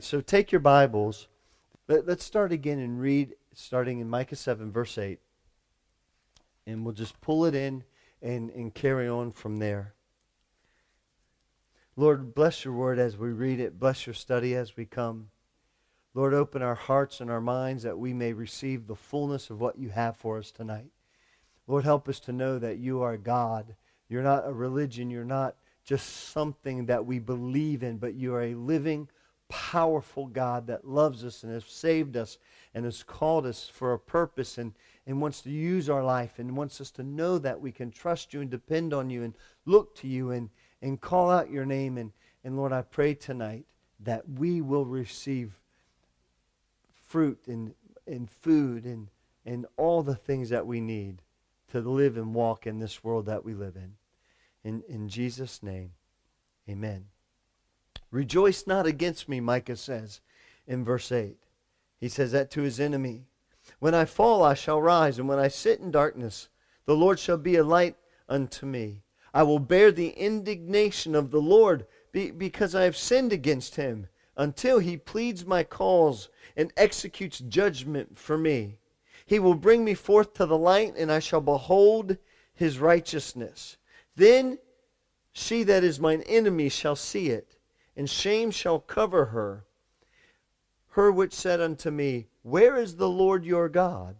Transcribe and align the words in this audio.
So 0.00 0.20
take 0.20 0.50
your 0.50 0.60
Bibles. 0.60 1.28
Let, 1.86 2.08
us 2.08 2.22
start 2.22 2.50
again 2.50 2.78
and 2.78 3.00
read, 3.00 3.34
starting 3.54 4.00
in 4.00 4.08
Micah 4.08 4.36
7, 4.36 4.72
verse 4.72 4.98
8. 4.98 5.20
And 6.66 6.84
we'll 6.84 6.94
just 6.94 7.20
pull 7.20 7.44
it 7.44 7.54
in 7.54 7.84
and, 8.20 8.50
and 8.50 8.74
carry 8.74 9.08
on 9.08 9.30
from 9.30 9.58
there. 9.58 9.94
Lord, 11.96 12.34
bless 12.34 12.64
your 12.64 12.74
word 12.74 12.98
as 12.98 13.16
we 13.16 13.28
read 13.28 13.60
it. 13.60 13.78
Bless 13.78 14.06
your 14.06 14.14
study 14.14 14.56
as 14.56 14.76
we 14.76 14.84
come. 14.84 15.28
Lord, 16.12 16.34
open 16.34 16.62
our 16.62 16.74
hearts 16.74 17.20
and 17.20 17.30
our 17.30 17.40
minds 17.40 17.84
that 17.84 17.98
we 17.98 18.12
may 18.12 18.32
receive 18.32 18.86
the 18.86 18.96
fullness 18.96 19.48
of 19.48 19.60
what 19.60 19.78
you 19.78 19.90
have 19.90 20.16
for 20.16 20.38
us 20.38 20.50
tonight. 20.50 20.90
Lord, 21.68 21.84
help 21.84 22.08
us 22.08 22.18
to 22.20 22.32
know 22.32 22.58
that 22.58 22.78
you 22.78 23.02
are 23.02 23.16
God. 23.16 23.76
You're 24.08 24.22
not 24.22 24.46
a 24.46 24.52
religion. 24.52 25.10
You're 25.10 25.24
not 25.24 25.54
just 25.84 26.30
something 26.30 26.86
that 26.86 27.06
we 27.06 27.18
believe 27.20 27.82
in, 27.82 27.98
but 27.98 28.14
you 28.14 28.34
are 28.34 28.42
a 28.42 28.54
living, 28.54 29.08
powerful 29.48 30.26
God 30.26 30.66
that 30.66 30.86
loves 30.86 31.24
us 31.24 31.42
and 31.42 31.52
has 31.52 31.64
saved 31.64 32.16
us 32.16 32.38
and 32.74 32.84
has 32.84 33.02
called 33.02 33.46
us 33.46 33.68
for 33.72 33.92
a 33.92 33.98
purpose 33.98 34.58
and, 34.58 34.72
and 35.06 35.20
wants 35.20 35.40
to 35.42 35.50
use 35.50 35.88
our 35.88 36.02
life 36.02 36.38
and 36.38 36.56
wants 36.56 36.80
us 36.80 36.90
to 36.92 37.02
know 37.02 37.38
that 37.38 37.60
we 37.60 37.70
can 37.70 37.90
trust 37.90 38.34
you 38.34 38.40
and 38.40 38.50
depend 38.50 38.92
on 38.92 39.10
you 39.10 39.22
and 39.22 39.34
look 39.64 39.94
to 39.96 40.08
you 40.08 40.30
and, 40.30 40.50
and 40.82 41.00
call 41.00 41.30
out 41.30 41.50
your 41.50 41.66
name. 41.66 41.98
And, 41.98 42.12
and 42.42 42.56
Lord, 42.56 42.72
I 42.72 42.82
pray 42.82 43.14
tonight 43.14 43.64
that 44.00 44.28
we 44.28 44.60
will 44.60 44.86
receive 44.86 45.52
fruit 47.06 47.38
and, 47.46 47.74
and 48.06 48.30
food 48.30 48.84
and, 48.84 49.08
and 49.46 49.66
all 49.76 50.02
the 50.02 50.16
things 50.16 50.50
that 50.50 50.66
we 50.66 50.80
need 50.80 51.22
to 51.70 51.80
live 51.80 52.16
and 52.16 52.34
walk 52.34 52.66
in 52.66 52.78
this 52.78 53.04
world 53.04 53.26
that 53.26 53.44
we 53.44 53.54
live 53.54 53.76
in. 53.76 53.94
In, 54.64 54.82
in 54.88 55.08
Jesus' 55.08 55.62
name, 55.62 55.92
amen. 56.68 57.06
Rejoice 58.14 58.64
not 58.68 58.86
against 58.86 59.28
me, 59.28 59.40
Micah 59.40 59.74
says 59.74 60.20
in 60.68 60.84
verse 60.84 61.10
8. 61.10 61.36
He 61.98 62.08
says 62.08 62.30
that 62.30 62.48
to 62.52 62.62
his 62.62 62.78
enemy. 62.78 63.26
When 63.80 63.92
I 63.92 64.04
fall, 64.04 64.44
I 64.44 64.54
shall 64.54 64.80
rise, 64.80 65.18
and 65.18 65.28
when 65.28 65.40
I 65.40 65.48
sit 65.48 65.80
in 65.80 65.90
darkness, 65.90 66.48
the 66.86 66.94
Lord 66.94 67.18
shall 67.18 67.38
be 67.38 67.56
a 67.56 67.64
light 67.64 67.96
unto 68.28 68.66
me. 68.66 69.02
I 69.34 69.42
will 69.42 69.58
bear 69.58 69.90
the 69.90 70.10
indignation 70.10 71.16
of 71.16 71.32
the 71.32 71.40
Lord 71.40 71.86
because 72.12 72.72
I 72.76 72.84
have 72.84 72.96
sinned 72.96 73.32
against 73.32 73.74
him 73.74 74.06
until 74.36 74.78
he 74.78 74.96
pleads 74.96 75.44
my 75.44 75.64
cause 75.64 76.28
and 76.56 76.72
executes 76.76 77.40
judgment 77.40 78.16
for 78.16 78.38
me. 78.38 78.78
He 79.26 79.40
will 79.40 79.56
bring 79.56 79.84
me 79.84 79.94
forth 79.94 80.34
to 80.34 80.46
the 80.46 80.56
light, 80.56 80.94
and 80.96 81.10
I 81.10 81.18
shall 81.18 81.40
behold 81.40 82.16
his 82.54 82.78
righteousness. 82.78 83.76
Then 84.14 84.60
she 85.32 85.64
that 85.64 85.82
is 85.82 85.98
mine 85.98 86.22
enemy 86.28 86.68
shall 86.68 86.94
see 86.94 87.30
it 87.30 87.53
and 87.96 88.08
shame 88.08 88.50
shall 88.50 88.78
cover 88.78 89.26
her. 89.26 89.64
Her 90.90 91.10
which 91.10 91.32
said 91.32 91.60
unto 91.60 91.90
me, 91.90 92.28
Where 92.42 92.76
is 92.76 92.96
the 92.96 93.08
Lord 93.08 93.44
your 93.44 93.68
God? 93.68 94.16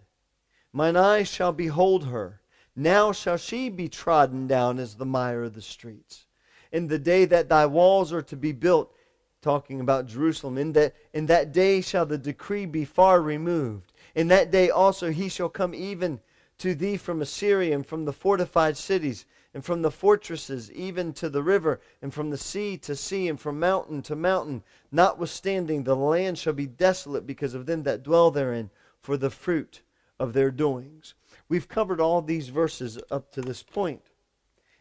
Mine 0.72 0.96
eyes 0.96 1.28
shall 1.28 1.52
behold 1.52 2.06
her. 2.06 2.40
Now 2.76 3.12
shall 3.12 3.36
she 3.36 3.68
be 3.68 3.88
trodden 3.88 4.46
down 4.46 4.78
as 4.78 4.96
the 4.96 5.06
mire 5.06 5.44
of 5.44 5.54
the 5.54 5.62
streets. 5.62 6.26
In 6.72 6.88
the 6.88 6.98
day 6.98 7.24
that 7.26 7.48
thy 7.48 7.66
walls 7.66 8.12
are 8.12 8.22
to 8.22 8.36
be 8.36 8.50
built, 8.50 8.92
talking 9.40 9.80
about 9.80 10.06
Jerusalem, 10.06 10.58
in 10.58 10.72
that, 10.72 10.94
in 11.12 11.26
that 11.26 11.52
day 11.52 11.80
shall 11.80 12.06
the 12.06 12.18
decree 12.18 12.66
be 12.66 12.84
far 12.84 13.22
removed. 13.22 13.92
In 14.14 14.28
that 14.28 14.50
day 14.50 14.70
also 14.70 15.12
he 15.12 15.28
shall 15.28 15.48
come 15.48 15.74
even 15.74 16.20
to 16.58 16.74
thee 16.74 16.96
from 16.96 17.22
Assyria 17.22 17.74
and 17.74 17.86
from 17.86 18.04
the 18.04 18.12
fortified 18.12 18.76
cities 18.76 19.26
and 19.54 19.64
from 19.64 19.82
the 19.82 19.90
fortresses 19.90 20.70
even 20.72 21.12
to 21.14 21.30
the 21.30 21.42
river, 21.42 21.80
and 22.02 22.12
from 22.12 22.30
the 22.30 22.36
sea 22.36 22.76
to 22.78 22.96
sea, 22.96 23.28
and 23.28 23.40
from 23.40 23.60
mountain 23.60 24.02
to 24.02 24.16
mountain. 24.16 24.64
Notwithstanding, 24.90 25.84
the 25.84 25.96
land 25.96 26.36
shall 26.36 26.52
be 26.52 26.66
desolate 26.66 27.26
because 27.26 27.54
of 27.54 27.66
them 27.66 27.84
that 27.84 28.02
dwell 28.02 28.32
therein, 28.32 28.70
for 29.00 29.16
the 29.16 29.30
fruit 29.30 29.82
of 30.18 30.32
their 30.32 30.50
doings. 30.50 31.14
We've 31.48 31.68
covered 31.68 32.00
all 32.00 32.20
these 32.20 32.48
verses 32.48 32.98
up 33.10 33.30
to 33.32 33.42
this 33.42 33.62
point. 33.62 34.10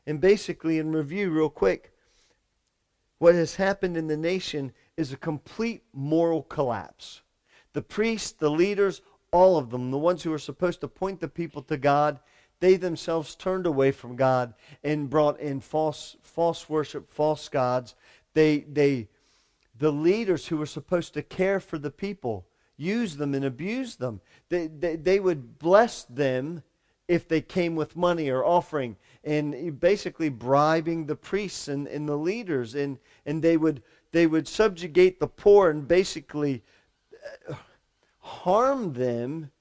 And 0.08 0.20
basically, 0.20 0.80
in 0.80 0.92
review, 0.92 1.30
real 1.30 1.50
quick, 1.50 1.94
what 3.20 3.36
has 3.36 3.56
happened 3.56 3.96
in 3.96 4.08
the 4.08 4.18
nation 4.18 4.74
is 4.98 5.14
a 5.14 5.18
complete 5.18 5.84
moral 5.94 6.42
collapse. 6.42 7.22
The 7.74 7.82
priests, 7.82 8.32
the 8.32 8.50
leaders, 8.52 9.02
all 9.32 9.58
of 9.58 9.70
them, 9.70 9.92
the 9.92 9.98
ones 9.98 10.24
who 10.24 10.34
are 10.34 10.40
supposed 10.40 10.82
to 10.82 10.88
point 10.88 11.20
the 11.20 11.28
people 11.28 11.62
to 11.64 11.78
God, 11.78 12.20
they 12.64 12.78
themselves 12.78 13.36
turned 13.36 13.66
away 13.66 13.92
from 13.92 14.16
God 14.16 14.54
and 14.86 15.10
brought 15.10 15.38
in 15.42 15.60
false, 15.60 16.16
false 16.22 16.70
worship, 16.70 17.12
false 17.12 17.50
gods. 17.50 17.94
They, 18.34 18.60
they, 18.60 19.10
the 19.78 19.92
leaders 19.92 20.48
who 20.48 20.56
were 20.56 20.66
supposed 20.66 21.14
to 21.16 21.24
care 21.24 21.60
for 21.60 21.78
the 21.78 21.92
people 21.92 22.46
used 22.78 23.18
them 23.18 23.34
and 23.34 23.44
abused 23.44 24.00
them. 24.00 24.22
They, 24.48 24.68
they, 24.68 24.96
they 24.96 25.20
would 25.20 25.60
bless 25.60 26.04
them 26.06 26.64
if 27.10 27.28
they 27.28 27.42
came 27.42 27.76
with 27.76 27.98
money 27.98 28.30
or 28.30 28.46
offering 28.46 28.96
and 29.26 29.78
basically 29.78 30.30
bribing 30.30 31.06
the 31.06 31.18
priests 31.18 31.68
and, 31.68 31.86
and 31.90 32.08
the 32.08 32.16
leaders 32.16 32.76
and, 32.76 32.98
and 33.26 33.44
they 33.44 33.58
would 33.58 33.84
they 34.14 34.26
would 34.26 34.48
subjugate 34.48 35.20
the 35.20 35.28
poor 35.28 35.70
and 35.70 35.86
basically 35.86 36.64
uh, 37.50 37.56
harm 38.20 38.94
them 38.94 39.52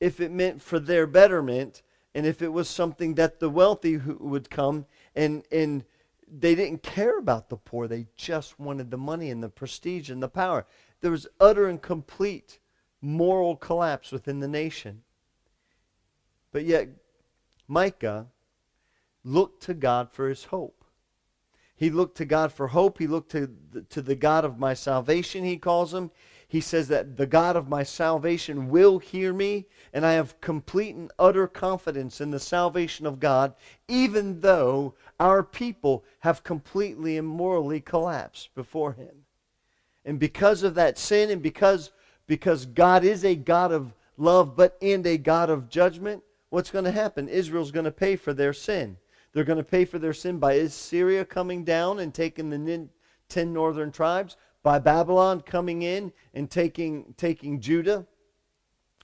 if 0.00 0.18
it 0.18 0.32
meant 0.32 0.60
for 0.60 0.80
their 0.80 1.06
betterment 1.06 1.82
and 2.14 2.26
if 2.26 2.42
it 2.42 2.52
was 2.52 2.68
something 2.68 3.14
that 3.14 3.40
the 3.40 3.50
wealthy 3.50 3.96
would 3.96 4.50
come 4.50 4.86
and 5.14 5.44
and 5.50 5.84
they 6.34 6.54
didn't 6.54 6.82
care 6.82 7.18
about 7.18 7.48
the 7.48 7.56
poor 7.56 7.86
they 7.86 8.06
just 8.16 8.58
wanted 8.58 8.90
the 8.90 8.96
money 8.96 9.30
and 9.30 9.42
the 9.42 9.48
prestige 9.48 10.10
and 10.10 10.22
the 10.22 10.28
power. 10.28 10.66
There 11.00 11.10
was 11.10 11.26
utter 11.40 11.68
and 11.68 11.80
complete 11.80 12.58
moral 13.00 13.56
collapse 13.56 14.12
within 14.12 14.40
the 14.40 14.48
nation. 14.48 15.02
But 16.52 16.64
yet 16.64 16.88
micah 17.68 18.28
looked 19.24 19.62
to 19.64 19.74
god 19.74 20.10
for 20.10 20.28
his 20.28 20.44
hope. 20.44 20.84
He 21.74 21.90
looked 21.90 22.16
to 22.18 22.24
god 22.24 22.52
for 22.52 22.68
hope. 22.68 22.98
He 22.98 23.06
looked 23.06 23.32
to 23.32 23.50
the, 23.72 23.82
to 23.82 24.02
the 24.02 24.14
god 24.14 24.44
of 24.44 24.58
my 24.58 24.74
salvation 24.74 25.44
he 25.44 25.56
calls 25.56 25.92
him 25.92 26.10
he 26.52 26.60
says 26.60 26.88
that 26.88 27.16
the 27.16 27.24
God 27.24 27.56
of 27.56 27.70
my 27.70 27.82
salvation 27.82 28.68
will 28.68 28.98
hear 28.98 29.32
me, 29.32 29.64
and 29.90 30.04
I 30.04 30.12
have 30.12 30.38
complete 30.42 30.94
and 30.94 31.10
utter 31.18 31.46
confidence 31.46 32.20
in 32.20 32.30
the 32.30 32.38
salvation 32.38 33.06
of 33.06 33.18
God, 33.18 33.54
even 33.88 34.42
though 34.42 34.92
our 35.18 35.42
people 35.42 36.04
have 36.18 36.44
completely 36.44 37.16
and 37.16 37.26
morally 37.26 37.80
collapsed 37.80 38.54
before 38.54 38.92
Him. 38.92 39.24
And 40.04 40.18
because 40.18 40.62
of 40.62 40.74
that 40.74 40.98
sin, 40.98 41.30
and 41.30 41.40
because, 41.40 41.90
because 42.26 42.66
God 42.66 43.02
is 43.02 43.24
a 43.24 43.34
God 43.34 43.72
of 43.72 43.94
love, 44.18 44.54
but 44.54 44.76
and 44.82 45.06
a 45.06 45.16
God 45.16 45.48
of 45.48 45.70
judgment, 45.70 46.22
what's 46.50 46.70
going 46.70 46.84
to 46.84 46.92
happen? 46.92 47.30
Israel's 47.30 47.70
going 47.70 47.86
to 47.86 47.90
pay 47.90 48.14
for 48.14 48.34
their 48.34 48.52
sin. 48.52 48.98
They're 49.32 49.44
going 49.44 49.56
to 49.56 49.64
pay 49.64 49.86
for 49.86 49.98
their 49.98 50.12
sin 50.12 50.36
by 50.36 50.52
Assyria 50.52 51.24
coming 51.24 51.64
down 51.64 51.98
and 51.98 52.12
taking 52.12 52.50
the 52.50 52.88
ten 53.30 53.54
northern 53.54 53.90
tribes, 53.90 54.36
by 54.62 54.78
Babylon 54.78 55.40
coming 55.40 55.82
in 55.82 56.12
and 56.34 56.50
taking, 56.50 57.14
taking 57.16 57.60
Judah 57.60 58.06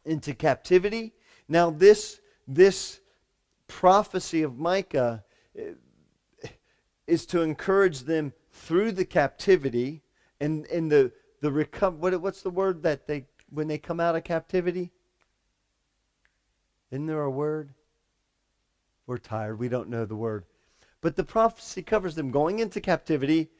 into 0.04 0.34
captivity. 0.34 1.12
Now, 1.48 1.70
this, 1.70 2.20
this 2.46 3.00
prophecy 3.66 4.42
of 4.42 4.58
Micah 4.58 5.24
eh, 5.56 5.72
is 7.06 7.26
to 7.26 7.42
encourage 7.42 8.00
them 8.00 8.32
through 8.52 8.92
the 8.92 9.04
captivity 9.04 10.02
and, 10.40 10.66
and 10.66 10.90
the, 10.90 11.12
the 11.40 11.50
reco- 11.50 11.96
what, 11.96 12.20
what's 12.20 12.42
the 12.42 12.50
word 12.50 12.82
that 12.82 13.06
they, 13.06 13.26
when 13.50 13.66
they 13.66 13.78
come 13.78 14.00
out 14.00 14.16
of 14.16 14.24
captivity? 14.24 14.92
Isn't 16.90 17.06
there 17.06 17.22
a 17.22 17.30
word? 17.30 17.74
We're 19.06 19.18
tired. 19.18 19.58
We 19.58 19.68
don't 19.68 19.88
know 19.88 20.04
the 20.04 20.16
word. 20.16 20.44
But 21.00 21.16
the 21.16 21.24
prophecy 21.24 21.82
covers 21.82 22.14
them 22.14 22.30
going 22.30 22.58
into 22.58 22.80
captivity 22.80 23.50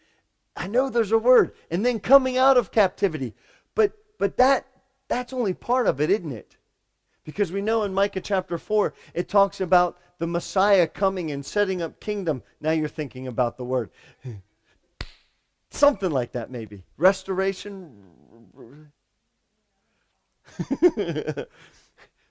I 0.56 0.66
know 0.66 0.88
there's 0.88 1.12
a 1.12 1.18
word. 1.18 1.52
And 1.70 1.84
then 1.84 2.00
coming 2.00 2.36
out 2.36 2.56
of 2.56 2.70
captivity. 2.70 3.34
But 3.74 3.92
but 4.18 4.36
that 4.36 4.66
that's 5.08 5.32
only 5.32 5.54
part 5.54 5.86
of 5.86 6.00
it, 6.00 6.10
isn't 6.10 6.32
it? 6.32 6.56
Because 7.24 7.52
we 7.52 7.60
know 7.60 7.82
in 7.82 7.92
Micah 7.92 8.20
chapter 8.22 8.56
4, 8.56 8.94
it 9.12 9.28
talks 9.28 9.60
about 9.60 9.98
the 10.18 10.26
Messiah 10.26 10.86
coming 10.86 11.30
and 11.30 11.44
setting 11.44 11.82
up 11.82 12.00
kingdom. 12.00 12.42
Now 12.60 12.70
you're 12.70 12.88
thinking 12.88 13.26
about 13.26 13.56
the 13.56 13.64
word. 13.64 13.90
Something 15.70 16.10
like 16.10 16.32
that, 16.32 16.50
maybe. 16.50 16.84
Restoration. 16.96 17.92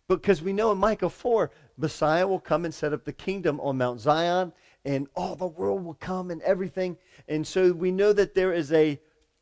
because 0.08 0.42
we 0.42 0.52
know 0.54 0.72
in 0.72 0.78
Micah 0.80 1.10
4, 1.10 1.52
Messiah 1.78 2.28
will 2.28 2.40
come 2.40 2.66
and 2.66 2.74
set 2.74 2.94
up 2.94 3.06
the 3.06 3.14
kingdom 3.14 3.60
on 3.60 3.78
Mount 3.78 4.02
Zion, 4.02 4.52
and 4.88 5.06
all 5.16 5.36
the 5.36 5.46
world 5.46 5.84
will 5.84 5.96
come 5.96 6.32
and 6.32 6.42
everything. 6.44 6.98
And 7.28 7.46
so 7.46 7.74
we 7.74 7.92
know 7.92 8.14
that 8.14 8.34
there 8.34 8.54
is 8.54 8.72
a 8.72 9.00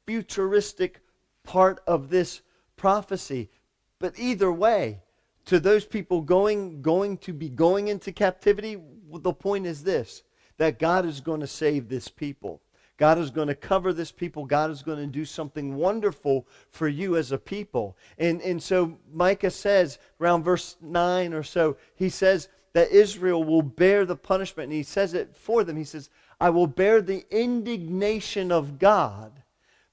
futuristic 0.07 1.01
part 1.43 1.81
of 1.85 2.09
this 2.09 2.41
prophecy. 2.75 3.51
But 3.99 4.17
either 4.17 4.51
way, 4.51 5.01
to 5.45 5.59
those 5.59 5.85
people 5.85 6.21
going 6.21 6.81
going 6.81 7.17
to 7.19 7.31
be 7.31 7.49
going 7.49 7.89
into 7.89 8.11
captivity, 8.11 8.81
the 9.13 9.33
point 9.33 9.67
is 9.67 9.83
this 9.83 10.23
that 10.57 10.79
God 10.79 11.05
is 11.05 11.21
going 11.21 11.41
to 11.41 11.47
save 11.47 11.89
this 11.89 12.07
people. 12.07 12.61
God 12.97 13.19
is 13.19 13.29
going 13.29 13.49
to 13.49 13.55
cover 13.55 13.91
this 13.91 14.11
people. 14.11 14.45
God 14.45 14.71
is 14.71 14.81
going 14.81 14.99
to 14.99 15.05
do 15.05 15.25
something 15.25 15.75
wonderful 15.75 16.47
for 16.71 16.87
you 16.87 17.17
as 17.17 17.33
a 17.33 17.37
people. 17.37 17.97
And, 18.17 18.41
and 18.41 18.63
so 18.63 18.97
Micah 19.11 19.51
says, 19.51 19.99
around 20.21 20.43
verse 20.43 20.77
9 20.81 21.33
or 21.33 21.43
so, 21.43 21.75
he 21.95 22.07
says 22.07 22.47
that 22.75 22.91
Israel 22.91 23.41
will 23.41 23.61
bear 23.61 24.03
the 24.03 24.17
punishment. 24.17 24.65
And 24.65 24.73
he 24.73 24.83
says 24.83 25.13
it 25.13 25.33
for 25.33 25.63
them. 25.63 25.77
He 25.77 25.85
says, 25.85 26.09
I 26.41 26.49
will 26.49 26.67
bear 26.67 27.01
the 27.01 27.25
indignation 27.31 28.51
of 28.51 28.79
God 28.79 29.31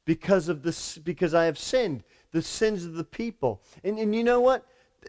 because 0.05 0.49
of 0.49 0.65
this 0.65 0.99
because 0.99 1.33
I 1.33 1.45
have 1.45 1.61
sinned, 1.61 2.03
the 2.33 2.43
sins 2.43 2.85
of 2.85 2.95
the 2.95 3.05
people. 3.05 3.63
And, 3.85 4.01
and 4.01 4.13
you 4.13 4.25
know 4.25 4.41
what? 4.41 4.67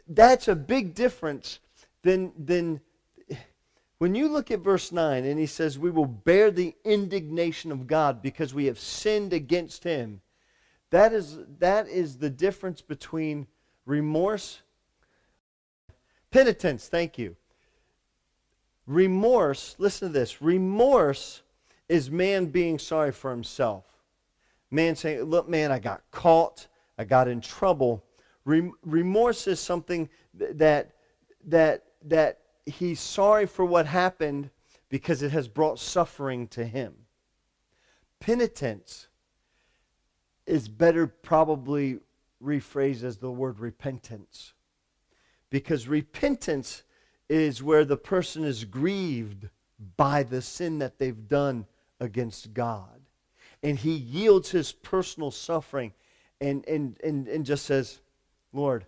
That's 0.08 0.48
a 0.48 0.54
big 0.54 0.94
difference 0.94 1.62
than 2.04 2.32
than 2.38 2.80
when 3.98 4.14
you 4.14 4.28
look 4.28 4.52
at 4.52 4.60
verse 4.60 4.92
9 4.92 5.26
and 5.26 5.40
he 5.40 5.48
says, 5.48 5.80
We 5.80 5.90
will 5.90 6.06
bear 6.06 6.52
the 6.52 6.76
indignation 6.84 7.72
of 7.72 7.88
God 7.88 8.22
because 8.22 8.54
we 8.54 8.66
have 8.66 8.78
sinned 8.78 9.34
against 9.34 9.84
him. 9.84 10.22
That 10.92 11.12
is, 11.12 11.40
that 11.58 11.88
is 11.88 12.20
the 12.20 12.30
difference 12.30 12.82
between 12.82 13.48
remorse, 13.88 14.62
penitence, 16.30 16.88
thank 16.88 17.18
you. 17.18 17.36
Remorse, 18.86 19.76
listen 19.78 20.10
to 20.10 20.14
this 20.14 20.42
remorse 20.42 21.42
is 21.88 22.12
man 22.12 22.48
being 22.48 22.78
sorry 22.80 23.12
for 23.12 23.32
himself. 23.32 23.86
Man 24.72 24.96
saying, 24.96 25.24
Look, 25.24 25.48
man, 25.48 25.72
I 25.72 25.80
got 25.80 26.02
caught, 26.12 26.68
I 26.98 27.04
got 27.04 27.28
in 27.28 27.40
trouble. 27.42 28.04
remorse 28.46 29.48
is 29.48 29.60
something 29.60 30.10
that, 30.34 30.92
that, 31.46 31.84
that 32.06 32.40
he's 32.66 33.00
sorry 33.00 33.46
for 33.46 33.64
what 33.66 33.86
happened 33.86 34.50
because 34.90 35.22
it 35.22 35.32
has 35.32 35.48
brought 35.48 35.80
suffering 35.80 36.48
to 36.50 36.66
him. 36.66 36.94
Penitence 38.20 39.08
is 40.46 40.68
better 40.68 41.08
probably 41.08 42.00
rephrased 42.44 43.04
as 43.04 43.18
the 43.18 43.32
word 43.32 43.60
repentance. 43.60 44.54
Because 45.50 45.88
repentance 45.88 46.84
is 47.42 47.64
where 47.64 47.86
the 47.86 47.98
person 47.98 48.44
is 48.44 48.66
grieved 48.66 49.50
by 49.98 50.24
the 50.24 50.42
sin 50.42 50.80
that 50.80 51.00
they've 51.00 51.28
done 51.28 51.66
against 52.00 52.54
God. 52.54 53.02
And 53.62 53.78
he 53.78 53.94
yields 53.94 54.52
his 54.52 54.72
personal 54.72 55.32
suffering 55.32 55.94
and, 56.42 56.68
and, 56.68 56.98
and, 57.04 57.28
and 57.28 57.46
just 57.46 57.66
says, 57.66 58.02
Lord, 58.52 58.86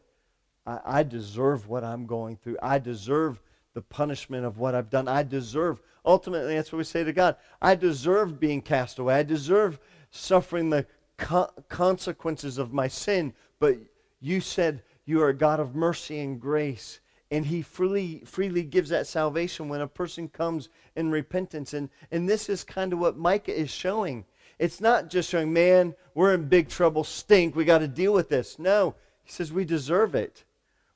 I, 0.65 0.80
I 0.86 1.03
deserve 1.03 1.68
what 1.68 1.83
I'm 1.83 2.06
going 2.06 2.38
through. 2.38 2.57
I 2.62 2.80
deserve 2.80 3.42
the 3.74 3.81
punishment 3.81 4.45
of 4.45 4.57
what 4.57 4.75
I've 4.75 4.89
done. 4.89 5.07
I 5.07 5.24
deserve, 5.24 5.81
ultimately, 6.06 6.56
that's 6.56 6.71
what 6.71 6.77
we 6.77 6.83
say 6.83 7.03
to 7.03 7.13
God. 7.13 7.38
I 7.62 7.75
deserve 7.75 8.39
being 8.39 8.62
cast 8.62 9.00
away. 9.00 9.15
I 9.15 9.24
deserve 9.24 9.80
suffering 10.12 10.69
the 10.69 10.86
co- 11.18 11.51
consequences 11.69 12.57
of 12.57 12.74
my 12.74 12.88
sin. 12.88 13.33
But 13.59 13.77
you 14.19 14.42
said 14.42 14.83
you 15.06 15.21
are 15.21 15.30
a 15.30 15.33
God 15.33 15.59
of 15.59 15.75
mercy 15.75 16.19
and 16.19 16.39
grace. 16.39 17.00
And 17.35 17.45
he 17.45 17.63
freely, 17.63 18.21
freely 18.25 18.63
gives 18.63 18.91
that 18.91 19.07
salvation 19.07 19.67
when 19.67 19.81
a 19.81 19.89
person 19.89 20.29
comes 20.29 20.69
in 20.95 21.11
repentance. 21.11 21.73
And, 21.73 21.89
and 22.09 22.29
this 22.29 22.47
is 22.47 22.63
kind 22.63 22.93
of 22.93 22.99
what 22.99 23.17
Micah 23.17 23.53
is 23.53 23.69
showing. 23.69 24.23
It's 24.57 24.79
not 24.79 25.09
just 25.09 25.31
showing, 25.31 25.51
man, 25.51 25.95
we're 26.13 26.33
in 26.33 26.47
big 26.47 26.69
trouble, 26.69 27.03
stink, 27.03 27.53
we 27.53 27.65
got 27.65 27.79
to 27.79 27.89
deal 27.89 28.13
with 28.13 28.29
this. 28.29 28.57
No, 28.57 28.95
he 29.21 29.33
says 29.33 29.51
we 29.51 29.65
deserve 29.65 30.15
it. 30.15 30.45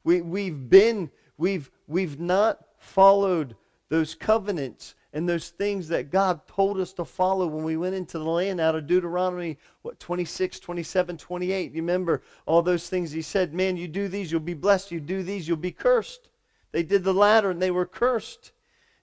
We, 0.06 0.22
we've 0.22 0.70
been, 0.70 1.12
we've, 1.38 1.70
we've 1.90 2.22
not 2.22 2.62
followed 2.78 3.58
those 3.90 4.16
covenants 4.16 4.96
and 5.12 5.28
those 5.28 5.50
things 5.50 5.90
that 5.90 6.10
God 6.10 6.48
told 6.48 6.80
us 6.80 6.94
to 6.94 7.04
follow 7.04 7.48
when 7.48 7.66
we 7.66 7.76
went 7.76 7.96
into 7.96 8.18
the 8.18 8.24
land 8.24 8.62
out 8.62 8.76
of 8.76 8.88
Deuteronomy, 8.88 9.58
what, 9.82 10.00
26, 10.00 10.58
27, 10.62 11.18
28. 11.18 11.74
You 11.74 11.82
remember 11.82 12.22
all 12.46 12.62
those 12.62 12.88
things 12.88 13.12
he 13.12 13.22
said, 13.22 13.54
man, 13.54 13.76
you 13.76 13.90
do 13.90 14.08
these, 14.08 14.32
you'll 14.32 14.40
be 14.40 14.54
blessed. 14.54 14.90
You 14.90 15.02
do 15.02 15.22
these, 15.22 15.50
you'll 15.50 15.58
be 15.58 15.74
cursed. 15.74 16.29
They 16.72 16.84
did 16.84 17.04
the 17.04 17.14
latter 17.14 17.50
and 17.50 17.62
they 17.62 17.72
were 17.72 17.86
cursed. 17.86 18.52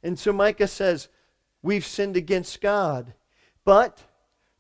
And 0.02 0.18
so 0.18 0.32
Micah 0.32 0.68
says, 0.68 1.08
we've 1.62 1.84
sinned 1.84 2.16
against 2.16 2.60
God. 2.60 3.14
But 3.64 4.02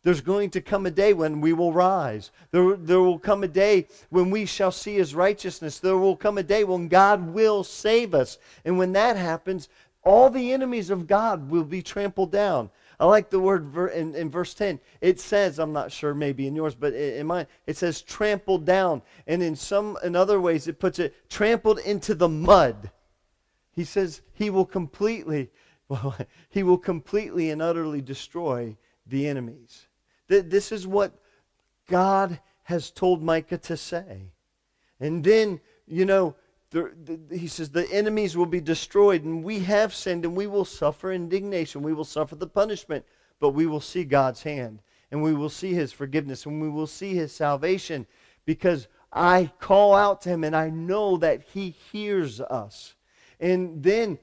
there's 0.02 0.20
going 0.20 0.50
to 0.50 0.60
come 0.60 0.86
a 0.86 0.90
day 0.90 1.12
when 1.14 1.40
we 1.40 1.52
will 1.52 1.72
rise. 1.72 2.30
There, 2.50 2.76
there 2.76 3.00
will 3.00 3.18
come 3.18 3.42
a 3.42 3.48
day 3.48 3.88
when 4.10 4.30
we 4.30 4.46
shall 4.46 4.70
see 4.70 4.94
his 4.94 5.14
righteousness. 5.14 5.78
There 5.78 5.98
will 5.98 6.16
come 6.16 6.38
a 6.38 6.42
day 6.42 6.64
when 6.64 6.88
God 6.88 7.32
will 7.32 7.64
save 7.64 8.14
us. 8.14 8.38
And 8.64 8.78
when 8.78 8.92
that 8.92 9.16
happens, 9.16 9.68
all 10.04 10.30
the 10.30 10.52
enemies 10.52 10.90
of 10.90 11.08
God 11.08 11.50
will 11.50 11.64
be 11.64 11.82
trampled 11.82 12.30
down. 12.30 12.70
I 12.98 13.04
like 13.04 13.28
the 13.28 13.40
word 13.40 13.76
in, 13.92 14.14
in 14.14 14.30
verse 14.30 14.54
10. 14.54 14.80
It 15.00 15.20
says, 15.20 15.58
I'm 15.58 15.72
not 15.72 15.92
sure 15.92 16.14
maybe 16.14 16.46
in 16.46 16.54
yours, 16.54 16.74
but 16.74 16.94
in 16.94 17.26
mine, 17.26 17.46
it 17.66 17.76
says 17.76 18.00
trampled 18.00 18.64
down. 18.64 19.02
And 19.26 19.42
in 19.42 19.56
some, 19.56 19.98
in 20.02 20.16
other 20.16 20.40
ways, 20.40 20.68
it 20.68 20.78
puts 20.78 20.98
it 20.98 21.28
trampled 21.28 21.80
into 21.80 22.14
the 22.14 22.28
mud. 22.28 22.90
He 23.76 23.84
says 23.84 24.22
he 24.32 24.48
will 24.50 24.64
completely, 24.64 25.50
well, 25.88 26.16
he 26.48 26.62
will 26.62 26.78
completely 26.78 27.50
and 27.50 27.62
utterly 27.62 28.00
destroy 28.00 28.76
the 29.06 29.28
enemies. 29.28 29.86
This 30.26 30.72
is 30.72 30.86
what 30.86 31.12
God 31.86 32.40
has 32.64 32.90
told 32.90 33.22
Micah 33.22 33.58
to 33.58 33.76
say. 33.76 34.32
And 34.98 35.22
then, 35.22 35.60
you 35.86 36.04
know, 36.04 36.34
the, 36.70 36.92
the, 37.04 37.38
he 37.38 37.46
says, 37.46 37.70
the 37.70 37.88
enemies 37.92 38.36
will 38.36 38.46
be 38.46 38.60
destroyed, 38.60 39.22
and 39.22 39.44
we 39.44 39.60
have 39.60 39.94
sinned, 39.94 40.24
and 40.24 40.34
we 40.34 40.48
will 40.48 40.64
suffer 40.64 41.12
indignation. 41.12 41.82
We 41.82 41.92
will 41.92 42.04
suffer 42.04 42.34
the 42.34 42.48
punishment, 42.48 43.04
but 43.38 43.50
we 43.50 43.66
will 43.66 43.80
see 43.80 44.02
God's 44.02 44.42
hand, 44.42 44.82
and 45.12 45.22
we 45.22 45.32
will 45.32 45.48
see 45.48 45.74
his 45.74 45.92
forgiveness, 45.92 46.44
and 46.44 46.60
we 46.60 46.68
will 46.68 46.88
see 46.88 47.14
his 47.14 47.32
salvation, 47.32 48.04
because 48.46 48.88
I 49.12 49.52
call 49.60 49.94
out 49.94 50.22
to 50.22 50.30
him, 50.30 50.42
and 50.42 50.56
I 50.56 50.70
know 50.70 51.16
that 51.18 51.42
he 51.42 51.70
hears 51.70 52.40
us. 52.40 52.95
And 53.40 53.82
then 53.82 54.18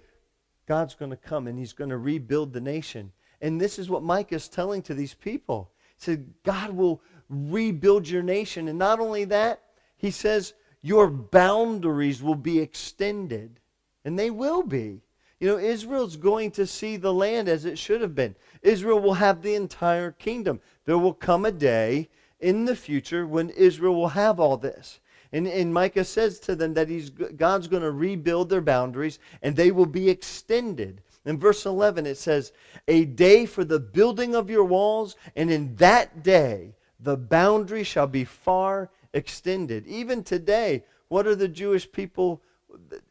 God's 0.67 0.95
going 0.95 1.11
to 1.11 1.17
come, 1.17 1.47
and 1.47 1.57
he's 1.57 1.73
going 1.73 1.89
to 1.89 1.97
rebuild 1.97 2.53
the 2.53 2.61
nation. 2.61 3.11
And 3.41 3.59
this 3.59 3.77
is 3.77 3.89
what 3.89 4.03
Micah 4.03 4.35
is 4.35 4.47
telling 4.47 4.81
to 4.83 4.93
these 4.93 5.13
people 5.13 5.71
He 5.97 6.05
said, 6.05 6.33
God 6.43 6.71
will 6.71 7.01
rebuild 7.29 8.07
your 8.07 8.23
nation. 8.23 8.67
And 8.67 8.79
not 8.79 8.99
only 8.99 9.25
that, 9.25 9.61
he 9.97 10.11
says, 10.11 10.53
your 10.81 11.09
boundaries 11.09 12.21
will 12.21 12.35
be 12.35 12.59
extended. 12.59 13.59
And 14.05 14.17
they 14.17 14.29
will 14.29 14.63
be. 14.63 15.01
You 15.39 15.49
know, 15.49 15.57
Israel's 15.57 16.15
going 16.15 16.51
to 16.51 16.65
see 16.65 16.95
the 16.95 17.13
land 17.13 17.49
as 17.49 17.65
it 17.65 17.77
should 17.77 18.01
have 18.01 18.15
been. 18.15 18.35
Israel 18.61 18.99
will 18.99 19.15
have 19.15 19.41
the 19.41 19.55
entire 19.55 20.11
kingdom. 20.11 20.61
There 20.85 20.97
will 20.97 21.13
come 21.13 21.45
a 21.45 21.51
day 21.51 22.09
in 22.39 22.65
the 22.65 22.75
future 22.75 23.25
when 23.25 23.49
Israel 23.49 23.95
will 23.95 24.09
have 24.09 24.39
all 24.39 24.57
this. 24.57 24.99
And, 25.33 25.47
and 25.47 25.73
Micah 25.73 26.05
says 26.05 26.39
to 26.41 26.55
them 26.55 26.75
that 26.75 26.87
he's, 26.87 27.09
God's 27.09 27.67
going 27.67 27.81
to 27.81 27.91
rebuild 27.91 28.49
their 28.49 28.61
boundaries 28.61 29.17
and 29.41 29.55
they 29.55 29.71
will 29.71 29.87
be 29.87 30.09
extended. 30.09 31.01
In 31.25 31.39
verse 31.39 31.65
11, 31.65 32.05
it 32.05 32.17
says, 32.17 32.53
A 32.87 33.05
day 33.05 33.47
for 33.47 33.63
the 33.63 33.79
building 33.79 34.35
of 34.35 34.49
your 34.49 34.63
walls, 34.63 35.15
and 35.35 35.49
in 35.49 35.75
that 35.77 36.21
day 36.21 36.75
the 36.99 37.17
boundary 37.17 37.83
shall 37.83 38.07
be 38.07 38.25
far 38.25 38.91
extended. 39.13 39.87
Even 39.87 40.23
today, 40.23 40.83
what 41.07 41.25
are 41.25 41.35
the 41.35 41.47
Jewish 41.47 41.91
people 41.91 42.41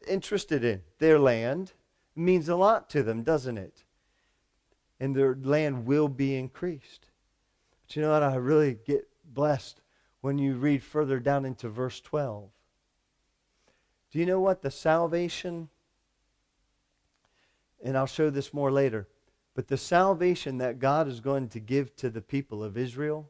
interested 0.07 0.63
in? 0.63 0.81
Their 0.99 1.19
land 1.19 1.73
means 2.15 2.47
a 2.47 2.55
lot 2.55 2.89
to 2.91 3.03
them, 3.03 3.23
doesn't 3.23 3.57
it? 3.57 3.83
And 4.99 5.13
their 5.13 5.35
land 5.35 5.85
will 5.85 6.07
be 6.07 6.35
increased. 6.35 7.07
But 7.85 7.95
you 7.95 8.01
know 8.01 8.11
what? 8.11 8.23
I 8.23 8.35
really 8.35 8.77
get 8.85 9.07
blessed 9.25 9.81
when 10.23 10.37
you 10.37 10.55
read 10.55 10.81
further 10.81 11.19
down 11.19 11.43
into 11.43 11.67
verse 11.67 11.99
12. 11.99 12.49
Do 14.09 14.19
you 14.19 14.25
know 14.25 14.39
what? 14.39 14.61
The 14.61 14.71
salvation 14.71 15.67
and 17.83 17.97
I'll 17.97 18.05
show 18.05 18.29
this 18.29 18.53
more 18.53 18.71
later. 18.71 19.09
But 19.53 19.67
the 19.67 19.77
salvation 19.77 20.59
that 20.59 20.79
God 20.79 21.09
is 21.09 21.19
going 21.19 21.49
to 21.49 21.59
give 21.59 21.93
to 21.97 22.09
the 22.09 22.21
people 22.21 22.63
of 22.63 22.77
Israel, 22.77 23.29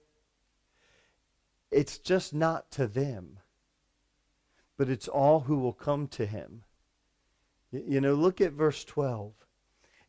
it's 1.72 1.98
just 1.98 2.32
not 2.32 2.70
to 2.72 2.86
them, 2.86 3.40
but 4.78 4.88
it's 4.88 5.08
all 5.08 5.42
who 5.42 5.58
will 5.58 5.74
come 5.74 6.08
to 6.10 6.28
him. 6.28 6.64
You 7.72 8.00
know, 8.00 8.14
look 8.14 8.40
at 8.40 8.54
verse 8.54 8.84
12. 8.84 9.34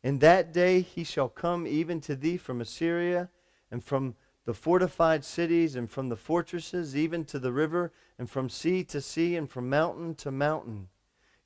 In 0.03 0.19
that 0.19 0.53
day 0.53 0.81
he 0.81 1.03
shall 1.03 1.29
come 1.29 1.65
even 1.65 1.99
to 2.01 2.15
thee 2.15 2.37
from 2.37 2.61
Assyria 2.61 3.31
and 3.71 3.83
from 3.83 4.13
the 4.45 4.53
fortified 4.53 5.25
cities 5.25 5.75
and 5.75 5.89
from 5.89 6.09
the 6.09 6.15
fortresses, 6.15 6.95
even 6.95 7.25
to 7.25 7.39
the 7.39 7.51
river, 7.51 7.91
and 8.17 8.29
from 8.29 8.47
sea 8.47 8.83
to 8.83 9.01
sea 9.01 9.35
and 9.35 9.49
from 9.49 9.69
mountain 9.69 10.15
to 10.15 10.31
mountain. 10.31 10.87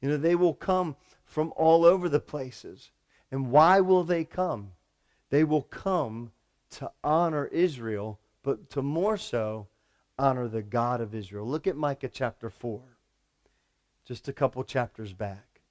You 0.01 0.09
know, 0.09 0.17
they 0.17 0.35
will 0.35 0.53
come 0.53 0.95
from 1.25 1.53
all 1.55 1.85
over 1.85 2.09
the 2.09 2.19
places. 2.19 2.91
And 3.31 3.51
why 3.51 3.79
will 3.79 4.03
they 4.03 4.25
come? 4.25 4.71
They 5.29 5.43
will 5.43 5.61
come 5.61 6.31
to 6.71 6.91
honor 7.03 7.45
Israel, 7.47 8.19
but 8.43 8.69
to 8.71 8.81
more 8.81 9.17
so 9.17 9.67
honor 10.17 10.47
the 10.47 10.61
God 10.61 10.99
of 11.01 11.15
Israel. 11.15 11.47
Look 11.47 11.67
at 11.67 11.77
Micah 11.77 12.09
chapter 12.09 12.49
4, 12.49 12.81
just 14.05 14.27
a 14.27 14.33
couple 14.33 14.63
chapters 14.63 15.13
back. 15.13 15.61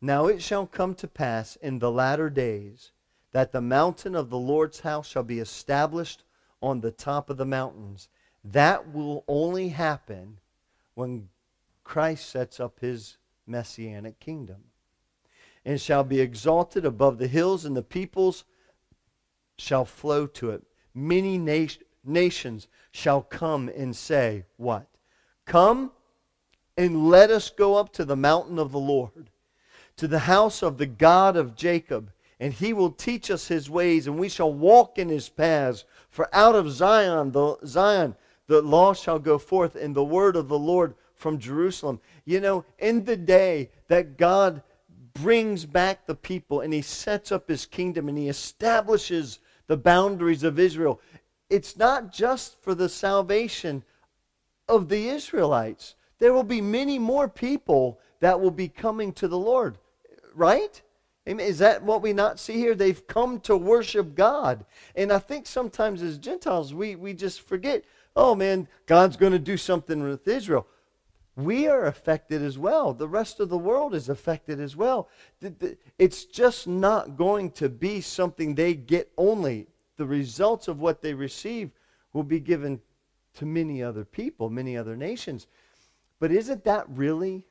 Now 0.00 0.26
it 0.26 0.40
shall 0.40 0.66
come 0.66 0.94
to 0.96 1.08
pass 1.08 1.56
in 1.56 1.80
the 1.80 1.90
latter 1.90 2.30
days 2.30 2.92
that 3.32 3.52
the 3.52 3.60
mountain 3.60 4.14
of 4.14 4.30
the 4.30 4.38
Lord's 4.38 4.80
house 4.80 5.08
shall 5.08 5.22
be 5.22 5.38
established 5.38 6.24
on 6.62 6.80
the 6.80 6.90
top 6.90 7.30
of 7.30 7.36
the 7.36 7.44
mountains. 7.44 8.08
That 8.44 8.92
will 8.92 9.24
only 9.28 9.68
happen 9.68 10.38
when 10.94 11.28
Christ 11.84 12.28
sets 12.28 12.58
up 12.60 12.80
his 12.80 13.18
messianic 13.46 14.18
kingdom. 14.20 14.64
And 15.64 15.80
shall 15.80 16.04
be 16.04 16.20
exalted 16.20 16.84
above 16.84 17.18
the 17.18 17.26
hills, 17.26 17.64
and 17.64 17.76
the 17.76 17.82
peoples 17.82 18.44
shall 19.58 19.84
flow 19.84 20.26
to 20.26 20.50
it. 20.50 20.62
Many 20.94 21.36
nat- 21.36 21.78
nations 22.04 22.68
shall 22.92 23.22
come 23.22 23.68
and 23.68 23.94
say, 23.94 24.44
What? 24.56 24.86
Come 25.44 25.92
and 26.76 27.08
let 27.08 27.30
us 27.30 27.50
go 27.50 27.74
up 27.74 27.92
to 27.94 28.04
the 28.04 28.16
mountain 28.16 28.58
of 28.58 28.72
the 28.72 28.78
Lord, 28.78 29.30
to 29.96 30.06
the 30.06 30.20
house 30.20 30.62
of 30.62 30.78
the 30.78 30.86
God 30.86 31.36
of 31.36 31.56
Jacob, 31.56 32.12
and 32.40 32.52
he 32.52 32.72
will 32.72 32.90
teach 32.90 33.30
us 33.30 33.48
his 33.48 33.68
ways, 33.68 34.06
and 34.06 34.18
we 34.18 34.28
shall 34.28 34.52
walk 34.52 34.98
in 34.98 35.08
his 35.08 35.28
paths. 35.28 35.84
For 36.10 36.28
out 36.32 36.54
of 36.54 36.70
Zion, 36.70 37.32
the 37.32 37.56
Zion, 37.66 38.14
the 38.46 38.62
law 38.62 38.94
shall 38.94 39.18
go 39.18 39.38
forth, 39.38 39.74
and 39.74 39.94
the 39.94 40.04
word 40.04 40.36
of 40.36 40.48
the 40.48 40.58
Lord 40.58 40.94
from 41.14 41.38
Jerusalem. 41.38 42.00
You 42.24 42.40
know, 42.40 42.64
in 42.78 43.04
the 43.04 43.16
day 43.16 43.70
that 43.88 44.16
God 44.16 44.62
brings 45.14 45.64
back 45.64 46.06
the 46.06 46.14
people 46.14 46.60
and 46.60 46.72
he 46.72 46.82
sets 46.82 47.32
up 47.32 47.48
his 47.48 47.66
kingdom 47.66 48.08
and 48.08 48.16
he 48.16 48.28
establishes 48.28 49.40
the 49.66 49.76
boundaries 49.76 50.44
of 50.44 50.58
Israel, 50.58 51.00
it's 51.50 51.76
not 51.76 52.12
just 52.12 52.60
for 52.62 52.74
the 52.74 52.88
salvation 52.88 53.82
of 54.68 54.88
the 54.88 55.08
Israelites. 55.08 55.94
There 56.18 56.32
will 56.32 56.44
be 56.44 56.60
many 56.60 56.98
more 56.98 57.28
people 57.28 57.98
that 58.20 58.40
will 58.40 58.50
be 58.50 58.68
coming 58.68 59.12
to 59.14 59.28
the 59.28 59.38
Lord, 59.38 59.78
right? 60.34 60.80
Is 61.28 61.58
that 61.58 61.82
what 61.82 62.00
we 62.00 62.14
not 62.14 62.40
see 62.40 62.54
here? 62.54 62.74
They've 62.74 63.06
come 63.06 63.40
to 63.40 63.56
worship 63.56 64.14
God. 64.14 64.64
And 64.96 65.12
I 65.12 65.18
think 65.18 65.46
sometimes 65.46 66.02
as 66.02 66.16
Gentiles, 66.16 66.72
we, 66.72 66.96
we 66.96 67.12
just 67.12 67.42
forget, 67.42 67.84
oh 68.16 68.34
man, 68.34 68.66
God's 68.86 69.16
going 69.16 69.32
to 69.32 69.38
do 69.38 69.58
something 69.58 70.02
with 70.02 70.26
Israel. 70.26 70.66
We 71.36 71.68
are 71.68 71.84
affected 71.84 72.42
as 72.42 72.58
well. 72.58 72.94
The 72.94 73.06
rest 73.06 73.40
of 73.40 73.50
the 73.50 73.58
world 73.58 73.94
is 73.94 74.08
affected 74.08 74.58
as 74.58 74.74
well. 74.74 75.08
It's 75.98 76.24
just 76.24 76.66
not 76.66 77.16
going 77.16 77.50
to 77.52 77.68
be 77.68 78.00
something 78.00 78.54
they 78.54 78.74
get 78.74 79.12
only. 79.16 79.68
The 79.98 80.06
results 80.06 80.66
of 80.66 80.80
what 80.80 81.02
they 81.02 81.14
receive 81.14 81.70
will 82.12 82.24
be 82.24 82.40
given 82.40 82.80
to 83.34 83.46
many 83.46 83.82
other 83.82 84.04
people, 84.04 84.48
many 84.50 84.76
other 84.76 84.96
nations. 84.96 85.46
But 86.18 86.32
isn't 86.32 86.64
that 86.64 86.86
really 86.88 87.46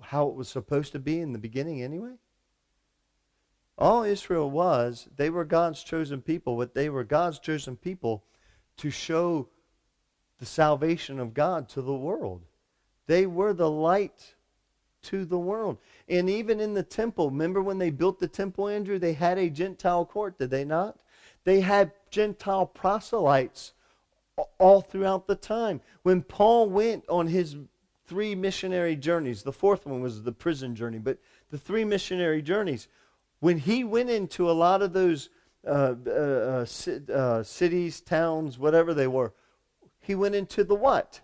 how 0.00 0.28
it 0.28 0.34
was 0.34 0.48
supposed 0.48 0.92
to 0.92 0.98
be 0.98 1.20
in 1.20 1.32
the 1.32 1.38
beginning 1.38 1.82
anyway? 1.82 2.12
All 3.78 4.04
Israel 4.04 4.50
was, 4.50 5.08
they 5.16 5.28
were 5.28 5.44
God's 5.44 5.82
chosen 5.82 6.22
people, 6.22 6.56
but 6.56 6.74
they 6.74 6.88
were 6.88 7.04
God's 7.04 7.38
chosen 7.38 7.76
people 7.76 8.24
to 8.78 8.90
show 8.90 9.48
the 10.38 10.46
salvation 10.46 11.18
of 11.20 11.34
God 11.34 11.68
to 11.70 11.82
the 11.82 11.94
world. 11.94 12.42
They 13.06 13.26
were 13.26 13.52
the 13.52 13.70
light 13.70 14.34
to 15.02 15.24
the 15.24 15.38
world. 15.38 15.78
And 16.08 16.28
even 16.28 16.60
in 16.60 16.74
the 16.74 16.82
temple, 16.82 17.30
remember 17.30 17.62
when 17.62 17.78
they 17.78 17.90
built 17.90 18.18
the 18.18 18.28
temple, 18.28 18.68
Andrew? 18.68 18.98
They 18.98 19.12
had 19.12 19.38
a 19.38 19.50
Gentile 19.50 20.04
court, 20.04 20.38
did 20.38 20.50
they 20.50 20.64
not? 20.64 20.98
They 21.44 21.60
had 21.60 21.92
Gentile 22.10 22.66
proselytes 22.66 23.72
all 24.58 24.80
throughout 24.80 25.26
the 25.26 25.36
time. 25.36 25.80
When 26.02 26.22
Paul 26.22 26.68
went 26.68 27.04
on 27.08 27.28
his 27.28 27.56
three 28.06 28.34
missionary 28.34 28.96
journeys, 28.96 29.42
the 29.42 29.52
fourth 29.52 29.86
one 29.86 30.00
was 30.00 30.22
the 30.22 30.32
prison 30.32 30.74
journey, 30.74 30.98
but 30.98 31.18
the 31.50 31.58
three 31.58 31.84
missionary 31.84 32.42
journeys, 32.42 32.88
when 33.40 33.58
he 33.58 33.84
went 33.84 34.10
into 34.10 34.50
a 34.50 34.52
lot 34.52 34.82
of 34.82 34.92
those 34.92 35.30
uh, 35.66 35.94
uh, 36.06 36.10
uh, 36.10 37.12
uh, 37.12 37.42
cities, 37.42 38.00
towns, 38.00 38.58
whatever 38.58 38.94
they 38.94 39.06
were, 39.06 39.34
he 40.00 40.14
went 40.14 40.34
into 40.34 40.64
the 40.64 40.74
what? 40.74 41.20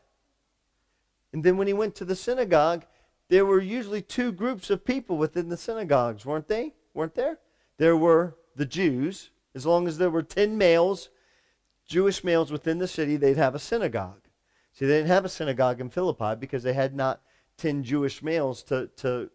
And 1.32 1.44
then 1.44 1.56
when 1.56 1.66
he 1.66 1.72
went 1.72 1.94
to 1.96 2.04
the 2.04 2.16
synagogue, 2.16 2.84
there 3.28 3.46
were 3.46 3.60
usually 3.60 4.02
two 4.02 4.32
groups 4.32 4.68
of 4.68 4.84
people 4.84 5.16
within 5.16 5.48
the 5.48 5.56
synagogues, 5.56 6.26
weren't 6.26 6.48
they? 6.48 6.74
Weren't 6.92 7.14
there? 7.14 7.38
There 7.78 7.96
were 7.96 8.36
the 8.54 8.66
Jews, 8.66 9.30
as 9.54 9.64
long 9.64 9.88
as 9.88 9.98
there 9.98 10.10
were 10.10 10.22
10 10.22 10.58
males 10.58 11.08
Jewish 11.86 12.24
males 12.24 12.50
within 12.50 12.78
the 12.78 12.88
city, 12.88 13.16
they'd 13.16 13.36
have 13.36 13.54
a 13.54 13.58
synagogue. 13.58 14.22
See, 14.72 14.86
they 14.86 14.96
didn't 14.96 15.08
have 15.08 15.26
a 15.26 15.28
synagogue 15.28 15.80
in 15.80 15.90
Philippi 15.90 16.34
because 16.38 16.62
they 16.62 16.72
had 16.72 16.94
not 16.94 17.20
10 17.58 17.84
Jewish 17.84 18.22
males 18.22 18.62
to, 18.64 18.88
to 18.96 19.30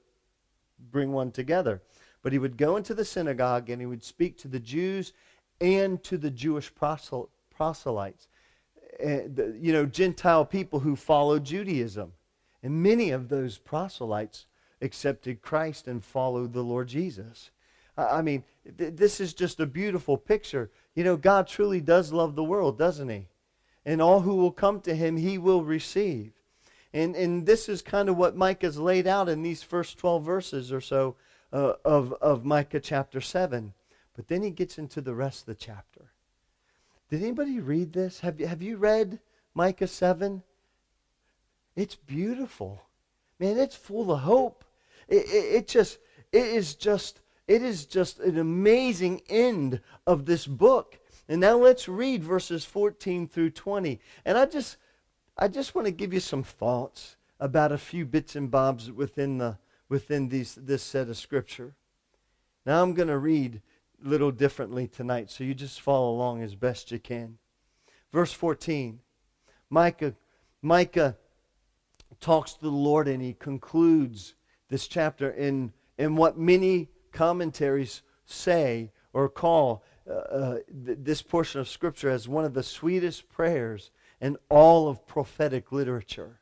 bring 0.79 1.11
one 1.11 1.31
together. 1.31 1.83
But 2.21 2.33
he 2.33 2.39
would 2.39 2.57
go 2.57 2.75
into 2.77 2.93
the 2.93 3.05
synagogue 3.05 3.69
and 3.69 3.81
he 3.81 3.85
would 3.85 4.03
speak 4.03 4.37
to 4.39 4.47
the 4.47 4.59
Jews 4.59 5.13
and 5.61 6.03
to 6.03 6.17
the 6.17 6.31
Jewish 6.31 6.71
proselytes. 6.75 8.27
Eh, 8.99 9.21
the, 9.33 9.57
you 9.59 9.71
know, 9.71 9.85
Gentile 9.85 10.45
people 10.45 10.79
who 10.79 10.95
followed 10.95 11.45
Judaism. 11.45 12.13
And 12.63 12.81
many 12.83 13.11
of 13.11 13.29
those 13.29 13.57
proselytes 13.57 14.47
accepted 14.81 15.41
Christ 15.41 15.87
and 15.87 16.03
followed 16.03 16.53
the 16.53 16.63
Lord 16.63 16.87
Jesus. 16.87 17.51
I 17.97 18.21
mean, 18.21 18.43
th- 18.77 18.95
this 18.95 19.19
is 19.19 19.33
just 19.33 19.59
a 19.59 19.65
beautiful 19.65 20.17
picture. 20.17 20.69
You 20.95 21.03
know, 21.03 21.17
God 21.17 21.47
truly 21.47 21.81
does 21.81 22.11
love 22.11 22.35
the 22.35 22.43
world, 22.43 22.77
doesn't 22.77 23.09
He? 23.09 23.27
And 23.85 24.01
all 24.01 24.21
who 24.21 24.35
will 24.35 24.51
come 24.51 24.81
to 24.81 24.95
Him, 24.95 25.17
He 25.17 25.37
will 25.37 25.63
receive. 25.63 26.33
And, 26.93 27.15
and 27.15 27.45
this 27.45 27.69
is 27.69 27.81
kind 27.81 28.09
of 28.09 28.17
what 28.17 28.35
Micah's 28.35 28.77
laid 28.77 29.07
out 29.07 29.29
in 29.29 29.41
these 29.41 29.63
first 29.63 29.97
12 29.97 30.23
verses 30.23 30.71
or 30.71 30.81
so 30.81 31.15
uh, 31.51 31.73
of, 31.85 32.13
of 32.13 32.45
Micah 32.45 32.79
chapter 32.79 33.21
7. 33.21 33.73
But 34.15 34.27
then 34.27 34.43
he 34.43 34.49
gets 34.49 34.77
into 34.77 35.01
the 35.01 35.15
rest 35.15 35.41
of 35.41 35.45
the 35.47 35.55
chapter. 35.55 36.11
Did 37.09 37.21
anybody 37.21 37.59
read 37.59 37.93
this? 37.93 38.19
Have 38.21 38.39
you, 38.39 38.47
have 38.47 38.61
you 38.61 38.77
read 38.77 39.19
Micah 39.53 39.87
7? 39.87 40.43
It's 41.75 41.95
beautiful. 41.95 42.81
Man, 43.39 43.57
it's 43.57 43.75
full 43.75 44.11
of 44.11 44.21
hope. 44.21 44.65
It, 45.07 45.25
it, 45.25 45.55
it 45.55 45.67
just, 45.67 45.99
it 46.31 46.45
is 46.45 46.75
just 46.75 47.21
it 47.47 47.61
is 47.61 47.85
just 47.85 48.19
an 48.19 48.37
amazing 48.37 49.21
end 49.29 49.79
of 50.05 50.25
this 50.25 50.45
book. 50.45 50.99
And 51.29 51.39
now 51.39 51.57
let's 51.57 51.87
read 51.87 52.23
verses 52.23 52.65
14 52.65 53.27
through 53.27 53.51
20. 53.51 53.99
And 54.25 54.37
I 54.37 54.45
just 54.45 54.77
I 55.37 55.47
just 55.47 55.75
want 55.75 55.85
to 55.85 55.91
give 55.91 56.13
you 56.13 56.19
some 56.19 56.43
thoughts 56.43 57.15
about 57.39 57.71
a 57.71 57.77
few 57.77 58.05
bits 58.05 58.35
and 58.35 58.49
bobs 58.51 58.91
within 58.91 59.37
the 59.37 59.57
within 59.89 60.29
these 60.29 60.55
this 60.55 60.83
set 60.83 61.09
of 61.09 61.17
scripture. 61.17 61.75
Now 62.65 62.83
I'm 62.83 62.93
going 62.93 63.07
to 63.07 63.17
read 63.17 63.61
a 64.03 64.07
little 64.07 64.31
differently 64.31 64.87
tonight, 64.87 65.31
so 65.31 65.43
you 65.43 65.53
just 65.53 65.81
follow 65.81 66.09
along 66.11 66.43
as 66.43 66.55
best 66.55 66.91
you 66.91 66.99
can. 66.99 67.37
Verse 68.11 68.33
14. 68.33 68.99
Micah 69.69 70.13
Micah 70.61 71.17
talks 72.19 72.53
to 72.53 72.61
the 72.61 72.69
Lord 72.69 73.07
and 73.07 73.21
he 73.21 73.33
concludes 73.33 74.35
this 74.69 74.87
chapter 74.87 75.29
in 75.29 75.73
in 75.97 76.15
what 76.15 76.37
many 76.37 76.89
commentaries 77.11 78.01
say 78.25 78.91
or 79.13 79.29
call 79.29 79.83
uh, 80.09 80.13
uh, 80.13 80.57
th- 80.85 80.97
this 81.01 81.21
portion 81.21 81.59
of 81.59 81.67
Scripture 81.67 82.09
as 82.09 82.27
one 82.27 82.45
of 82.45 82.53
the 82.53 82.63
sweetest 82.63 83.29
prayers 83.29 83.91
in 84.21 84.37
all 84.49 84.87
of 84.87 85.05
prophetic 85.07 85.71
literature. 85.71 86.39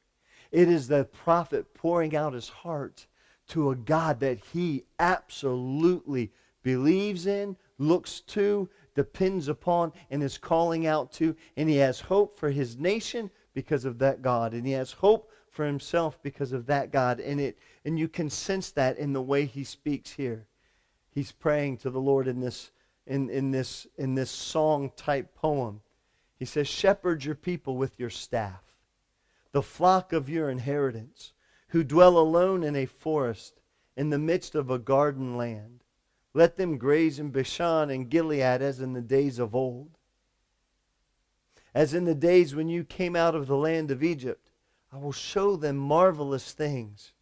It 0.52 0.70
is 0.70 0.88
the 0.88 1.06
prophet 1.06 1.74
pouring 1.74 2.16
out 2.16 2.34
his 2.34 2.50
heart 2.50 3.08
to 3.50 3.70
a 3.70 3.76
God 3.76 4.20
that 4.22 4.40
he 4.54 4.86
absolutely 5.00 6.32
believes 6.64 7.26
in, 7.28 7.56
looks 7.78 8.22
to, 8.22 8.70
depends 8.96 9.48
upon, 9.48 9.92
and 10.10 10.24
is 10.24 10.38
calling 10.38 10.88
out 10.88 11.12
to. 11.14 11.36
And 11.58 11.70
he 11.70 11.78
has 11.78 12.00
hope 12.00 12.40
for 12.40 12.50
his 12.50 12.78
nation 12.78 13.30
because 13.54 13.86
of 13.86 14.00
that 14.00 14.22
God. 14.22 14.54
And 14.54 14.66
he 14.66 14.74
has 14.74 14.92
hope 14.92 15.32
for 15.50 15.66
himself 15.66 16.22
because 16.22 16.52
of 16.52 16.66
that 16.66 16.92
God. 16.92 17.20
And, 17.20 17.40
it, 17.40 17.58
and 17.86 18.00
you 18.00 18.08
can 18.08 18.30
sense 18.30 18.72
that 18.72 18.98
in 18.98 19.14
the 19.14 19.22
way 19.22 19.46
he 19.46 19.64
speaks 19.64 20.12
here 20.12 20.48
he's 21.16 21.32
praying 21.32 21.78
to 21.78 21.90
the 21.90 22.00
Lord 22.00 22.28
in 22.28 22.42
this, 22.42 22.72
in, 23.08 23.30
in 23.30 23.50
this, 23.50 23.88
in 23.98 24.14
this 24.14 24.30
song 24.30 24.92
type 24.96 25.34
poem. 25.34 25.82
He 26.38 26.46
says, 26.46 26.68
Shepherd 26.68 27.24
your 27.24 27.36
people 27.36 27.78
with 27.78 27.98
your 27.98 28.10
staff, 28.10 28.62
the 29.54 29.64
flock 29.64 30.12
of 30.12 30.30
your 30.30 30.50
inheritance, 30.50 31.32
who 31.70 31.84
dwell 31.84 32.18
alone 32.18 32.64
in 32.64 32.76
a 32.76 32.86
forest, 32.86 33.62
in 33.96 34.10
the 34.10 34.20
midst 34.20 34.56
of 34.56 34.70
a 34.70 34.80
garden 34.80 35.38
land. 35.38 35.84
Let 36.34 36.58
them 36.58 36.78
graze 36.78 37.18
in 37.20 37.32
Bashan 37.32 37.90
and 37.90 38.10
Gilead 38.10 38.62
as 38.62 38.82
in 38.82 38.94
the 38.94 39.02
days 39.02 39.40
of 39.40 39.56
old. 39.56 39.98
As 41.74 41.94
in 41.94 42.06
the 42.06 42.16
days 42.16 42.56
when 42.56 42.70
you 42.70 42.84
came 42.84 43.16
out 43.16 43.36
of 43.36 43.48
the 43.48 43.58
land 43.58 43.92
of 43.92 44.04
Egypt, 44.04 44.50
I 44.92 44.98
will 44.98 45.12
show 45.12 45.56
them 45.56 45.78
marvelous 45.78 46.54
things. 46.54 47.14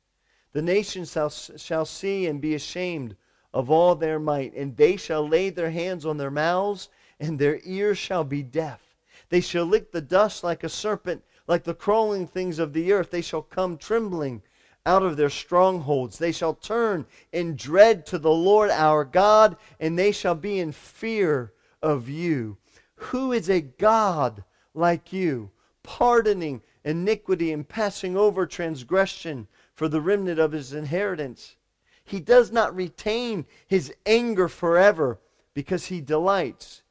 The 0.52 0.62
nations 0.62 1.12
shall, 1.12 1.30
shall 1.30 1.86
see 1.86 2.28
and 2.28 2.40
be 2.40 2.54
ashamed 2.54 3.16
of 3.54 3.70
all 3.70 3.96
their 3.96 4.20
might, 4.20 4.54
and 4.54 4.78
they 4.78 4.98
shall 4.98 5.28
lay 5.28 5.50
their 5.50 5.72
hands 5.72 6.06
on 6.06 6.18
their 6.18 6.32
mouths, 6.32 6.90
and 7.20 7.38
their 7.38 7.60
ears 7.64 7.98
shall 7.98 8.24
be 8.24 8.44
deaf. 8.44 8.96
They 9.30 9.42
shall 9.42 9.66
lick 9.66 9.92
the 9.92 10.02
dust 10.02 10.44
like 10.44 10.64
a 10.64 10.70
serpent, 10.70 11.24
like 11.48 11.64
the 11.64 11.74
crawling 11.74 12.28
things 12.28 12.60
of 12.60 12.74
the 12.74 12.92
earth. 12.92 13.12
They 13.12 13.22
shall 13.22 13.42
come 13.42 13.78
trembling 13.78 14.42
out 14.86 15.04
of 15.04 15.18
their 15.18 15.30
strongholds. 15.30 16.18
They 16.18 16.32
shall 16.32 16.54
turn 16.54 17.06
in 17.32 17.56
dread 17.56 18.06
to 18.08 18.18
the 18.18 18.32
Lord 18.32 18.70
our 18.70 19.06
God, 19.06 19.58
and 19.80 19.98
they 19.98 20.12
shall 20.12 20.36
be 20.36 20.60
in 20.60 20.72
fear 20.72 21.54
of 21.82 22.10
you. 22.10 22.58
Who 22.96 23.32
is 23.32 23.50
a 23.50 23.62
God 23.62 24.44
like 24.74 25.14
you, 25.14 25.52
pardoning 25.84 26.62
iniquity 26.84 27.52
and 27.52 27.68
passing 27.68 28.18
over 28.18 28.46
transgression 28.46 29.48
for 29.74 29.88
the 29.88 30.02
remnant 30.02 30.40
of 30.40 30.52
his 30.52 30.74
inheritance? 30.74 31.56
He 32.04 32.20
does 32.20 32.52
not 32.52 32.76
retain 32.76 33.46
his 33.68 33.94
anger 34.06 34.50
forever 34.50 35.20
because 35.54 35.86
he 35.86 36.02
delights 36.02 36.84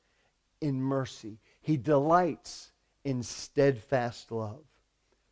in 0.61 0.80
mercy. 0.80 1.38
He 1.61 1.76
delights 1.76 2.71
in 3.04 3.23
steadfast 3.23 4.30
love. 4.30 4.64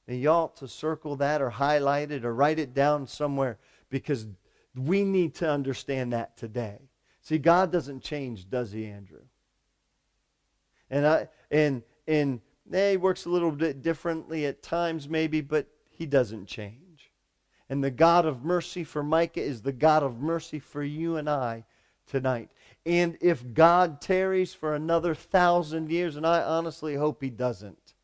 And 0.06 0.20
you 0.20 0.28
ought 0.28 0.56
to 0.56 0.68
circle 0.68 1.16
that 1.16 1.40
or 1.40 1.50
highlight 1.50 2.10
it 2.10 2.24
or 2.24 2.34
write 2.34 2.58
it 2.58 2.74
down 2.74 3.06
somewhere 3.06 3.58
because 3.90 4.26
we 4.74 5.04
need 5.04 5.34
to 5.36 5.50
understand 5.50 6.12
that 6.12 6.36
today. 6.36 6.78
See, 7.20 7.38
God 7.38 7.70
doesn't 7.70 8.02
change, 8.02 8.48
does 8.48 8.72
he, 8.72 8.86
Andrew? 8.86 9.22
And 10.88 11.06
I 11.06 11.28
and 11.50 11.82
and 12.08 12.40
eh, 12.72 12.92
he 12.92 12.96
works 12.96 13.24
a 13.24 13.30
little 13.30 13.52
bit 13.52 13.82
differently 13.82 14.46
at 14.46 14.62
times, 14.62 15.08
maybe, 15.08 15.40
but 15.40 15.66
he 15.90 16.06
doesn't 16.06 16.46
change. 16.46 17.12
And 17.68 17.84
the 17.84 17.90
God 17.90 18.26
of 18.26 18.44
mercy 18.44 18.82
for 18.82 19.04
Micah 19.04 19.42
is 19.42 19.62
the 19.62 19.72
God 19.72 20.02
of 20.02 20.18
mercy 20.18 20.58
for 20.58 20.82
you 20.82 21.16
and 21.16 21.30
I 21.30 21.64
tonight. 22.06 22.50
And 22.86 23.18
if 23.20 23.52
God 23.52 24.00
tarries 24.00 24.54
for 24.54 24.74
another 24.74 25.14
thousand 25.14 25.90
years, 25.90 26.16
and 26.16 26.26
I 26.26 26.42
honestly 26.42 26.94
hope 26.94 27.22
he 27.22 27.30
doesn't, 27.30 27.94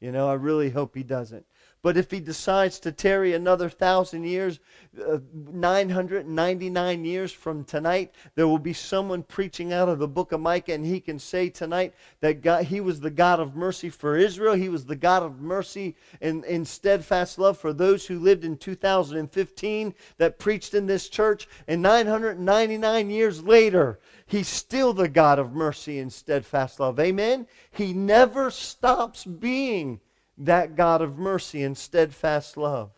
you 0.00 0.12
know, 0.12 0.28
I 0.28 0.34
really 0.34 0.70
hope 0.70 0.94
he 0.94 1.02
doesn't. 1.02 1.46
But 1.82 1.96
if 1.96 2.10
he 2.10 2.20
decides 2.20 2.78
to 2.80 2.92
tarry 2.92 3.32
another 3.32 3.70
thousand 3.70 4.24
years, 4.24 4.60
uh, 5.00 5.18
999 5.32 7.04
years 7.06 7.32
from 7.32 7.64
tonight, 7.64 8.14
there 8.34 8.46
will 8.46 8.58
be 8.58 8.74
someone 8.74 9.22
preaching 9.22 9.72
out 9.72 9.88
of 9.88 9.98
the 9.98 10.08
book 10.08 10.32
of 10.32 10.40
Micah, 10.40 10.74
and 10.74 10.84
he 10.84 11.00
can 11.00 11.18
say 11.18 11.48
tonight 11.48 11.94
that 12.20 12.42
God, 12.42 12.64
he 12.64 12.82
was 12.82 13.00
the 13.00 13.10
God 13.10 13.40
of 13.40 13.56
mercy 13.56 13.88
for 13.88 14.16
Israel. 14.16 14.52
He 14.52 14.68
was 14.68 14.84
the 14.84 14.96
God 14.96 15.22
of 15.22 15.40
mercy 15.40 15.96
and, 16.20 16.44
and 16.44 16.68
steadfast 16.68 17.38
love 17.38 17.56
for 17.56 17.72
those 17.72 18.06
who 18.06 18.18
lived 18.18 18.44
in 18.44 18.58
2015 18.58 19.94
that 20.18 20.38
preached 20.38 20.74
in 20.74 20.84
this 20.84 21.08
church. 21.08 21.48
And 21.66 21.80
999 21.80 23.08
years 23.08 23.42
later, 23.42 24.00
he's 24.26 24.48
still 24.48 24.92
the 24.92 25.08
God 25.08 25.38
of 25.38 25.54
mercy 25.54 25.98
and 25.98 26.12
steadfast 26.12 26.78
love. 26.78 27.00
Amen? 27.00 27.46
He 27.70 27.94
never 27.94 28.50
stops 28.50 29.24
being 29.24 30.00
that 30.40 30.74
God 30.74 31.02
of 31.02 31.18
mercy 31.18 31.62
and 31.62 31.76
steadfast 31.76 32.56
love. 32.56 32.90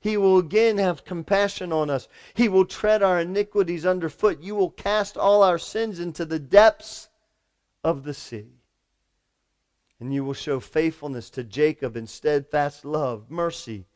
He 0.00 0.16
will 0.16 0.38
again 0.38 0.78
have 0.78 1.04
compassion 1.04 1.72
on 1.72 1.90
us. 1.90 2.08
He 2.34 2.48
will 2.48 2.64
tread 2.64 3.02
our 3.02 3.20
iniquities 3.20 3.84
underfoot. 3.84 4.40
You 4.40 4.54
will 4.54 4.70
cast 4.70 5.16
all 5.16 5.42
our 5.42 5.58
sins 5.58 5.98
into 5.98 6.24
the 6.24 6.38
depths 6.38 7.08
of 7.82 8.04
the 8.04 8.14
sea. 8.14 8.46
And 9.98 10.14
you 10.14 10.24
will 10.24 10.34
show 10.34 10.60
faithfulness 10.60 11.30
to 11.30 11.42
Jacob 11.42 11.96
and 11.96 12.08
steadfast 12.08 12.84
love, 12.84 13.28
mercy 13.28 13.86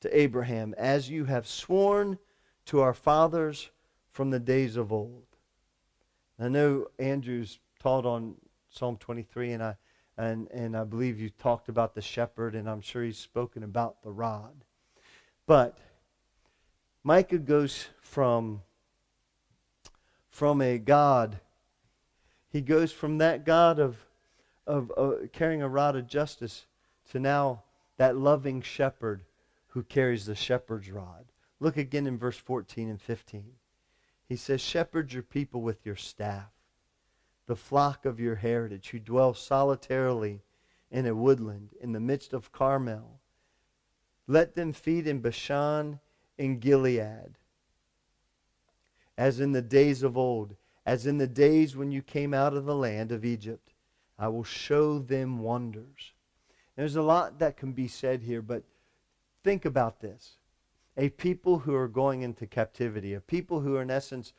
to 0.00 0.16
Abraham, 0.16 0.74
as 0.78 1.10
you 1.10 1.24
have 1.24 1.48
sworn 1.48 2.18
to 2.66 2.80
our 2.80 2.94
fathers 2.94 3.70
from 4.12 4.30
the 4.30 4.38
days 4.38 4.76
of 4.76 4.92
old. 4.92 5.24
I 6.38 6.48
know 6.48 6.86
Andrew's 7.00 7.58
taught 7.80 8.06
on 8.06 8.36
Psalm 8.70 8.96
23, 8.96 9.52
and 9.52 9.62
I 9.62 9.76
and, 10.18 10.50
and 10.50 10.76
I 10.76 10.82
believe 10.82 11.20
you 11.20 11.30
talked 11.30 11.68
about 11.68 11.94
the 11.94 12.02
shepherd, 12.02 12.56
and 12.56 12.68
I'm 12.68 12.80
sure 12.80 13.04
he's 13.04 13.16
spoken 13.16 13.62
about 13.62 14.02
the 14.02 14.10
rod. 14.10 14.64
But 15.46 15.78
Micah 17.04 17.38
goes 17.38 17.86
from, 18.00 18.62
from 20.28 20.60
a 20.60 20.78
God, 20.78 21.38
he 22.50 22.60
goes 22.60 22.90
from 22.90 23.18
that 23.18 23.46
God 23.46 23.78
of, 23.78 24.04
of 24.66 24.90
carrying 25.32 25.62
a 25.62 25.68
rod 25.68 25.94
of 25.94 26.08
justice 26.08 26.66
to 27.12 27.20
now 27.20 27.62
that 27.96 28.16
loving 28.16 28.60
shepherd 28.60 29.22
who 29.68 29.84
carries 29.84 30.26
the 30.26 30.34
shepherd's 30.34 30.90
rod. 30.90 31.26
Look 31.60 31.76
again 31.76 32.06
in 32.06 32.18
verse 32.18 32.36
14 32.36 32.88
and 32.88 33.00
15. 33.00 33.52
He 34.28 34.36
says, 34.36 34.60
Shepherd 34.60 35.12
your 35.12 35.22
people 35.22 35.62
with 35.62 35.86
your 35.86 35.96
staff 35.96 36.50
the 37.48 37.56
flock 37.56 38.04
of 38.04 38.20
your 38.20 38.36
heritage, 38.36 38.90
who 38.90 39.00
dwell 39.00 39.34
solitarily 39.34 40.42
in 40.90 41.06
a 41.06 41.14
woodland 41.14 41.70
in 41.80 41.92
the 41.92 42.00
midst 42.00 42.32
of 42.32 42.52
Carmel. 42.52 43.18
Let 44.26 44.54
them 44.54 44.72
feed 44.72 45.06
in 45.06 45.20
Bashan 45.20 45.98
and 46.38 46.60
Gilead, 46.60 47.38
as 49.16 49.40
in 49.40 49.52
the 49.52 49.62
days 49.62 50.02
of 50.02 50.16
old, 50.16 50.54
as 50.86 51.06
in 51.06 51.18
the 51.18 51.26
days 51.26 51.74
when 51.74 51.90
you 51.90 52.02
came 52.02 52.32
out 52.32 52.54
of 52.54 52.66
the 52.66 52.76
land 52.76 53.10
of 53.10 53.24
Egypt. 53.24 53.72
I 54.18 54.28
will 54.28 54.44
show 54.44 54.98
them 54.98 55.38
wonders. 55.40 56.12
There's 56.76 56.96
a 56.96 57.02
lot 57.02 57.38
that 57.38 57.56
can 57.56 57.72
be 57.72 57.88
said 57.88 58.22
here, 58.22 58.42
but 58.42 58.62
think 59.42 59.64
about 59.64 60.00
this. 60.00 60.36
A 60.96 61.08
people 61.08 61.60
who 61.60 61.74
are 61.74 61.88
going 61.88 62.22
into 62.22 62.46
captivity, 62.46 63.14
a 63.14 63.20
people 63.20 63.60
who 63.60 63.76
are, 63.76 63.82
in 63.82 63.90
essence, 63.90 64.32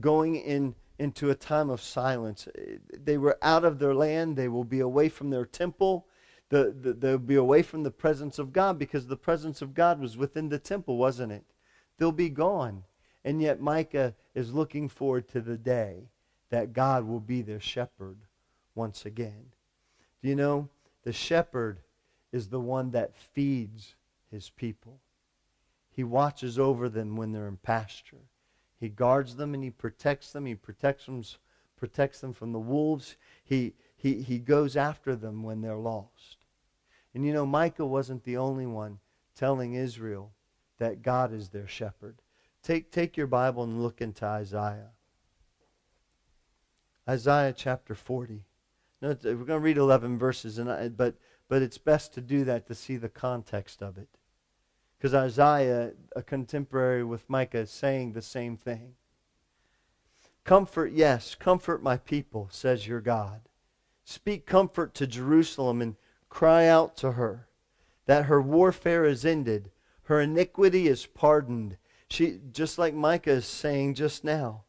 going 0.00 0.36
in 0.36 0.74
into 0.98 1.30
a 1.30 1.34
time 1.34 1.70
of 1.70 1.80
silence. 1.80 2.48
They 2.92 3.18
were 3.18 3.38
out 3.42 3.64
of 3.64 3.78
their 3.78 3.94
land. 3.94 4.36
They 4.36 4.48
will 4.48 4.64
be 4.64 4.80
away 4.80 5.08
from 5.08 5.30
their 5.30 5.46
temple. 5.46 6.06
The, 6.48 6.74
the, 6.78 6.92
they'll 6.92 7.18
be 7.18 7.36
away 7.36 7.62
from 7.62 7.82
the 7.82 7.90
presence 7.90 8.38
of 8.38 8.52
God 8.52 8.78
because 8.78 9.06
the 9.06 9.16
presence 9.16 9.62
of 9.62 9.74
God 9.74 10.00
was 10.00 10.16
within 10.16 10.48
the 10.48 10.58
temple, 10.58 10.98
wasn't 10.98 11.32
it? 11.32 11.44
They'll 11.98 12.12
be 12.12 12.28
gone. 12.28 12.84
And 13.24 13.40
yet 13.40 13.60
Micah 13.60 14.14
is 14.34 14.52
looking 14.52 14.88
forward 14.88 15.28
to 15.28 15.40
the 15.40 15.56
day 15.56 16.10
that 16.50 16.72
God 16.72 17.06
will 17.06 17.20
be 17.20 17.40
their 17.40 17.60
shepherd 17.60 18.18
once 18.74 19.06
again. 19.06 19.46
Do 20.22 20.28
you 20.28 20.36
know? 20.36 20.68
The 21.04 21.12
shepherd 21.12 21.80
is 22.32 22.48
the 22.48 22.60
one 22.60 22.90
that 22.92 23.16
feeds 23.16 23.94
his 24.30 24.50
people. 24.50 25.00
He 25.90 26.04
watches 26.04 26.58
over 26.58 26.88
them 26.88 27.16
when 27.16 27.32
they're 27.32 27.48
in 27.48 27.58
pasture. 27.58 28.28
He 28.82 28.88
guards 28.88 29.36
them 29.36 29.54
and 29.54 29.62
he 29.62 29.70
protects 29.70 30.32
them. 30.32 30.44
He 30.44 30.56
protects 30.56 31.06
them, 31.06 31.22
protects 31.76 32.20
them 32.20 32.32
from 32.32 32.50
the 32.50 32.58
wolves. 32.58 33.16
He, 33.44 33.74
he, 33.94 34.22
he 34.22 34.40
goes 34.40 34.76
after 34.76 35.14
them 35.14 35.44
when 35.44 35.60
they're 35.60 35.76
lost. 35.76 36.38
And 37.14 37.24
you 37.24 37.32
know, 37.32 37.46
Micah 37.46 37.86
wasn't 37.86 38.24
the 38.24 38.36
only 38.36 38.66
one 38.66 38.98
telling 39.36 39.74
Israel 39.74 40.32
that 40.80 41.00
God 41.00 41.32
is 41.32 41.50
their 41.50 41.68
shepherd. 41.68 42.22
Take, 42.60 42.90
take 42.90 43.16
your 43.16 43.28
Bible 43.28 43.62
and 43.62 43.80
look 43.80 44.00
into 44.00 44.24
Isaiah. 44.24 44.90
Isaiah 47.08 47.54
chapter 47.56 47.94
40. 47.94 48.42
No, 49.00 49.16
we're 49.22 49.34
going 49.34 49.46
to 49.46 49.58
read 49.60 49.78
11 49.78 50.18
verses, 50.18 50.58
and 50.58 50.68
I, 50.68 50.88
but, 50.88 51.14
but 51.48 51.62
it's 51.62 51.78
best 51.78 52.14
to 52.14 52.20
do 52.20 52.42
that 52.46 52.66
to 52.66 52.74
see 52.74 52.96
the 52.96 53.08
context 53.08 53.80
of 53.80 53.96
it. 53.96 54.08
Because 55.02 55.14
Isaiah, 55.14 55.94
a 56.14 56.22
contemporary 56.22 57.02
with 57.02 57.28
Micah, 57.28 57.58
is 57.58 57.72
saying 57.72 58.12
the 58.12 58.22
same 58.22 58.56
thing. 58.56 58.94
Comfort, 60.44 60.92
yes, 60.92 61.34
comfort 61.34 61.82
my 61.82 61.96
people, 61.96 62.46
says 62.52 62.86
your 62.86 63.00
God. 63.00 63.40
Speak 64.04 64.46
comfort 64.46 64.94
to 64.94 65.08
Jerusalem 65.08 65.82
and 65.82 65.96
cry 66.28 66.68
out 66.68 66.96
to 66.98 67.12
her 67.12 67.48
that 68.06 68.26
her 68.26 68.40
warfare 68.40 69.04
is 69.04 69.24
ended, 69.24 69.72
her 70.04 70.20
iniquity 70.20 70.86
is 70.86 71.04
pardoned. 71.04 71.78
She, 72.08 72.38
just 72.52 72.78
like 72.78 72.94
Micah 72.94 73.32
is 73.32 73.46
saying 73.46 73.94
just 73.94 74.22
now, 74.22 74.62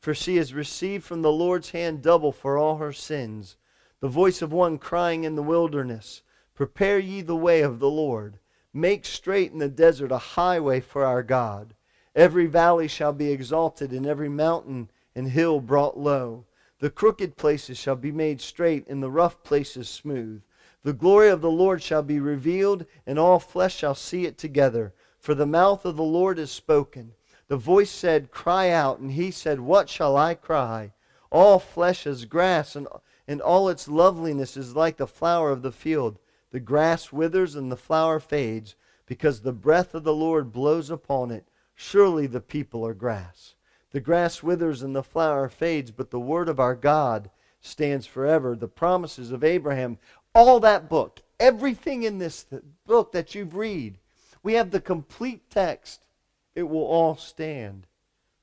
for 0.00 0.12
she 0.12 0.36
has 0.36 0.52
received 0.52 1.04
from 1.04 1.22
the 1.22 1.32
Lord's 1.32 1.70
hand 1.70 2.02
double 2.02 2.32
for 2.32 2.58
all 2.58 2.76
her 2.76 2.92
sins. 2.92 3.56
The 4.00 4.08
voice 4.08 4.42
of 4.42 4.52
one 4.52 4.76
crying 4.76 5.24
in 5.24 5.34
the 5.34 5.42
wilderness, 5.42 6.20
Prepare 6.54 6.98
ye 6.98 7.22
the 7.22 7.34
way 7.34 7.62
of 7.62 7.78
the 7.78 7.88
Lord 7.88 8.38
Make 8.78 9.06
straight 9.06 9.50
in 9.50 9.58
the 9.58 9.68
desert 9.68 10.12
a 10.12 10.18
highway 10.18 10.78
for 10.78 11.04
our 11.04 11.24
God. 11.24 11.74
Every 12.14 12.46
valley 12.46 12.86
shall 12.86 13.12
be 13.12 13.32
exalted, 13.32 13.92
and 13.92 14.06
every 14.06 14.28
mountain 14.28 14.88
and 15.16 15.32
hill 15.32 15.60
brought 15.60 15.98
low. 15.98 16.44
The 16.78 16.88
crooked 16.88 17.36
places 17.36 17.76
shall 17.76 17.96
be 17.96 18.12
made 18.12 18.40
straight, 18.40 18.86
and 18.86 19.02
the 19.02 19.10
rough 19.10 19.42
places 19.42 19.88
smooth. 19.88 20.42
The 20.84 20.92
glory 20.92 21.28
of 21.28 21.40
the 21.40 21.50
Lord 21.50 21.82
shall 21.82 22.04
be 22.04 22.20
revealed, 22.20 22.86
and 23.04 23.18
all 23.18 23.40
flesh 23.40 23.74
shall 23.74 23.96
see 23.96 24.26
it 24.26 24.38
together. 24.38 24.94
For 25.18 25.34
the 25.34 25.44
mouth 25.44 25.84
of 25.84 25.96
the 25.96 26.04
Lord 26.04 26.38
is 26.38 26.52
spoken. 26.52 27.14
The 27.48 27.56
voice 27.56 27.90
said, 27.90 28.30
Cry 28.30 28.70
out. 28.70 29.00
And 29.00 29.10
he 29.10 29.32
said, 29.32 29.58
What 29.58 29.88
shall 29.88 30.16
I 30.16 30.34
cry? 30.34 30.92
All 31.32 31.58
flesh 31.58 32.06
is 32.06 32.26
grass, 32.26 32.76
and, 32.76 32.86
and 33.26 33.40
all 33.40 33.68
its 33.68 33.88
loveliness 33.88 34.56
is 34.56 34.76
like 34.76 34.98
the 34.98 35.08
flower 35.08 35.50
of 35.50 35.62
the 35.62 35.72
field. 35.72 36.20
The 36.50 36.60
grass 36.60 37.12
withers 37.12 37.54
and 37.54 37.70
the 37.70 37.76
flower 37.76 38.20
fades 38.20 38.74
because 39.06 39.40
the 39.40 39.52
breath 39.52 39.94
of 39.94 40.04
the 40.04 40.14
Lord 40.14 40.52
blows 40.52 40.90
upon 40.90 41.30
it. 41.30 41.48
Surely 41.74 42.26
the 42.26 42.40
people 42.40 42.86
are 42.86 42.94
grass. 42.94 43.54
The 43.90 44.00
grass 44.00 44.42
withers 44.42 44.82
and 44.82 44.94
the 44.94 45.02
flower 45.02 45.48
fades, 45.48 45.90
but 45.90 46.10
the 46.10 46.20
word 46.20 46.48
of 46.48 46.60
our 46.60 46.74
God 46.74 47.30
stands 47.60 48.06
forever. 48.06 48.54
The 48.54 48.68
promises 48.68 49.32
of 49.32 49.42
Abraham, 49.42 49.98
all 50.34 50.60
that 50.60 50.88
book, 50.88 51.20
everything 51.40 52.02
in 52.02 52.18
this 52.18 52.46
book 52.86 53.12
that 53.12 53.34
you've 53.34 53.54
read, 53.54 53.98
We 54.42 54.54
have 54.54 54.70
the 54.70 54.80
complete 54.80 55.50
text. 55.50 56.06
It 56.54 56.64
will 56.64 56.84
all 56.84 57.16
stand 57.16 57.86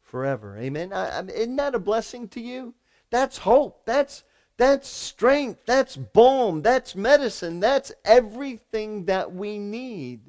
forever. 0.01 0.57
Amen. 0.57 0.93
I, 0.93 1.19
I, 1.19 1.21
isn't 1.25 1.55
that 1.57 1.75
a 1.75 1.79
blessing 1.79 2.27
to 2.29 2.41
you? 2.41 2.73
That's 3.09 3.39
hope. 3.39 3.85
That's 3.85 4.23
that's 4.57 4.87
strength. 4.87 5.61
That's 5.65 5.97
balm. 5.97 6.61
That's 6.61 6.95
medicine. 6.95 7.59
That's 7.59 7.91
everything 8.03 9.05
that 9.05 9.33
we 9.33 9.59
need. 9.59 10.21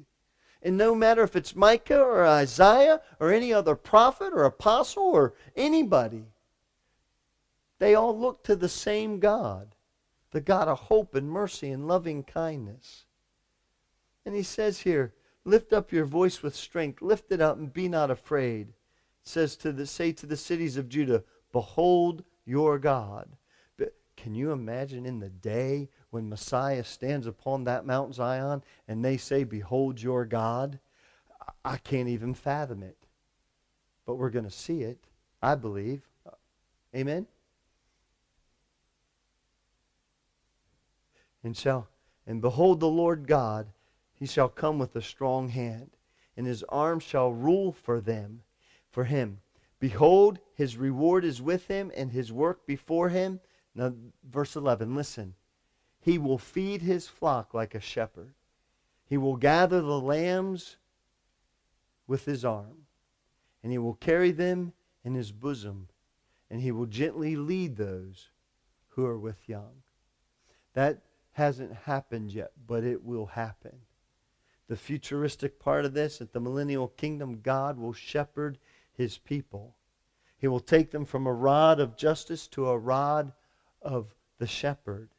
And 0.61 0.77
no 0.77 0.93
matter 0.93 1.23
if 1.23 1.35
it's 1.35 1.55
Micah 1.55 2.01
or 2.01 2.25
Isaiah 2.25 3.01
or 3.19 3.31
any 3.31 3.53
other 3.53 3.75
prophet 3.75 4.33
or 4.33 4.43
apostle 4.43 5.03
or 5.03 5.33
anybody, 5.55 6.25
they 7.79 7.95
all 7.95 8.17
look 8.17 8.43
to 8.43 8.55
the 8.55 8.67
same 8.67 9.19
God, 9.19 9.75
the 10.31 10.41
God 10.41 10.67
of 10.67 10.79
hope 10.79 11.15
and 11.15 11.29
mercy 11.29 11.69
and 11.69 11.87
loving 11.87 12.23
kindness. 12.23 13.05
And 14.25 14.35
he 14.35 14.43
says 14.43 14.79
here, 14.79 15.13
lift 15.45 15.71
up 15.71 15.93
your 15.93 16.05
voice 16.05 16.41
with 16.41 16.55
strength, 16.55 17.01
lift 17.01 17.31
it 17.31 17.39
up 17.39 17.57
and 17.57 17.71
be 17.71 17.87
not 17.87 18.11
afraid. 18.11 18.69
It 18.69 18.73
says 19.29 19.55
to 19.57 19.71
the 19.71 19.85
say 19.85 20.11
to 20.13 20.25
the 20.25 20.35
cities 20.35 20.75
of 20.75 20.89
Judah, 20.89 21.23
behold 21.53 22.25
your 22.45 22.77
God. 22.77 23.29
Can 24.17 24.35
you 24.35 24.51
imagine 24.51 25.05
in 25.05 25.19
the 25.19 25.29
day 25.29 25.89
when 26.09 26.27
Messiah 26.27 26.83
stands 26.83 27.27
upon 27.27 27.63
that 27.63 27.85
Mount 27.85 28.15
Zion 28.15 28.63
and 28.87 29.05
they 29.05 29.15
say, 29.15 29.45
Behold 29.45 30.01
your 30.01 30.25
God? 30.25 30.79
I 31.63 31.77
can't 31.77 32.09
even 32.09 32.33
fathom 32.33 32.83
it. 32.83 32.97
But 34.05 34.15
we're 34.15 34.31
going 34.31 34.45
to 34.45 34.51
see 34.51 34.81
it, 34.81 34.99
I 35.41 35.55
believe. 35.55 36.01
Amen? 36.95 37.27
And 41.43 41.55
shall 41.55 41.87
and 42.25 42.41
behold 42.41 42.81
the 42.81 42.89
Lord 42.89 43.25
God, 43.25 43.67
he 44.13 44.25
shall 44.25 44.49
come 44.49 44.79
with 44.79 44.95
a 44.97 45.01
strong 45.01 45.47
hand, 45.47 45.91
and 46.35 46.45
his 46.45 46.63
arm 46.63 46.99
shall 46.99 47.31
rule 47.31 47.71
for 47.71 48.01
them, 48.01 48.41
for 48.89 49.05
him. 49.05 49.39
Behold, 49.79 50.39
his 50.53 50.75
reward 50.75 51.23
is 51.23 51.41
with 51.41 51.67
him, 51.67 51.91
and 51.95 52.11
his 52.11 52.33
work 52.33 52.65
before 52.65 53.09
him. 53.09 53.39
Now, 53.77 53.93
verse 54.27 54.55
11, 54.55 54.95
listen. 54.95 55.35
He 56.01 56.17
will 56.17 56.39
feed 56.39 56.81
his 56.81 57.07
flock 57.07 57.53
like 57.53 57.75
a 57.75 57.79
shepherd. 57.79 58.33
He 59.05 59.17
will 59.17 59.35
gather 59.35 59.81
the 59.81 59.99
lambs 59.99 60.77
with 62.07 62.25
his 62.25 62.43
arm, 62.43 62.87
and 63.61 63.71
he 63.71 63.77
will 63.77 63.93
carry 63.93 64.31
them 64.31 64.73
in 65.03 65.13
his 65.13 65.31
bosom, 65.31 65.89
and 66.49 66.59
he 66.59 66.71
will 66.71 66.87
gently 66.87 67.35
lead 67.35 67.75
those 67.77 68.29
who 68.89 69.05
are 69.05 69.19
with 69.19 69.47
young. 69.47 69.83
That 70.73 71.03
hasn't 71.33 71.73
happened 71.73 72.31
yet, 72.33 72.51
but 72.65 72.83
it 72.83 73.03
will 73.03 73.27
happen. 73.27 73.81
The 74.67 74.75
futuristic 74.75 75.59
part 75.59 75.85
of 75.85 75.93
this, 75.93 76.19
at 76.19 76.33
the 76.33 76.39
millennial 76.39 76.87
kingdom, 76.87 77.41
God 77.41 77.77
will 77.77 77.93
shepherd 77.93 78.57
his 78.91 79.19
people. 79.19 79.75
He 80.39 80.47
will 80.47 80.59
take 80.59 80.89
them 80.89 81.05
from 81.05 81.27
a 81.27 81.33
rod 81.33 81.79
of 81.79 81.95
justice 81.95 82.47
to 82.49 82.67
a 82.69 82.77
rod 82.77 83.33
of 83.87 84.13
the 84.37 84.45
shepherd. 84.45 85.09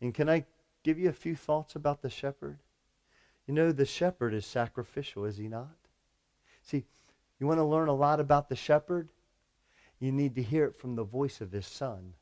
And 0.00 0.12
can 0.12 0.28
I 0.28 0.44
give 0.82 0.98
you 0.98 1.08
a 1.08 1.14
few 1.14 1.36
thoughts 1.36 1.76
about 1.76 2.02
the 2.02 2.10
shepherd? 2.10 2.58
You 3.46 3.54
know, 3.54 3.70
the 3.70 3.86
shepherd 3.86 4.34
is 4.34 4.44
sacrificial, 4.44 5.24
is 5.24 5.36
he 5.36 5.46
not? 5.46 5.76
See, 6.62 6.84
you 7.38 7.46
want 7.46 7.60
to 7.60 7.64
learn 7.64 7.88
a 7.88 7.94
lot 7.94 8.18
about 8.18 8.48
the 8.48 8.56
shepherd? 8.56 9.08
You 10.00 10.10
need 10.10 10.34
to 10.34 10.42
hear 10.42 10.64
it 10.64 10.76
from 10.76 10.96
the 10.96 11.04
voice 11.04 11.40
of 11.40 11.52
his 11.52 11.66
son. 11.66 12.14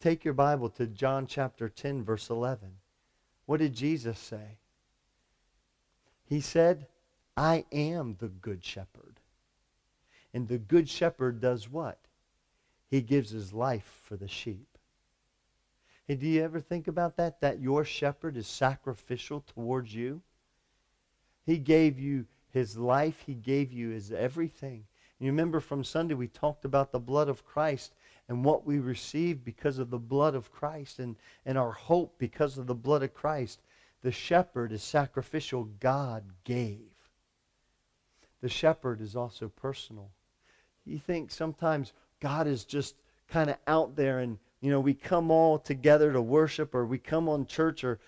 Take 0.00 0.24
your 0.24 0.34
Bible 0.34 0.70
to 0.70 0.86
John 0.86 1.26
chapter 1.26 1.68
10, 1.68 2.04
verse 2.04 2.30
11. 2.30 2.70
What 3.46 3.58
did 3.58 3.74
Jesus 3.74 4.18
say? 4.18 4.58
He 6.24 6.40
said, 6.40 6.86
I 7.36 7.64
am 7.72 8.16
the 8.18 8.28
good 8.28 8.64
shepherd. 8.64 9.20
And 10.32 10.48
the 10.48 10.58
good 10.58 10.88
shepherd 10.88 11.40
does 11.40 11.68
what? 11.68 11.98
He 12.88 13.00
gives 13.00 13.30
his 13.30 13.52
life 13.52 14.00
for 14.04 14.16
the 14.16 14.28
sheep. 14.28 14.75
Hey, 16.06 16.14
do 16.14 16.26
you 16.26 16.42
ever 16.42 16.60
think 16.60 16.86
about 16.86 17.16
that? 17.16 17.40
That 17.40 17.60
your 17.60 17.84
shepherd 17.84 18.36
is 18.36 18.46
sacrificial 18.46 19.40
towards 19.40 19.94
you? 19.94 20.22
He 21.44 21.58
gave 21.58 21.98
you 21.98 22.26
his 22.52 22.76
life, 22.76 23.22
he 23.26 23.34
gave 23.34 23.72
you 23.72 23.90
his 23.90 24.12
everything. 24.12 24.84
You 25.18 25.26
remember 25.28 25.60
from 25.60 25.82
Sunday 25.82 26.14
we 26.14 26.28
talked 26.28 26.64
about 26.64 26.92
the 26.92 27.00
blood 27.00 27.28
of 27.28 27.44
Christ 27.44 27.94
and 28.28 28.44
what 28.44 28.66
we 28.66 28.78
receive 28.78 29.44
because 29.44 29.78
of 29.78 29.90
the 29.90 29.98
blood 29.98 30.34
of 30.34 30.52
Christ 30.52 30.98
and, 30.98 31.16
and 31.44 31.56
our 31.56 31.72
hope 31.72 32.14
because 32.18 32.58
of 32.58 32.66
the 32.66 32.74
blood 32.74 33.02
of 33.02 33.14
Christ. 33.14 33.60
The 34.02 34.12
shepherd 34.12 34.72
is 34.72 34.82
sacrificial, 34.82 35.64
God 35.80 36.24
gave. 36.44 36.80
The 38.42 38.48
shepherd 38.48 39.00
is 39.00 39.16
also 39.16 39.48
personal. 39.48 40.10
You 40.84 40.98
think 40.98 41.30
sometimes 41.30 41.92
God 42.20 42.46
is 42.46 42.64
just 42.64 42.94
kind 43.28 43.50
of 43.50 43.56
out 43.66 43.96
there 43.96 44.20
and 44.20 44.38
you 44.66 44.72
know, 44.72 44.80
we 44.80 44.94
come 44.94 45.30
all 45.30 45.60
together 45.60 46.12
to 46.12 46.20
worship, 46.20 46.74
or 46.74 46.84
we 46.84 46.98
come 46.98 47.28
on 47.28 47.46
church, 47.46 47.84
or 47.84 48.00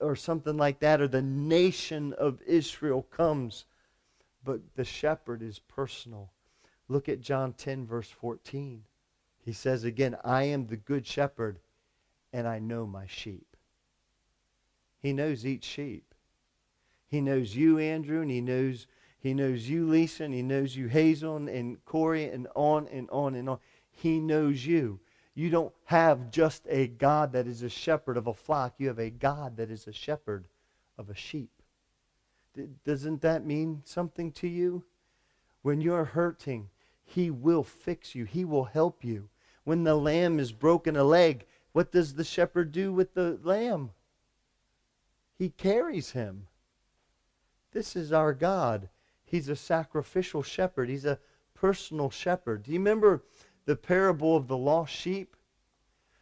or 0.00 0.16
something 0.16 0.56
like 0.56 0.78
that, 0.78 1.02
or 1.02 1.06
the 1.06 1.20
nation 1.20 2.14
of 2.14 2.40
Israel 2.46 3.02
comes. 3.02 3.66
But 4.42 4.62
the 4.74 4.86
shepherd 4.86 5.42
is 5.42 5.58
personal. 5.58 6.30
Look 6.88 7.10
at 7.10 7.20
John 7.20 7.52
10, 7.52 7.86
verse 7.86 8.08
14. 8.08 8.84
He 9.44 9.52
says 9.52 9.84
again, 9.84 10.16
I 10.24 10.44
am 10.44 10.66
the 10.66 10.78
good 10.78 11.06
shepherd, 11.06 11.58
and 12.32 12.48
I 12.48 12.58
know 12.58 12.86
my 12.86 13.04
sheep. 13.06 13.54
He 14.98 15.12
knows 15.12 15.44
each 15.44 15.64
sheep. 15.64 16.14
He 17.06 17.20
knows 17.20 17.54
you, 17.54 17.78
Andrew, 17.78 18.22
and 18.22 18.30
he 18.30 18.40
knows 18.40 18.86
he 19.18 19.34
knows 19.34 19.68
you, 19.68 19.86
Lisa, 19.86 20.24
and 20.24 20.32
he 20.32 20.40
knows 20.40 20.74
you, 20.74 20.86
Hazel, 20.86 21.36
and 21.36 21.84
Corey, 21.84 22.30
and 22.30 22.48
on 22.56 22.88
and 22.88 23.10
on 23.10 23.34
and 23.34 23.46
on. 23.46 23.58
He 23.90 24.20
knows 24.20 24.64
you. 24.64 25.00
You 25.40 25.48
don't 25.48 25.72
have 25.84 26.30
just 26.30 26.66
a 26.68 26.86
God 26.86 27.32
that 27.32 27.46
is 27.46 27.62
a 27.62 27.70
shepherd 27.70 28.18
of 28.18 28.26
a 28.26 28.34
flock. 28.34 28.74
You 28.76 28.88
have 28.88 28.98
a 28.98 29.08
God 29.08 29.56
that 29.56 29.70
is 29.70 29.86
a 29.86 29.92
shepherd 29.92 30.44
of 30.98 31.08
a 31.08 31.14
sheep. 31.14 31.48
Doesn't 32.84 33.22
that 33.22 33.46
mean 33.46 33.80
something 33.86 34.32
to 34.32 34.46
you? 34.46 34.84
When 35.62 35.80
you're 35.80 36.04
hurting, 36.04 36.68
He 37.02 37.30
will 37.30 37.64
fix 37.64 38.14
you, 38.14 38.26
He 38.26 38.44
will 38.44 38.64
help 38.64 39.02
you. 39.02 39.30
When 39.64 39.84
the 39.84 39.94
lamb 39.94 40.38
is 40.38 40.52
broken 40.52 40.94
a 40.94 41.04
leg, 41.04 41.46
what 41.72 41.90
does 41.90 42.12
the 42.12 42.24
shepherd 42.24 42.70
do 42.70 42.92
with 42.92 43.14
the 43.14 43.40
lamb? 43.42 43.92
He 45.38 45.48
carries 45.48 46.10
him. 46.10 46.48
This 47.72 47.96
is 47.96 48.12
our 48.12 48.34
God. 48.34 48.90
He's 49.24 49.48
a 49.48 49.56
sacrificial 49.56 50.42
shepherd. 50.42 50.90
He's 50.90 51.06
a 51.06 51.18
personal 51.54 52.10
shepherd. 52.10 52.64
Do 52.64 52.72
you 52.72 52.78
remember 52.78 53.22
the 53.66 53.76
parable 53.76 54.36
of 54.36 54.48
the 54.48 54.56
lost 54.56 54.92
sheep? 54.92 55.36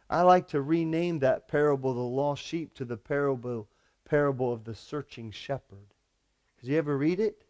I 0.09 0.21
like 0.23 0.47
to 0.49 0.61
rename 0.61 1.19
that 1.19 1.47
parable, 1.47 1.93
the 1.93 1.99
lost 1.99 2.43
sheep, 2.43 2.73
to 2.75 2.85
the 2.85 2.97
parable, 2.97 3.67
parable 4.05 4.51
of 4.51 4.63
the 4.63 4.73
searching 4.73 5.31
shepherd. 5.31 5.93
Did 6.59 6.71
you 6.71 6.77
ever 6.77 6.97
read 6.97 7.19
it? 7.19 7.43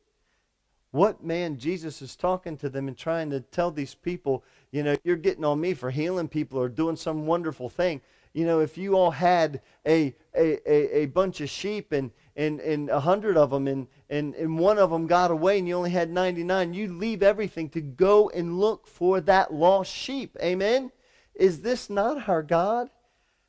What 0.92 1.24
man 1.24 1.58
Jesus 1.58 2.02
is 2.02 2.16
talking 2.16 2.58
to 2.58 2.70
them 2.70 2.88
and 2.88 2.98
trying 2.98 3.30
to 3.30 3.42
tell 3.42 3.72
these 3.72 3.96
people, 3.96 4.44
you 4.72 4.84
know, 4.84 4.98
you're 5.04 5.16
getting 5.16 5.46
on 5.46 5.62
me 5.62 5.74
for 5.74 5.92
healing 5.92 6.28
people 6.28 6.60
or 6.60 6.68
doing 6.68 6.96
some 6.96 7.28
wonderful 7.28 7.70
thing. 7.70 8.02
You 8.34 8.46
know, 8.46 8.60
if 8.60 8.78
you 8.78 8.96
all 8.96 9.12
had 9.12 9.62
a, 9.86 10.16
a, 10.36 10.60
a, 10.70 10.98
a 11.02 11.06
bunch 11.08 11.42
of 11.42 11.50
sheep 11.50 11.92
and, 11.92 12.12
and, 12.40 12.62
and 12.62 12.90
a 12.90 13.02
hundred 13.02 13.36
of 13.36 13.50
them 13.50 13.68
and, 13.68 13.88
and, 14.10 14.34
and 14.36 14.58
one 14.58 14.80
of 14.80 14.90
them 14.90 15.08
got 15.08 15.30
away 15.30 15.60
and 15.60 15.68
you 15.68 15.76
only 15.76 15.90
had 15.90 16.10
99, 16.10 16.74
you'd 16.74 16.92
leave 16.92 17.22
everything 17.22 17.68
to 17.72 17.82
go 17.82 18.30
and 18.30 18.58
look 18.58 18.88
for 18.88 19.20
that 19.20 19.54
lost 19.54 19.94
sheep. 19.94 20.38
Amen? 20.42 20.90
Is 21.36 21.62
this 21.62 21.90
not 21.90 22.30
our 22.30 22.42
God? 22.42 22.90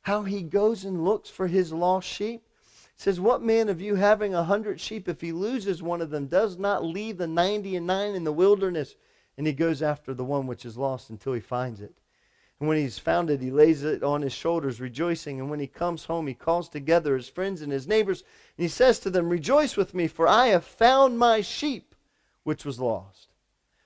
How 0.01 0.23
he 0.23 0.43
goes 0.43 0.83
and 0.83 1.05
looks 1.05 1.29
for 1.29 1.47
his 1.47 1.71
lost 1.71 2.07
sheep? 2.07 2.43
says, 2.97 3.19
What 3.19 3.41
man 3.41 3.69
of 3.69 3.79
you 3.79 3.95
having 3.95 4.35
a 4.35 4.43
hundred 4.43 4.81
sheep, 4.81 5.07
if 5.07 5.21
he 5.21 5.31
loses 5.31 5.81
one 5.81 6.01
of 6.01 6.09
them, 6.09 6.27
does 6.27 6.57
not 6.57 6.83
leave 6.83 7.17
the 7.17 7.27
ninety 7.27 7.77
and 7.77 7.87
nine 7.87 8.13
in 8.13 8.25
the 8.25 8.33
wilderness? 8.33 8.95
And 9.37 9.47
he 9.47 9.53
goes 9.53 9.81
after 9.81 10.13
the 10.13 10.25
one 10.25 10.47
which 10.47 10.65
is 10.65 10.77
lost 10.77 11.09
until 11.09 11.31
he 11.31 11.39
finds 11.39 11.79
it. 11.79 11.93
And 12.61 12.69
when 12.69 12.77
he's 12.77 12.99
found 12.99 13.29
it, 13.29 13.41
he 13.41 13.51
lays 13.51 13.83
it 13.83 14.03
on 14.03 14.21
his 14.21 14.31
shoulders, 14.31 14.79
rejoicing. 14.79 15.39
And 15.39 15.49
when 15.49 15.59
he 15.59 15.67
comes 15.67 16.05
home, 16.05 16.27
he 16.27 16.33
calls 16.33 16.69
together 16.69 17.17
his 17.17 17.27
friends 17.27 17.61
and 17.61 17.71
his 17.71 17.87
neighbors, 17.87 18.21
and 18.55 18.63
he 18.63 18.69
says 18.69 18.99
to 18.99 19.09
them, 19.09 19.27
Rejoice 19.27 19.75
with 19.75 19.93
me, 19.93 20.07
for 20.07 20.27
I 20.27 20.47
have 20.47 20.63
found 20.63 21.19
my 21.19 21.41
sheep 21.41 21.95
which 22.43 22.63
was 22.63 22.79
lost. 22.79 23.27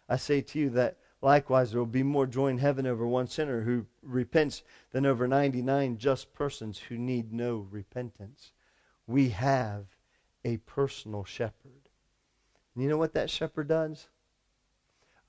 I 0.07 0.17
say 0.17 0.41
to 0.41 0.59
you 0.59 0.69
that 0.71 0.97
likewise 1.21 1.71
there 1.71 1.79
will 1.79 1.87
be 1.87 2.03
more 2.03 2.27
joy 2.27 2.49
in 2.49 2.59
heaven 2.59 2.85
over 2.85 3.07
one 3.07 3.27
sinner 3.27 3.61
who 3.61 3.87
repents 4.03 4.61
than 4.91 5.05
over 5.05 5.27
99 5.27 5.97
just 5.97 6.33
persons 6.33 6.77
who 6.77 6.97
need 6.97 7.33
no 7.33 7.67
repentance 7.71 8.51
we 9.07 9.29
have 9.29 9.85
a 10.43 10.57
personal 10.57 11.23
shepherd. 11.23 11.89
And 12.73 12.83
you 12.83 12.89
know 12.89 12.97
what 12.97 13.13
that 13.13 13.29
shepherd 13.29 13.67
does? 13.67 14.07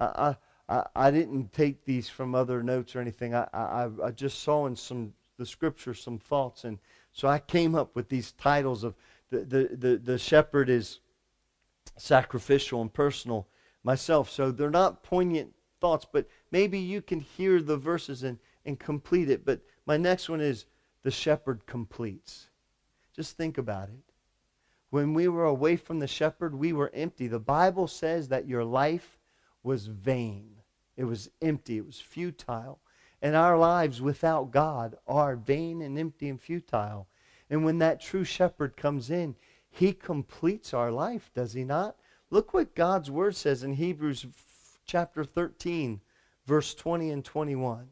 I, 0.00 0.04
I, 0.04 0.36
I 0.68 1.10
didn't 1.10 1.52
take 1.52 1.84
these 1.84 2.08
from 2.08 2.34
other 2.34 2.62
notes 2.62 2.96
or 2.96 3.00
anything. 3.00 3.34
I, 3.34 3.46
I, 3.52 3.88
I 4.04 4.10
just 4.10 4.42
saw 4.42 4.66
in 4.66 4.74
some 4.74 5.12
the 5.38 5.46
scripture 5.46 5.94
some 5.94 6.18
thoughts, 6.18 6.64
and 6.64 6.78
so 7.12 7.28
I 7.28 7.38
came 7.38 7.74
up 7.74 7.94
with 7.94 8.08
these 8.08 8.32
titles 8.32 8.84
of 8.84 8.94
the, 9.30 9.38
the, 9.38 9.76
the, 9.76 9.96
the 9.96 10.18
shepherd 10.18 10.68
is 10.68 11.00
sacrificial 11.96 12.82
and 12.82 12.92
personal 12.92 13.46
myself. 13.84 14.30
So 14.30 14.50
they're 14.50 14.70
not 14.70 15.02
poignant 15.02 15.54
thoughts, 15.80 16.06
but 16.10 16.26
maybe 16.50 16.78
you 16.78 17.02
can 17.02 17.20
hear 17.20 17.60
the 17.60 17.76
verses 17.76 18.22
and, 18.22 18.38
and 18.64 18.78
complete 18.78 19.30
it. 19.30 19.44
But 19.44 19.60
my 19.86 19.96
next 19.96 20.28
one 20.28 20.40
is 20.40 20.66
the 21.02 21.10
shepherd 21.10 21.66
completes. 21.66 22.48
Just 23.14 23.36
think 23.36 23.58
about 23.58 23.88
it. 23.88 24.12
When 24.90 25.14
we 25.14 25.28
were 25.28 25.44
away 25.44 25.76
from 25.76 25.98
the 25.98 26.06
shepherd, 26.06 26.54
we 26.54 26.72
were 26.72 26.90
empty. 26.94 27.28
The 27.28 27.38
Bible 27.38 27.86
says 27.86 28.28
that 28.28 28.48
your 28.48 28.64
life 28.64 29.18
was 29.62 29.86
vain, 29.86 30.55
it 30.96 31.04
was 31.04 31.30
empty, 31.42 31.78
it 31.78 31.86
was 31.86 32.00
futile. 32.00 32.80
And 33.22 33.34
our 33.34 33.58
lives 33.58 34.00
without 34.00 34.50
God 34.50 34.96
are 35.06 35.36
vain 35.36 35.82
and 35.82 35.98
empty 35.98 36.28
and 36.28 36.40
futile. 36.40 37.08
And 37.48 37.64
when 37.64 37.78
that 37.78 38.00
true 38.00 38.24
shepherd 38.24 38.76
comes 38.76 39.10
in, 39.10 39.36
he 39.70 39.92
completes 39.92 40.72
our 40.72 40.90
life, 40.90 41.30
does 41.34 41.52
he 41.52 41.64
not? 41.64 41.96
Look 42.30 42.52
what 42.52 42.74
God's 42.74 43.10
word 43.10 43.36
says 43.36 43.62
in 43.62 43.74
Hebrews 43.74 44.26
chapter 44.86 45.24
13, 45.24 46.00
verse 46.46 46.74
20 46.74 47.10
and 47.10 47.24
21. 47.24 47.88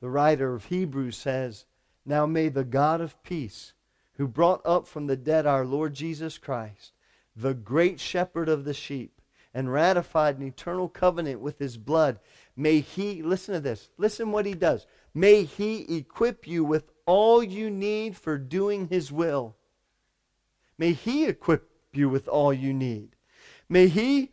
The 0.00 0.10
writer 0.10 0.54
of 0.54 0.66
Hebrews 0.66 1.16
says, 1.16 1.66
Now 2.06 2.26
may 2.26 2.48
the 2.48 2.64
God 2.64 3.00
of 3.00 3.22
peace, 3.22 3.72
who 4.14 4.28
brought 4.28 4.62
up 4.64 4.86
from 4.86 5.06
the 5.06 5.16
dead 5.16 5.46
our 5.46 5.64
Lord 5.64 5.94
Jesus 5.94 6.38
Christ, 6.38 6.92
the 7.34 7.54
great 7.54 8.00
shepherd 8.00 8.48
of 8.48 8.64
the 8.64 8.74
sheep, 8.74 9.19
and 9.52 9.72
ratified 9.72 10.38
an 10.38 10.46
eternal 10.46 10.88
covenant 10.88 11.40
with 11.40 11.58
his 11.58 11.76
blood, 11.76 12.20
may 12.56 12.80
he, 12.80 13.22
listen 13.22 13.54
to 13.54 13.60
this, 13.60 13.90
listen 13.98 14.32
what 14.32 14.46
he 14.46 14.54
does. 14.54 14.86
May 15.14 15.44
he 15.44 15.96
equip 15.96 16.46
you 16.46 16.64
with 16.64 16.90
all 17.06 17.42
you 17.42 17.70
need 17.70 18.16
for 18.16 18.38
doing 18.38 18.88
his 18.88 19.10
will. 19.10 19.56
May 20.78 20.92
he 20.92 21.26
equip 21.26 21.68
you 21.92 22.08
with 22.08 22.28
all 22.28 22.52
you 22.52 22.72
need. 22.72 23.16
May 23.68 23.88
he 23.88 24.32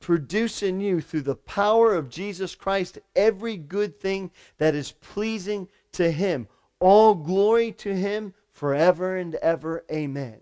produce 0.00 0.62
in 0.62 0.80
you 0.80 1.00
through 1.00 1.22
the 1.22 1.36
power 1.36 1.94
of 1.94 2.08
Jesus 2.08 2.54
Christ 2.54 2.98
every 3.14 3.56
good 3.56 4.00
thing 4.00 4.30
that 4.58 4.74
is 4.74 4.92
pleasing 4.92 5.68
to 5.92 6.10
him. 6.10 6.48
All 6.80 7.14
glory 7.14 7.72
to 7.72 7.94
him 7.94 8.34
forever 8.50 9.16
and 9.16 9.34
ever. 9.36 9.84
Amen. 9.90 10.40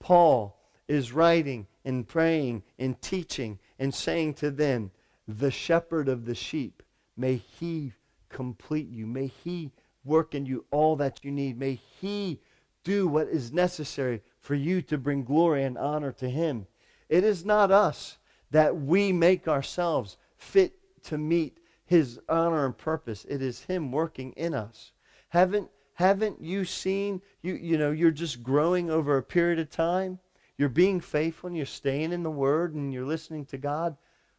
Paul 0.00 0.58
is 0.88 1.12
writing 1.12 1.66
and 1.84 2.06
praying 2.06 2.62
and 2.78 3.00
teaching 3.00 3.58
and 3.78 3.94
saying 3.94 4.34
to 4.34 4.50
them, 4.50 4.90
the 5.26 5.50
shepherd 5.50 6.08
of 6.08 6.24
the 6.24 6.34
sheep, 6.34 6.82
may 7.16 7.36
he 7.36 7.92
complete 8.28 8.88
you. 8.88 9.06
May 9.06 9.26
he 9.26 9.70
work 10.04 10.34
in 10.34 10.46
you 10.46 10.64
all 10.70 10.96
that 10.96 11.24
you 11.24 11.30
need. 11.30 11.58
May 11.58 11.74
he 12.00 12.40
do 12.84 13.06
what 13.06 13.28
is 13.28 13.52
necessary 13.52 14.22
for 14.40 14.54
you 14.54 14.82
to 14.82 14.98
bring 14.98 15.24
glory 15.24 15.62
and 15.62 15.78
honor 15.78 16.12
to 16.12 16.28
him. 16.28 16.66
It 17.08 17.24
is 17.24 17.44
not 17.44 17.70
us 17.70 18.18
that 18.50 18.76
we 18.76 19.12
make 19.12 19.46
ourselves 19.46 20.16
fit 20.36 20.74
to 21.04 21.18
meet 21.18 21.58
his 21.84 22.18
honor 22.28 22.66
and 22.66 22.76
purpose. 22.76 23.24
It 23.28 23.42
is 23.42 23.64
him 23.64 23.92
working 23.92 24.32
in 24.32 24.54
us. 24.54 24.92
Haven't 25.28 25.70
haven't 25.94 26.40
you 26.40 26.64
seen 26.64 27.20
you 27.42 27.54
you 27.54 27.76
know 27.78 27.90
you're 27.90 28.10
just 28.10 28.42
growing 28.42 28.90
over 28.90 29.16
a 29.16 29.22
period 29.22 29.58
of 29.58 29.70
time? 29.70 30.18
You're 30.62 30.68
being 30.68 31.00
faithful 31.00 31.48
and 31.48 31.56
you're 31.56 31.66
staying 31.66 32.12
in 32.12 32.22
the 32.22 32.30
word 32.30 32.72
and 32.72 32.92
you're 32.92 33.04
listening 33.04 33.46
to 33.46 33.58
God, 33.58 33.96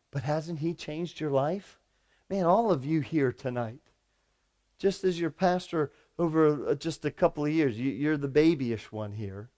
but 0.09 0.23
hasn't 0.23 0.59
he 0.59 0.73
changed 0.73 1.19
your 1.19 1.31
life? 1.31 1.81
Man, 2.29 2.45
all 2.45 2.71
of 2.71 2.85
you 2.85 3.01
here 3.01 3.33
tonight. 3.33 3.81
Just 4.77 5.03
as 5.03 5.19
your 5.19 5.31
pastor 5.31 5.91
over 6.17 6.69
uh, 6.69 6.75
just 6.75 7.03
a 7.03 7.11
couple 7.11 7.43
of 7.43 7.51
years, 7.51 7.77
you, 7.77 8.09
are 8.09 8.15
the 8.15 8.29
babyish 8.29 8.89
one 8.89 9.11
here. 9.11 9.49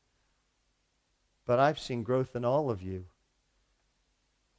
But 1.46 1.60
I've 1.60 1.78
seen 1.78 2.02
growth 2.02 2.36
in 2.36 2.44
all 2.44 2.72
of 2.72 2.82
you. 2.82 3.06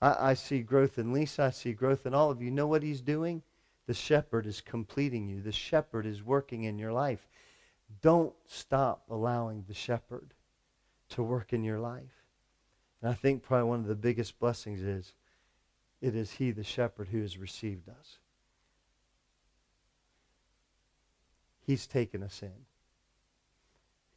I, 0.01 0.31
I 0.31 0.35
see 0.35 0.61
growth 0.61 1.01
in 1.01 1.13
Lisa. 1.13 1.43
I 1.43 1.51
see 1.51 1.73
growth 1.73 2.07
in 2.07 2.15
all 2.15 2.31
of 2.31 2.41
you. 2.41 2.53
Know 2.53 2.69
what 2.69 2.85
he's 2.85 3.01
doing? 3.01 3.43
The 3.89 3.95
shepherd 3.95 4.47
is 4.47 4.61
completing 4.61 5.27
you. 5.27 5.43
The 5.43 5.51
shepherd 5.51 6.07
is 6.07 6.23
working 6.23 6.63
in 6.63 6.79
your 6.79 6.93
life. 6.93 7.27
Don't 8.01 8.33
stop 8.47 9.03
allowing 9.11 9.65
the 9.67 9.75
shepherd 9.75 10.36
to 11.11 11.23
work 11.23 11.53
in 11.53 11.65
your 11.65 11.79
life. 11.79 12.25
And 13.01 13.11
I 13.11 13.15
think 13.15 13.43
probably 13.43 13.69
one 13.69 13.81
of 13.81 13.87
the 13.87 13.95
biggest 13.95 14.39
blessings 14.39 14.83
is 14.83 15.15
it 16.01 16.15
is 16.15 16.33
he, 16.33 16.51
the 16.51 16.65
shepherd, 16.65 17.09
who 17.09 17.23
has 17.23 17.39
received 17.39 17.89
us. 17.89 18.19
He's 21.61 21.87
taken 21.87 22.23
us 22.23 22.43
in. 22.43 22.67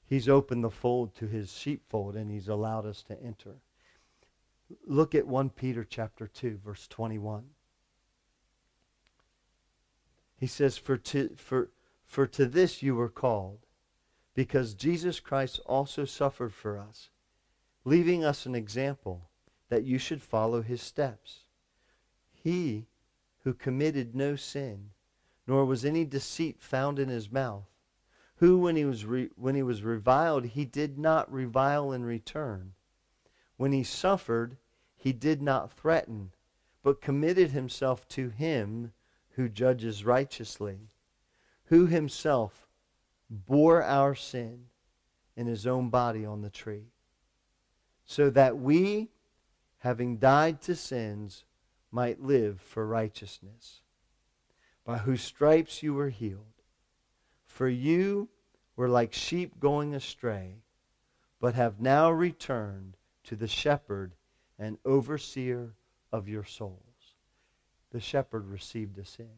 He's 0.06 0.30
opened 0.30 0.64
the 0.64 0.70
fold 0.70 1.16
to 1.16 1.28
his 1.28 1.52
sheepfold 1.52 2.16
and 2.16 2.32
he's 2.32 2.48
allowed 2.48 2.86
us 2.86 3.04
to 3.04 3.22
enter. 3.22 3.58
Look 4.86 5.14
at 5.16 5.28
1 5.28 5.52
Peter 5.52 5.84
chapter 5.84 6.28
2 6.28 6.60
verse 6.64 6.88
21. 6.88 7.46
He 10.38 10.48
says 10.48 10.78
for 10.78 10.98
to, 10.98 11.30
for 11.36 11.70
for 12.06 12.26
to 12.26 12.46
this 12.48 12.82
you 12.82 12.96
were 12.96 13.10
called 13.10 13.60
because 14.34 14.74
Jesus 14.74 15.20
Christ 15.20 15.60
also 15.66 16.06
suffered 16.06 16.54
for 16.54 16.78
us 16.78 17.10
leaving 17.86 18.24
us 18.24 18.46
an 18.46 18.56
example 18.56 19.30
that 19.70 19.84
you 19.84 19.98
should 19.98 20.22
follow 20.22 20.62
his 20.62 20.82
steps. 20.82 21.46
He 22.32 22.88
who 23.44 23.54
committed 23.54 24.16
no 24.16 24.36
sin 24.36 24.92
nor 25.48 25.66
was 25.66 25.84
any 25.84 26.06
deceit 26.06 26.62
found 26.62 27.00
in 27.00 27.10
his 27.10 27.32
mouth 27.32 27.66
who, 28.36 28.58
when 28.58 28.78
he 28.78 28.86
was, 28.86 29.06
re- 29.06 29.30
when 29.36 29.56
he 29.56 29.64
was 29.64 29.84
reviled, 29.84 30.46
he 30.46 30.64
did 30.64 30.98
not 30.98 31.32
revile 31.32 31.92
in 31.92 32.06
return. 32.06 32.74
When 33.58 33.74
he 33.74 33.84
suffered, 33.84 34.56
he 34.96 35.12
did 35.12 35.42
not 35.42 35.74
threaten, 35.74 36.32
but 36.82 37.02
committed 37.02 37.52
himself 37.52 38.08
to 38.10 38.30
him 38.30 38.94
who 39.32 39.50
judges 39.50 40.06
righteously, 40.06 40.90
who 41.66 41.88
himself 41.88 42.69
bore 43.30 43.84
our 43.84 44.16
sin 44.16 44.66
in 45.36 45.48
his 45.48 45.68
own 45.68 45.90
body 45.90 46.26
on 46.26 46.42
the 46.42 46.50
tree, 46.50 46.92
so 48.06 48.30
that 48.30 48.58
we, 48.58 49.10
having 49.80 50.18
died 50.18 50.62
to 50.62 50.76
sins, 50.76 51.44
might 51.92 52.22
live 52.22 52.60
for 52.62 52.86
righteousness, 52.86 53.82
by 54.84 54.98
whose 54.98 55.22
stripes 55.22 55.84
you 55.84 55.94
were 55.94 56.10
healed. 56.10 56.46
For 57.46 57.68
you 57.68 58.30
were 58.76 58.90
like 58.90 59.14
sheep 59.14 59.60
going 59.60 59.94
astray, 59.94 60.64
but 61.40 61.56
have 61.56 61.80
now 61.80 62.12
returned 62.12 62.98
to 63.24 63.36
the 63.36 63.48
shepherd 63.48 64.14
and 64.58 64.78
overseer 64.86 65.74
of 66.12 66.28
your 66.28 66.44
souls. 66.44 67.16
The 67.92 68.00
shepherd 68.00 68.48
received 68.48 69.00
us 69.00 69.18
in. 69.20 69.30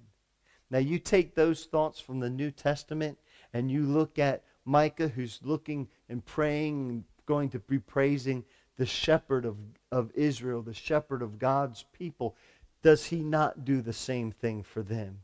Now 0.69 0.79
you 0.79 0.99
take 0.99 1.35
those 1.35 1.65
thoughts 1.65 1.99
from 1.99 2.19
the 2.19 2.29
New 2.29 2.51
Testament 2.51 3.17
and 3.53 3.71
you 3.71 3.85
look 3.85 4.19
at 4.19 4.43
Micah 4.65 5.07
who's 5.07 5.39
looking 5.43 5.87
and 6.09 6.25
praying 6.25 6.89
and 6.89 7.03
going 7.25 7.49
to 7.49 7.59
be 7.59 7.79
praising 7.79 8.43
the 8.77 8.85
shepherd 8.85 9.45
of, 9.45 9.57
of 9.91 10.11
Israel, 10.15 10.61
the 10.61 10.73
shepherd 10.73 11.21
of 11.21 11.39
God's 11.39 11.85
people. 11.93 12.35
Does 12.81 13.05
he 13.05 13.21
not 13.21 13.63
do 13.63 13.81
the 13.81 13.93
same 13.93 14.31
thing 14.31 14.63
for 14.63 14.81
them? 14.81 15.19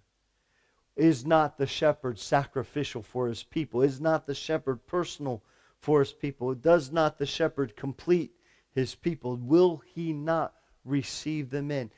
Is 0.95 1.25
not 1.25 1.57
the 1.57 1.67
shepherd 1.67 2.19
sacrificial 2.19 3.01
for 3.01 3.27
his 3.27 3.43
people? 3.43 3.81
Is 3.81 4.01
not 4.01 4.25
the 4.25 4.35
shepherd 4.35 4.85
personal 4.87 5.43
for 5.79 5.99
his 5.99 6.11
people? 6.11 6.53
Does 6.55 6.91
not 6.91 7.17
the 7.17 7.25
shepherd 7.25 7.75
complete 7.75 8.31
his 8.71 8.95
people? 8.95 9.37
Will 9.37 9.81
he 9.93 10.13
not 10.13 10.53
receive 10.83 11.49
them 11.49 11.71
in? 11.71 11.91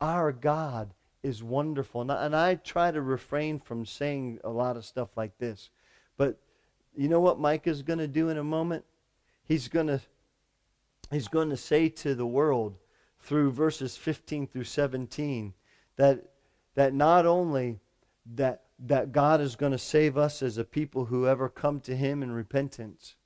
Our 0.00 0.32
God 0.32 0.92
is 1.22 1.42
wonderful. 1.42 2.02
And 2.02 2.12
I, 2.12 2.26
and 2.26 2.36
I 2.36 2.54
try 2.56 2.90
to 2.90 3.00
refrain 3.00 3.58
from 3.58 3.86
saying 3.86 4.40
a 4.44 4.50
lot 4.50 4.76
of 4.76 4.84
stuff 4.84 5.16
like 5.16 5.38
this. 5.38 5.70
But 6.16 6.38
you 6.96 7.08
know 7.08 7.20
what 7.20 7.38
Micah's 7.38 7.82
going 7.82 7.98
to 7.98 8.08
do 8.08 8.28
in 8.28 8.38
a 8.38 8.44
moment? 8.44 8.84
He's 9.44 9.68
going 9.68 9.86
to 9.86 10.00
he's 11.10 11.28
going 11.28 11.50
to 11.50 11.56
say 11.56 11.88
to 11.88 12.14
the 12.14 12.26
world 12.26 12.76
through 13.20 13.52
verses 13.52 13.96
15 13.96 14.48
through 14.48 14.64
17 14.64 15.54
that 15.96 16.24
that 16.76 16.94
not 16.94 17.26
only 17.26 17.80
that, 18.34 18.64
that 18.78 19.12
God 19.12 19.40
is 19.40 19.56
going 19.56 19.72
to 19.72 19.78
save 19.78 20.16
us 20.16 20.42
as 20.42 20.58
a 20.58 20.64
people 20.64 21.06
who 21.06 21.26
ever 21.26 21.48
come 21.48 21.80
to 21.80 21.96
Him 21.96 22.22
in 22.22 22.30
repentance. 22.30 23.16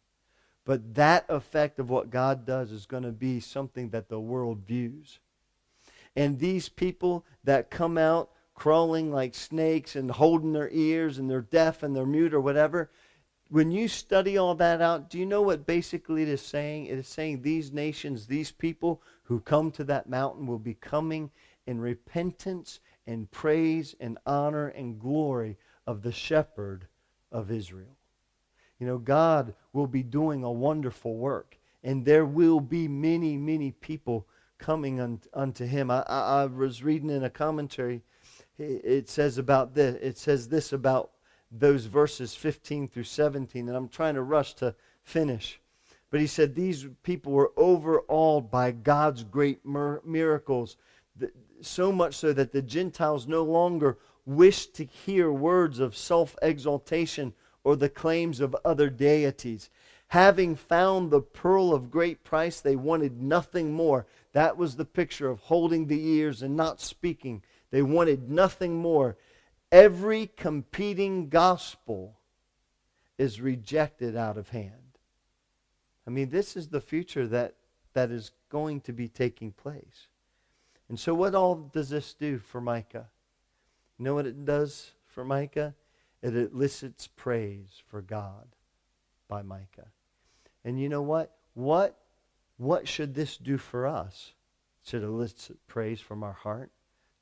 But 0.64 0.94
that 0.94 1.24
effect 1.28 1.78
of 1.78 1.90
what 1.90 2.10
God 2.10 2.46
does 2.46 2.70
is 2.70 2.86
going 2.86 3.02
to 3.02 3.12
be 3.12 3.40
something 3.40 3.90
that 3.90 4.08
the 4.08 4.20
world 4.20 4.62
views. 4.66 5.18
And 6.16 6.38
these 6.38 6.68
people 6.68 7.24
that 7.44 7.70
come 7.70 7.96
out 7.96 8.30
crawling 8.54 9.10
like 9.10 9.34
snakes 9.34 9.96
and 9.96 10.10
holding 10.10 10.52
their 10.52 10.68
ears 10.70 11.18
and 11.18 11.30
they're 11.30 11.40
deaf 11.40 11.82
and 11.82 11.96
they're 11.96 12.04
mute 12.04 12.34
or 12.34 12.40
whatever, 12.40 12.90
when 13.48 13.72
you 13.72 13.88
study 13.88 14.36
all 14.36 14.54
that 14.54 14.80
out, 14.80 15.10
do 15.10 15.18
you 15.18 15.26
know 15.26 15.42
what 15.42 15.66
basically 15.66 16.22
it 16.22 16.28
is 16.28 16.40
saying? 16.40 16.86
It 16.86 16.98
is 16.98 17.08
saying 17.08 17.42
these 17.42 17.72
nations, 17.72 18.26
these 18.26 18.52
people 18.52 19.02
who 19.24 19.40
come 19.40 19.70
to 19.72 19.84
that 19.84 20.08
mountain 20.08 20.46
will 20.46 20.58
be 20.58 20.74
coming 20.74 21.30
in 21.66 21.80
repentance 21.80 22.80
and 23.06 23.30
praise 23.30 23.94
and 23.98 24.18
honor 24.24 24.68
and 24.68 25.00
glory 25.00 25.56
of 25.86 26.02
the 26.02 26.12
shepherd 26.12 26.86
of 27.32 27.50
Israel. 27.50 27.96
You 28.78 28.86
know, 28.86 28.98
God 28.98 29.54
will 29.72 29.86
be 29.86 30.02
doing 30.02 30.44
a 30.44 30.50
wonderful 30.50 31.16
work, 31.16 31.58
and 31.82 32.04
there 32.04 32.24
will 32.24 32.60
be 32.60 32.88
many, 32.88 33.36
many 33.36 33.72
people 33.72 34.26
coming 34.60 35.00
un, 35.00 35.20
unto 35.34 35.64
him. 35.64 35.90
I, 35.90 36.04
I, 36.06 36.42
I, 36.42 36.46
was 36.46 36.84
reading 36.84 37.10
in 37.10 37.24
a 37.24 37.30
commentary, 37.30 38.02
it 38.58 39.08
says 39.08 39.38
about 39.38 39.74
this, 39.74 39.96
it 40.00 40.18
says 40.18 40.48
this 40.48 40.72
about 40.72 41.10
those 41.50 41.86
verses 41.86 42.34
15 42.34 42.88
through 42.88 43.04
17, 43.04 43.66
and 43.66 43.76
I'm 43.76 43.88
trying 43.88 44.14
to 44.14 44.22
rush 44.22 44.54
to 44.54 44.74
finish. 45.02 45.60
But 46.10 46.20
he 46.20 46.26
said 46.26 46.54
these 46.54 46.86
people 47.02 47.32
were 47.32 47.52
overawed 47.56 48.50
by 48.50 48.72
God's 48.72 49.24
great 49.24 49.64
mir- 49.64 50.02
miracles, 50.04 50.76
so 51.60 51.90
much 51.90 52.14
so 52.14 52.32
that 52.32 52.52
the 52.52 52.62
Gentiles 52.62 53.26
no 53.26 53.42
longer 53.42 53.98
wished 54.26 54.74
to 54.74 54.84
hear 54.84 55.32
words 55.32 55.78
of 55.78 55.96
self 55.96 56.36
exaltation 56.42 57.32
or 57.64 57.76
the 57.76 57.88
claims 57.88 58.40
of 58.40 58.56
other 58.64 58.90
deities. 58.90 59.70
Having 60.10 60.56
found 60.56 61.12
the 61.12 61.20
pearl 61.20 61.72
of 61.72 61.88
great 61.88 62.24
price, 62.24 62.60
they 62.60 62.74
wanted 62.74 63.22
nothing 63.22 63.72
more. 63.72 64.06
That 64.32 64.56
was 64.56 64.74
the 64.74 64.84
picture 64.84 65.30
of 65.30 65.38
holding 65.38 65.86
the 65.86 66.04
ears 66.04 66.42
and 66.42 66.56
not 66.56 66.80
speaking. 66.80 67.44
They 67.70 67.82
wanted 67.82 68.28
nothing 68.28 68.74
more. 68.74 69.16
Every 69.70 70.26
competing 70.26 71.28
gospel 71.28 72.18
is 73.18 73.40
rejected 73.40 74.16
out 74.16 74.36
of 74.36 74.48
hand. 74.48 74.98
I 76.08 76.10
mean, 76.10 76.30
this 76.30 76.56
is 76.56 76.70
the 76.70 76.80
future 76.80 77.28
that, 77.28 77.54
that 77.92 78.10
is 78.10 78.32
going 78.48 78.80
to 78.80 78.92
be 78.92 79.06
taking 79.06 79.52
place. 79.52 80.08
And 80.88 80.98
so, 80.98 81.14
what 81.14 81.36
all 81.36 81.54
does 81.54 81.90
this 81.90 82.14
do 82.14 82.40
for 82.40 82.60
Micah? 82.60 83.06
You 83.96 84.06
know 84.06 84.14
what 84.14 84.26
it 84.26 84.44
does 84.44 84.90
for 85.06 85.24
Micah? 85.24 85.76
It 86.20 86.34
elicits 86.34 87.06
praise 87.06 87.80
for 87.86 88.02
God 88.02 88.48
by 89.28 89.42
Micah. 89.42 89.86
And 90.64 90.80
you 90.80 90.88
know 90.88 91.02
what? 91.02 91.36
What 91.54 91.96
what 92.60 92.86
should 92.86 93.14
this 93.14 93.38
do 93.38 93.56
for 93.56 93.86
us? 93.86 94.34
Should 94.84 95.02
elicit 95.02 95.56
praise 95.66 95.98
from 95.98 96.22
our 96.22 96.34
heart, 96.34 96.70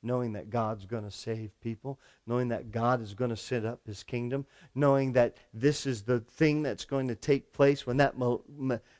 knowing 0.03 0.33
that 0.33 0.49
God's 0.49 0.85
going 0.85 1.05
to 1.05 1.11
save 1.11 1.57
people, 1.61 1.97
knowing 2.27 2.49
that 2.49 2.71
God 2.71 3.01
is 3.01 3.13
going 3.13 3.29
to 3.29 3.37
set 3.37 3.63
up 3.63 3.79
his 3.87 4.03
kingdom, 4.03 4.45
knowing 4.75 5.13
that 5.13 5.37
this 5.53 5.85
is 5.85 6.01
the 6.01 6.19
thing 6.19 6.61
that's 6.61 6.83
going 6.83 7.07
to 7.07 7.15
take 7.15 7.53
place 7.53 7.87
when 7.87 7.95
that, 7.97 8.15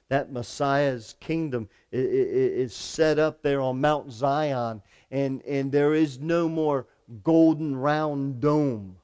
that 0.07 0.31
Messiah's 0.31 1.15
kingdom 1.19 1.67
is 1.91 2.73
set 2.73 3.19
up 3.19 3.41
there 3.41 3.59
on 3.59 3.81
Mount 3.81 4.09
Zion, 4.09 4.81
and, 5.11 5.41
and 5.43 5.73
there 5.73 5.93
is 5.93 6.19
no 6.19 6.47
more 6.47 6.87
golden 7.21 7.75
round 7.75 8.39
dome 8.39 8.95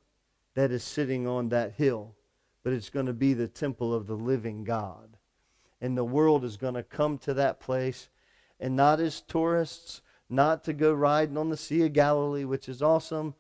that 0.54 0.72
is 0.72 0.86
sitting 0.86 1.28
on 1.28 1.50
that 1.50 1.74
hill, 1.74 2.16
but 2.64 2.72
it's 2.72 2.90
going 2.90 3.08
to 3.08 3.14
be 3.14 3.34
the 3.34 3.50
temple 3.50 3.94
of 3.94 4.08
the 4.08 4.16
living 4.16 4.64
God 4.64 5.15
and 5.82 5.98
the 5.98 6.04
world 6.04 6.44
is 6.44 6.58
going 6.58 6.74
to 6.74 6.84
come 6.84 7.18
to 7.20 7.34
that 7.34 7.60
place 7.60 8.10
and 8.60 8.76
not 8.76 9.00
as 9.00 9.22
tourists, 9.22 10.02
not 10.30 10.64
to 10.64 10.74
go 10.74 10.94
riding 10.94 11.38
on 11.38 11.50
the 11.50 11.58
Sea 11.58 11.86
of 11.86 11.94
Galilee, 11.94 12.46
which 12.46 12.70
is 12.70 12.82
awesome, 12.82 13.36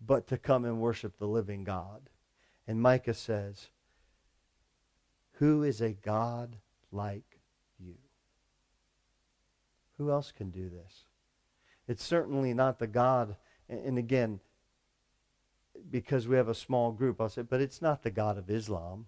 but 0.00 0.26
to 0.28 0.38
come 0.38 0.64
and 0.64 0.80
worship 0.80 1.18
the 1.18 1.26
living 1.26 1.64
God. 1.64 2.08
And 2.66 2.80
Micah 2.80 3.14
says, 3.14 3.68
Who 5.32 5.62
is 5.62 5.80
a 5.80 5.90
God 5.90 6.56
like 6.92 7.40
you? 7.78 7.96
Who 9.98 10.10
else 10.10 10.32
can 10.32 10.50
do 10.50 10.68
this? 10.68 11.04
It's 11.86 12.04
certainly 12.04 12.54
not 12.54 12.78
the 12.78 12.86
God, 12.86 13.36
and 13.68 13.98
again, 13.98 14.40
because 15.90 16.26
we 16.26 16.36
have 16.36 16.48
a 16.48 16.54
small 16.54 16.92
group, 16.92 17.20
I'll 17.20 17.28
say, 17.28 17.42
but 17.42 17.60
it's 17.60 17.82
not 17.82 18.02
the 18.02 18.10
God 18.10 18.38
of 18.38 18.48
Islam. 18.48 19.06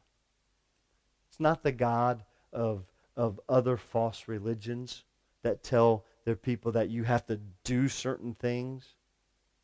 It's 1.29 1.40
not 1.40 1.62
the 1.62 1.72
God 1.72 2.24
of, 2.52 2.85
of 3.16 3.40
other 3.48 3.76
false 3.76 4.28
religions 4.28 5.04
that 5.42 5.62
tell 5.62 6.04
their 6.24 6.37
people 6.37 6.72
that 6.72 6.90
you 6.90 7.04
have 7.04 7.24
to 7.26 7.40
do 7.64 7.88
certain 7.88 8.35
things 8.35 8.94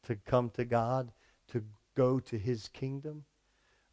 to 0.05 0.17
come 0.17 0.51
to 0.51 0.65
God, 0.65 1.13
to 1.49 1.65
go 1.95 2.21
to 2.21 2.39
his 2.39 2.69
kingdom. 2.69 3.25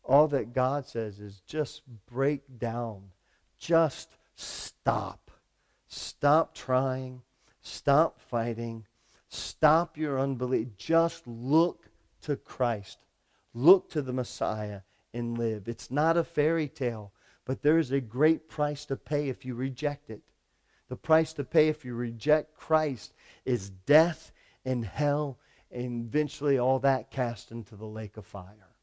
All 0.04 0.28
that 0.30 0.54
God 0.54 0.86
says 0.86 1.20
is 1.20 1.42
just 1.42 1.82
break 2.08 2.60
down. 2.60 3.12
Just 3.58 4.18
stop. 4.36 5.32
Stop 5.88 6.54
trying. 6.54 7.22
Stop 7.62 8.20
fighting. 8.20 8.86
Stop 9.28 9.98
your 9.98 10.20
unbelief. 10.20 10.70
Just 10.78 11.28
look 11.28 11.90
to 12.22 12.36
Christ. 12.36 13.00
Look 13.54 13.90
to 13.92 14.02
the 14.02 14.14
Messiah 14.14 14.82
and 15.14 15.38
live. 15.38 15.68
It's 15.68 15.92
not 15.92 16.18
a 16.18 16.24
fairy 16.24 16.68
tale. 16.68 17.12
But 17.50 17.64
there 17.64 17.80
is 17.80 17.92
a 17.92 18.00
great 18.00 18.48
price 18.48 18.86
to 18.86 18.96
pay 18.96 19.28
if 19.28 19.44
you 19.44 19.56
reject 19.56 20.12
it. 20.12 20.22
The 20.88 20.96
price 20.96 21.34
to 21.34 21.44
pay 21.44 21.68
if 21.68 21.84
you 21.84 21.96
reject 21.96 22.56
Christ 22.56 23.16
is 23.44 23.72
death 23.72 24.32
and 24.64 24.86
hell 24.86 25.40
and 25.72 26.06
eventually 26.06 26.60
all 26.60 26.78
that 26.78 27.10
cast 27.10 27.50
into 27.50 27.76
the 27.76 27.88
lake 27.88 28.18
of 28.18 28.28
fire. 28.28 28.76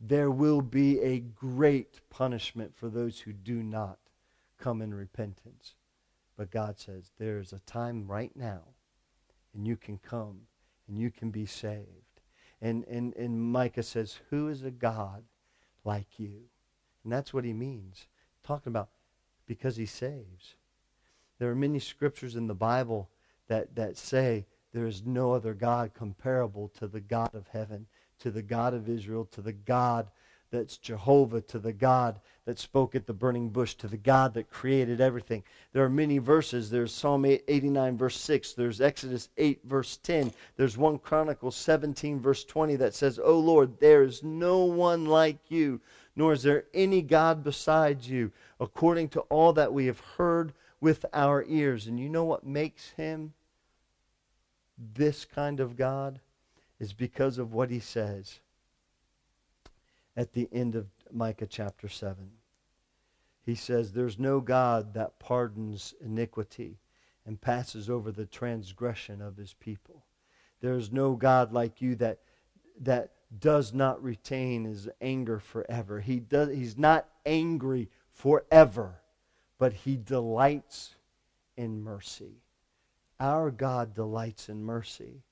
There 0.00 0.32
will 0.32 0.62
be 0.62 1.00
a 1.00 1.20
great 1.20 2.00
punishment 2.10 2.74
for 2.74 2.88
those 2.88 3.20
who 3.20 3.32
do 3.32 3.62
not 3.62 4.00
come 4.58 4.82
in 4.82 4.92
repentance. 4.92 5.76
But 6.36 6.50
God 6.50 6.80
says 6.80 7.12
there 7.20 7.38
is 7.38 7.52
a 7.52 7.60
time 7.60 8.08
right 8.08 8.34
now, 8.34 8.62
and 9.54 9.64
you 9.64 9.76
can 9.76 9.98
come 9.98 10.40
and 10.88 10.98
you 10.98 11.12
can 11.12 11.30
be 11.30 11.46
saved. 11.46 12.20
And, 12.60 12.84
and, 12.86 13.14
and 13.14 13.40
Micah 13.40 13.84
says, 13.84 14.18
Who 14.30 14.48
is 14.48 14.64
a 14.64 14.72
God 14.72 15.22
like 15.84 16.18
you? 16.18 16.48
And 17.04 17.12
that's 17.12 17.32
what 17.32 17.44
he 17.44 17.52
means. 17.52 18.06
Talking 18.42 18.70
about 18.70 18.88
because 19.46 19.76
he 19.76 19.86
saves. 19.86 20.54
There 21.38 21.50
are 21.50 21.56
many 21.56 21.78
scriptures 21.78 22.36
in 22.36 22.46
the 22.46 22.54
Bible 22.54 23.10
that, 23.48 23.74
that 23.76 23.96
say 23.96 24.46
there 24.72 24.86
is 24.86 25.04
no 25.04 25.32
other 25.32 25.54
God 25.54 25.92
comparable 25.94 26.68
to 26.78 26.86
the 26.88 27.00
God 27.00 27.34
of 27.34 27.46
heaven, 27.48 27.86
to 28.20 28.30
the 28.30 28.42
God 28.42 28.74
of 28.74 28.88
Israel, 28.88 29.26
to 29.32 29.42
the 29.42 29.52
God 29.52 30.10
that's 30.50 30.78
Jehovah, 30.78 31.40
to 31.42 31.58
the 31.58 31.72
God 31.72 32.20
that 32.44 32.58
spoke 32.58 32.94
at 32.94 33.06
the 33.06 33.12
burning 33.12 33.48
bush, 33.48 33.74
to 33.74 33.88
the 33.88 33.96
God 33.96 34.34
that 34.34 34.50
created 34.50 35.00
everything. 35.00 35.42
There 35.72 35.84
are 35.84 35.90
many 35.90 36.18
verses. 36.18 36.70
There's 36.70 36.94
Psalm 36.94 37.24
89, 37.24 37.96
verse 37.98 38.16
6. 38.20 38.52
There's 38.52 38.80
Exodus 38.80 39.30
8, 39.36 39.60
verse 39.64 39.96
10. 39.98 40.32
There's 40.56 40.78
1 40.78 40.98
Chronicles 40.98 41.56
17, 41.56 42.20
verse 42.20 42.44
20 42.44 42.76
that 42.76 42.94
says, 42.94 43.18
O 43.18 43.38
Lord, 43.38 43.80
there 43.80 44.04
is 44.04 44.22
no 44.22 44.64
one 44.64 45.06
like 45.06 45.38
you 45.48 45.80
nor 46.16 46.32
is 46.32 46.42
there 46.42 46.64
any 46.72 47.02
God 47.02 47.42
besides 47.42 48.08
you, 48.08 48.32
according 48.60 49.08
to 49.10 49.20
all 49.22 49.52
that 49.54 49.72
we 49.72 49.86
have 49.86 50.00
heard 50.00 50.52
with 50.80 51.04
our 51.12 51.44
ears. 51.48 51.86
And 51.86 51.98
you 51.98 52.08
know 52.08 52.24
what 52.24 52.46
makes 52.46 52.90
him 52.90 53.32
this 54.78 55.24
kind 55.24 55.60
of 55.60 55.76
God? 55.76 56.20
Is 56.80 56.92
because 56.92 57.38
of 57.38 57.52
what 57.52 57.70
he 57.70 57.78
says 57.78 58.40
at 60.16 60.32
the 60.32 60.48
end 60.52 60.74
of 60.74 60.88
Micah 61.10 61.46
chapter 61.46 61.88
7. 61.88 62.30
He 63.44 63.54
says, 63.54 63.92
There's 63.92 64.18
no 64.18 64.40
God 64.40 64.94
that 64.94 65.18
pardons 65.18 65.94
iniquity 66.04 66.78
and 67.26 67.40
passes 67.40 67.88
over 67.88 68.12
the 68.12 68.26
transgression 68.26 69.22
of 69.22 69.36
his 69.36 69.54
people. 69.54 70.04
There's 70.60 70.92
no 70.92 71.14
God 71.14 71.52
like 71.52 71.80
you 71.80 71.94
that, 71.96 72.20
that 72.80 73.13
does 73.38 73.72
not 73.72 74.02
retain 74.02 74.64
his 74.64 74.88
anger 75.00 75.38
forever. 75.38 76.00
He 76.00 76.20
does, 76.20 76.50
he's 76.50 76.78
not 76.78 77.08
angry 77.26 77.90
forever, 78.12 79.00
but 79.58 79.72
he 79.72 79.96
delights 79.96 80.94
in 81.56 81.82
mercy. 81.82 82.42
Our 83.20 83.50
God 83.50 83.94
delights 83.94 84.48
in 84.48 84.64
mercy. 84.64 85.22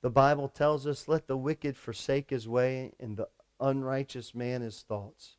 The 0.00 0.10
Bible 0.10 0.48
tells 0.48 0.86
us, 0.86 1.08
let 1.08 1.26
the 1.26 1.36
wicked 1.36 1.76
forsake 1.76 2.30
his 2.30 2.46
way 2.46 2.92
and 3.00 3.16
the 3.16 3.28
unrighteous 3.60 4.34
man 4.34 4.62
his 4.62 4.82
thoughts. 4.82 5.36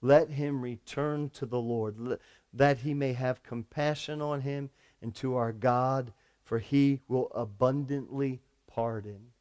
Let 0.00 0.30
him 0.30 0.62
return 0.62 1.28
to 1.30 1.44
the 1.44 1.60
Lord, 1.60 2.18
that 2.54 2.78
he 2.78 2.94
may 2.94 3.12
have 3.12 3.42
compassion 3.42 4.22
on 4.22 4.40
him 4.40 4.70
and 5.02 5.14
to 5.16 5.36
our 5.36 5.52
God, 5.52 6.12
for 6.42 6.58
he 6.58 7.00
will 7.06 7.30
abundantly 7.34 8.40
pardon. 8.66 9.32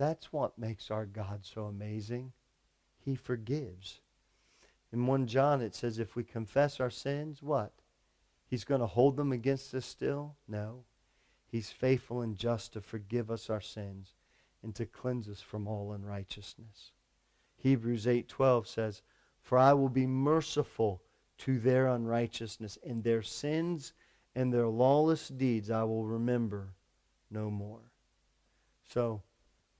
That's 0.00 0.32
what 0.32 0.58
makes 0.58 0.90
our 0.90 1.04
God 1.04 1.40
so 1.42 1.66
amazing. 1.66 2.32
He 3.04 3.14
forgives. 3.14 4.00
In 4.94 5.06
1 5.06 5.26
John, 5.26 5.60
it 5.60 5.74
says, 5.74 5.98
if 5.98 6.16
we 6.16 6.24
confess 6.24 6.80
our 6.80 6.88
sins, 6.88 7.42
what? 7.42 7.74
He's 8.46 8.64
going 8.64 8.80
to 8.80 8.86
hold 8.86 9.18
them 9.18 9.30
against 9.30 9.74
us 9.74 9.84
still? 9.84 10.36
No. 10.48 10.84
He's 11.46 11.68
faithful 11.70 12.22
and 12.22 12.34
just 12.34 12.72
to 12.72 12.80
forgive 12.80 13.30
us 13.30 13.50
our 13.50 13.60
sins 13.60 14.14
and 14.62 14.74
to 14.74 14.86
cleanse 14.86 15.28
us 15.28 15.42
from 15.42 15.68
all 15.68 15.92
unrighteousness. 15.92 16.92
Hebrews 17.58 18.06
8:12 18.06 18.66
says, 18.66 19.02
"For 19.42 19.58
I 19.58 19.74
will 19.74 19.90
be 19.90 20.06
merciful 20.06 21.02
to 21.38 21.58
their 21.58 21.88
unrighteousness, 21.88 22.78
and 22.82 23.04
their 23.04 23.20
sins 23.20 23.92
and 24.34 24.50
their 24.50 24.68
lawless 24.68 25.28
deeds 25.28 25.70
I 25.70 25.82
will 25.82 26.06
remember 26.06 26.72
no 27.30 27.50
more." 27.50 27.92
So, 28.88 29.22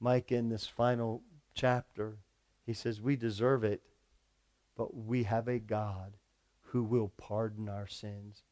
Micah, 0.01 0.37
in 0.37 0.49
this 0.49 0.67
final 0.67 1.23
chapter, 1.55 2.17
he 2.65 2.73
says, 2.73 3.01
We 3.01 3.17
deserve 3.17 3.65
it. 3.65 3.83
but 4.77 4.97
we 4.97 5.25
have 5.25 5.47
a 5.47 5.59
God 5.59 6.17
who 6.69 6.83
will 6.83 7.13
pardon 7.19 7.69
our 7.69 7.87
sins, 7.87 8.43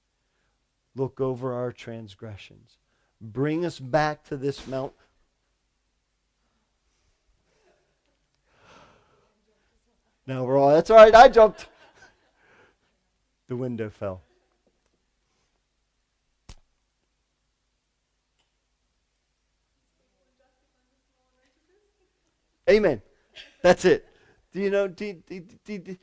look 0.95 1.21
over 1.21 1.55
our 1.55 1.73
transgressions, 1.73 2.77
bring 3.21 3.65
us 3.65 3.79
back 3.79 4.25
to 4.25 4.37
this 4.37 4.67
mount. 4.67 4.93
Now 10.27 10.45
we're 10.45 10.59
all, 10.59 10.69
that's 10.69 10.91
all 10.91 10.99
right, 10.99 11.15
I 11.15 11.29
jumped. 11.29 11.69
The 13.49 13.57
window 13.57 13.89
fell. 13.89 14.21
Amen. 22.69 23.01
That's 23.63 23.85
it. 23.85 24.07
Do 24.53 24.61
you 24.61 24.71
know? 24.71 24.89
Do, 24.89 25.15
do, 25.29 25.79
do, 25.79 25.97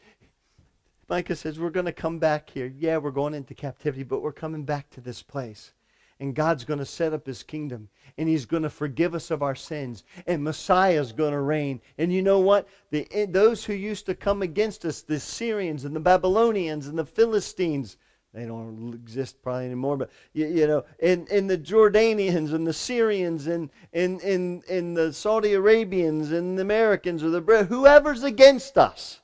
Micah 1.08 1.36
says, 1.36 1.60
We're 1.60 1.70
going 1.70 1.86
to 1.86 1.92
come 1.92 2.20
back 2.20 2.50
here. 2.50 2.74
Yeah, 2.78 2.98
we're 2.98 3.12
going 3.12 3.34
into 3.34 3.54
captivity, 3.54 4.04
but 4.04 4.22
we're 4.22 4.32
coming 4.32 4.64
back 4.64 4.90
to 4.92 5.02
this 5.02 5.22
place. 5.22 5.74
And 6.20 6.34
God's 6.34 6.64
going 6.64 6.80
to 6.80 6.86
set 6.86 7.12
up 7.12 7.28
his 7.28 7.44
kingdom. 7.44 7.90
And 8.18 8.30
he's 8.30 8.46
going 8.46 8.64
to 8.64 8.70
forgive 8.70 9.14
us 9.14 9.32
of 9.32 9.44
our 9.44 9.56
sins. 9.56 10.06
And 10.26 10.44
Messiah's 10.44 11.12
going 11.12 11.34
to 11.34 11.42
reign. 11.42 11.82
And 11.98 12.14
you 12.14 12.22
know 12.22 12.40
what? 12.40 12.70
The, 12.90 13.06
eh, 13.12 13.26
those 13.30 13.66
who 13.66 13.74
used 13.74 14.06
to 14.06 14.16
come 14.16 14.42
against 14.42 14.86
us, 14.86 15.02
the 15.02 15.20
Syrians 15.20 15.84
and 15.84 15.94
the 15.94 16.00
Babylonians 16.00 16.88
and 16.88 16.98
the 16.98 17.06
Philistines, 17.06 17.98
they 18.36 18.46
don't 18.46 18.94
exist 18.94 19.42
probably 19.42 19.66
anymore, 19.66 19.96
but 19.96 20.12
you, 20.34 20.46
you 20.48 20.68
know, 20.68 20.84
in, 21.00 21.26
in 21.32 21.48
the 21.48 21.58
Jordanians 21.58 22.54
and 22.54 22.68
the 22.68 22.74
Syrians 22.74 23.48
and 23.48 23.70
in, 23.94 24.20
in, 24.20 24.62
in 24.68 24.94
the 24.94 25.14
Saudi 25.14 25.54
Arabians 25.54 26.34
and 26.34 26.58
the 26.58 26.62
Americans 26.62 27.24
or 27.24 27.30
the 27.30 27.64
whoever's 27.64 28.24
against 28.24 28.78
us, 28.78 29.22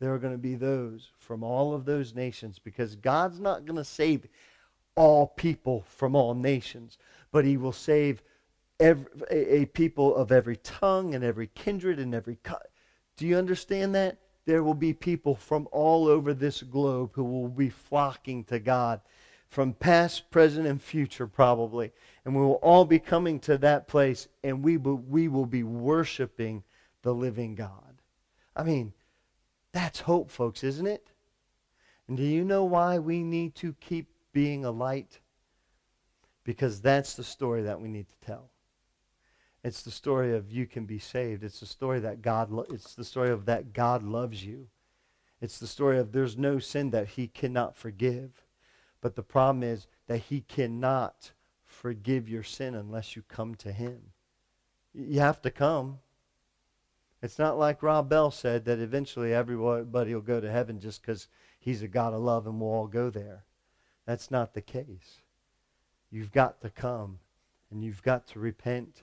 there 0.00 0.14
are 0.14 0.18
going 0.18 0.32
to 0.32 0.38
be 0.38 0.54
those 0.54 1.10
from 1.18 1.44
all 1.44 1.74
of 1.74 1.84
those 1.84 2.14
nations 2.14 2.58
because 2.58 2.96
God's 2.96 3.38
not 3.38 3.66
going 3.66 3.76
to 3.76 3.84
save 3.84 4.26
all 4.96 5.26
people 5.26 5.84
from 5.86 6.16
all 6.16 6.34
nations, 6.34 6.96
but 7.32 7.44
He 7.44 7.58
will 7.58 7.72
save 7.72 8.22
every, 8.80 9.06
a, 9.30 9.60
a 9.60 9.64
people 9.66 10.16
of 10.16 10.32
every 10.32 10.56
tongue 10.56 11.14
and 11.14 11.22
every 11.22 11.50
kindred 11.54 11.98
and 11.98 12.14
every 12.14 12.38
cut. 12.42 12.70
Do 13.18 13.26
you 13.26 13.36
understand 13.36 13.94
that? 13.94 14.16
There 14.44 14.62
will 14.62 14.74
be 14.74 14.92
people 14.92 15.34
from 15.34 15.68
all 15.70 16.08
over 16.08 16.34
this 16.34 16.62
globe 16.62 17.10
who 17.14 17.24
will 17.24 17.48
be 17.48 17.68
flocking 17.68 18.44
to 18.44 18.58
God 18.58 19.00
from 19.48 19.74
past, 19.74 20.30
present, 20.30 20.66
and 20.66 20.80
future, 20.80 21.26
probably. 21.26 21.92
And 22.24 22.34
we 22.34 22.40
will 22.40 22.54
all 22.54 22.86
be 22.86 22.98
coming 22.98 23.38
to 23.40 23.58
that 23.58 23.86
place, 23.86 24.26
and 24.42 24.62
we 24.62 24.78
will, 24.78 24.96
we 24.96 25.28
will 25.28 25.46
be 25.46 25.62
worshiping 25.62 26.64
the 27.02 27.12
living 27.12 27.54
God. 27.54 28.00
I 28.56 28.62
mean, 28.62 28.94
that's 29.72 30.00
hope, 30.00 30.30
folks, 30.30 30.64
isn't 30.64 30.86
it? 30.86 31.12
And 32.08 32.16
do 32.16 32.22
you 32.22 32.44
know 32.44 32.64
why 32.64 32.98
we 32.98 33.22
need 33.22 33.54
to 33.56 33.74
keep 33.74 34.08
being 34.32 34.64
a 34.64 34.70
light? 34.70 35.20
Because 36.44 36.80
that's 36.80 37.14
the 37.14 37.24
story 37.24 37.62
that 37.62 37.80
we 37.80 37.88
need 37.88 38.08
to 38.08 38.26
tell. 38.26 38.51
It's 39.64 39.82
the 39.82 39.90
story 39.90 40.34
of 40.34 40.50
you 40.50 40.66
can 40.66 40.86
be 40.86 40.98
saved. 40.98 41.44
It's 41.44 41.60
the 41.60 41.66
story 41.66 42.00
that 42.00 42.22
God 42.22 42.50
lo- 42.50 42.66
it's 42.70 42.94
the 42.94 43.04
story 43.04 43.30
of 43.30 43.44
that 43.46 43.72
God 43.72 44.02
loves 44.02 44.44
you. 44.44 44.68
It's 45.40 45.58
the 45.58 45.66
story 45.66 45.98
of 45.98 46.12
there's 46.12 46.36
no 46.36 46.58
sin 46.58 46.90
that 46.90 47.08
he 47.08 47.28
cannot 47.28 47.76
forgive. 47.76 48.44
But 49.00 49.16
the 49.16 49.22
problem 49.22 49.62
is 49.62 49.86
that 50.06 50.18
he 50.18 50.40
cannot 50.42 51.32
forgive 51.64 52.28
your 52.28 52.42
sin 52.42 52.74
unless 52.74 53.16
you 53.16 53.22
come 53.22 53.54
to 53.56 53.72
him. 53.72 54.12
You 54.94 55.20
have 55.20 55.42
to 55.42 55.50
come. 55.50 55.98
It's 57.22 57.38
not 57.38 57.58
like 57.58 57.82
Rob 57.82 58.08
Bell 58.08 58.30
said 58.30 58.64
that 58.64 58.80
eventually 58.80 59.32
everybody 59.32 60.14
will 60.14 60.22
go 60.22 60.40
to 60.40 60.50
heaven 60.50 60.80
just 60.80 61.02
because 61.02 61.28
he's 61.58 61.82
a 61.82 61.88
God 61.88 62.14
of 62.14 62.20
love 62.20 62.46
and 62.46 62.60
we'll 62.60 62.70
all 62.70 62.88
go 62.88 63.10
there. 63.10 63.44
That's 64.06 64.30
not 64.30 64.54
the 64.54 64.60
case. 64.60 65.20
You've 66.10 66.32
got 66.32 66.60
to 66.62 66.70
come 66.70 67.20
and 67.70 67.82
you've 67.84 68.02
got 68.02 68.26
to 68.28 68.40
repent 68.40 69.02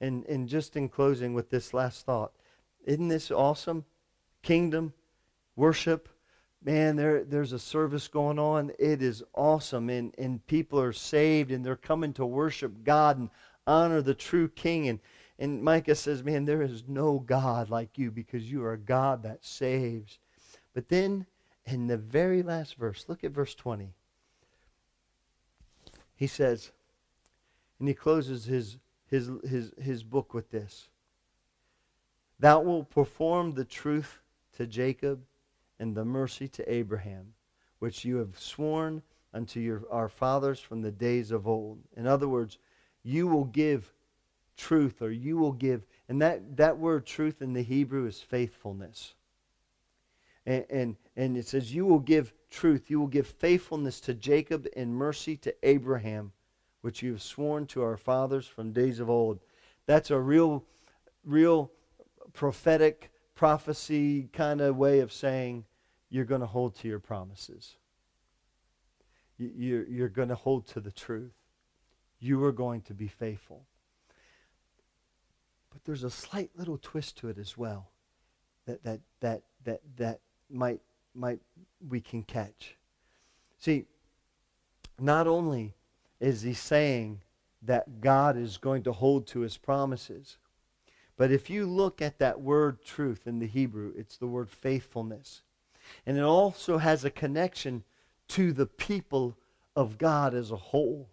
and, 0.00 0.24
and 0.26 0.48
just 0.48 0.76
in 0.76 0.88
closing 0.88 1.34
with 1.34 1.50
this 1.50 1.72
last 1.72 2.04
thought, 2.06 2.32
isn't 2.84 3.08
this 3.08 3.30
awesome? 3.30 3.84
Kingdom, 4.42 4.92
worship. 5.56 6.08
Man, 6.62 6.96
there, 6.96 7.24
there's 7.24 7.52
a 7.52 7.58
service 7.58 8.08
going 8.08 8.38
on. 8.38 8.72
It 8.78 9.02
is 9.02 9.22
awesome. 9.34 9.88
And, 9.90 10.14
and 10.18 10.46
people 10.46 10.80
are 10.80 10.92
saved 10.92 11.50
and 11.50 11.64
they're 11.64 11.76
coming 11.76 12.12
to 12.14 12.26
worship 12.26 12.84
God 12.84 13.18
and 13.18 13.30
honor 13.66 14.02
the 14.02 14.14
true 14.14 14.48
King. 14.48 14.88
And, 14.88 15.00
and 15.38 15.62
Micah 15.62 15.94
says, 15.94 16.22
Man, 16.22 16.44
there 16.44 16.62
is 16.62 16.84
no 16.88 17.18
God 17.18 17.70
like 17.70 17.98
you 17.98 18.10
because 18.10 18.50
you 18.50 18.64
are 18.64 18.72
a 18.72 18.78
God 18.78 19.22
that 19.22 19.44
saves. 19.44 20.18
But 20.74 20.88
then 20.88 21.26
in 21.64 21.86
the 21.86 21.96
very 21.96 22.42
last 22.42 22.76
verse, 22.76 23.06
look 23.08 23.24
at 23.24 23.32
verse 23.32 23.54
20. 23.54 23.92
He 26.14 26.26
says, 26.26 26.72
and 27.78 27.88
he 27.88 27.94
closes 27.94 28.44
his 28.44 28.78
his, 29.08 29.30
his, 29.48 29.72
his 29.80 30.02
book 30.02 30.34
with 30.34 30.50
this 30.50 30.88
Thou 32.38 32.60
wilt 32.60 32.90
perform 32.90 33.52
the 33.52 33.64
truth 33.64 34.20
to 34.56 34.66
Jacob 34.66 35.24
and 35.78 35.94
the 35.94 36.04
mercy 36.04 36.48
to 36.48 36.72
Abraham, 36.72 37.34
which 37.78 38.04
you 38.04 38.16
have 38.16 38.38
sworn 38.38 39.02
unto 39.32 39.60
your, 39.60 39.82
our 39.90 40.08
fathers 40.08 40.60
from 40.60 40.82
the 40.82 40.90
days 40.90 41.30
of 41.30 41.46
old. 41.46 41.78
In 41.96 42.06
other 42.06 42.28
words, 42.28 42.58
you 43.02 43.26
will 43.26 43.44
give 43.44 43.92
truth 44.56 45.02
or 45.02 45.10
you 45.10 45.36
will 45.36 45.52
give, 45.52 45.86
and 46.08 46.20
that, 46.22 46.56
that 46.56 46.78
word 46.78 47.04
truth 47.06 47.42
in 47.42 47.52
the 47.52 47.62
Hebrew 47.62 48.06
is 48.06 48.20
faithfulness. 48.20 49.14
And, 50.46 50.64
and, 50.70 50.96
and 51.16 51.36
it 51.36 51.46
says, 51.46 51.74
You 51.74 51.84
will 51.84 52.00
give 52.00 52.32
truth, 52.50 52.90
you 52.90 53.00
will 53.00 53.06
give 53.06 53.26
faithfulness 53.26 54.00
to 54.02 54.14
Jacob 54.14 54.66
and 54.76 54.94
mercy 54.94 55.36
to 55.38 55.54
Abraham 55.62 56.32
which 56.86 57.02
you 57.02 57.10
have 57.10 57.20
sworn 57.20 57.66
to 57.66 57.82
our 57.82 57.96
fathers 57.96 58.46
from 58.46 58.70
days 58.70 59.00
of 59.00 59.10
old. 59.10 59.40
That's 59.86 60.12
a 60.12 60.20
real, 60.20 60.62
real 61.24 61.72
prophetic 62.32 63.10
prophecy 63.34 64.28
kind 64.32 64.60
of 64.60 64.76
way 64.76 65.00
of 65.00 65.12
saying 65.12 65.64
you're 66.10 66.24
going 66.24 66.42
to 66.42 66.46
hold 66.46 66.76
to 66.76 66.86
your 66.86 67.00
promises. 67.00 67.74
You're, 69.36 70.08
going 70.08 70.28
to 70.28 70.36
hold 70.36 70.68
to 70.68 70.80
the 70.80 70.92
truth. 70.92 71.34
You 72.20 72.44
are 72.44 72.52
going 72.52 72.82
to 72.82 72.94
be 72.94 73.08
faithful. 73.08 73.64
But 75.72 75.84
there's 75.84 76.04
a 76.04 76.10
slight 76.10 76.50
little 76.56 76.78
twist 76.78 77.18
to 77.18 77.28
it 77.30 77.36
as 77.36 77.58
well 77.58 77.90
that, 78.66 78.84
that, 78.84 79.00
that, 79.22 79.42
that, 79.64 79.80
that 79.96 80.20
might, 80.48 80.82
might 81.16 81.40
we 81.88 82.00
can 82.00 82.22
catch. 82.22 82.76
See, 83.58 83.86
not 85.00 85.26
only 85.26 85.74
is 86.20 86.42
he 86.42 86.54
saying 86.54 87.20
that 87.62 88.00
God 88.00 88.36
is 88.36 88.56
going 88.56 88.82
to 88.84 88.92
hold 88.92 89.26
to 89.28 89.40
his 89.40 89.56
promises. 89.56 90.38
But 91.16 91.32
if 91.32 91.48
you 91.48 91.66
look 91.66 92.02
at 92.02 92.18
that 92.18 92.40
word 92.40 92.84
truth 92.84 93.26
in 93.26 93.38
the 93.38 93.46
Hebrew, 93.46 93.92
it's 93.96 94.16
the 94.16 94.26
word 94.26 94.50
faithfulness. 94.50 95.42
And 96.04 96.16
it 96.16 96.22
also 96.22 96.78
has 96.78 97.04
a 97.04 97.10
connection 97.10 97.84
to 98.28 98.52
the 98.52 98.66
people 98.66 99.36
of 99.74 99.98
God 99.98 100.34
as 100.34 100.50
a 100.50 100.56
whole. 100.56 101.08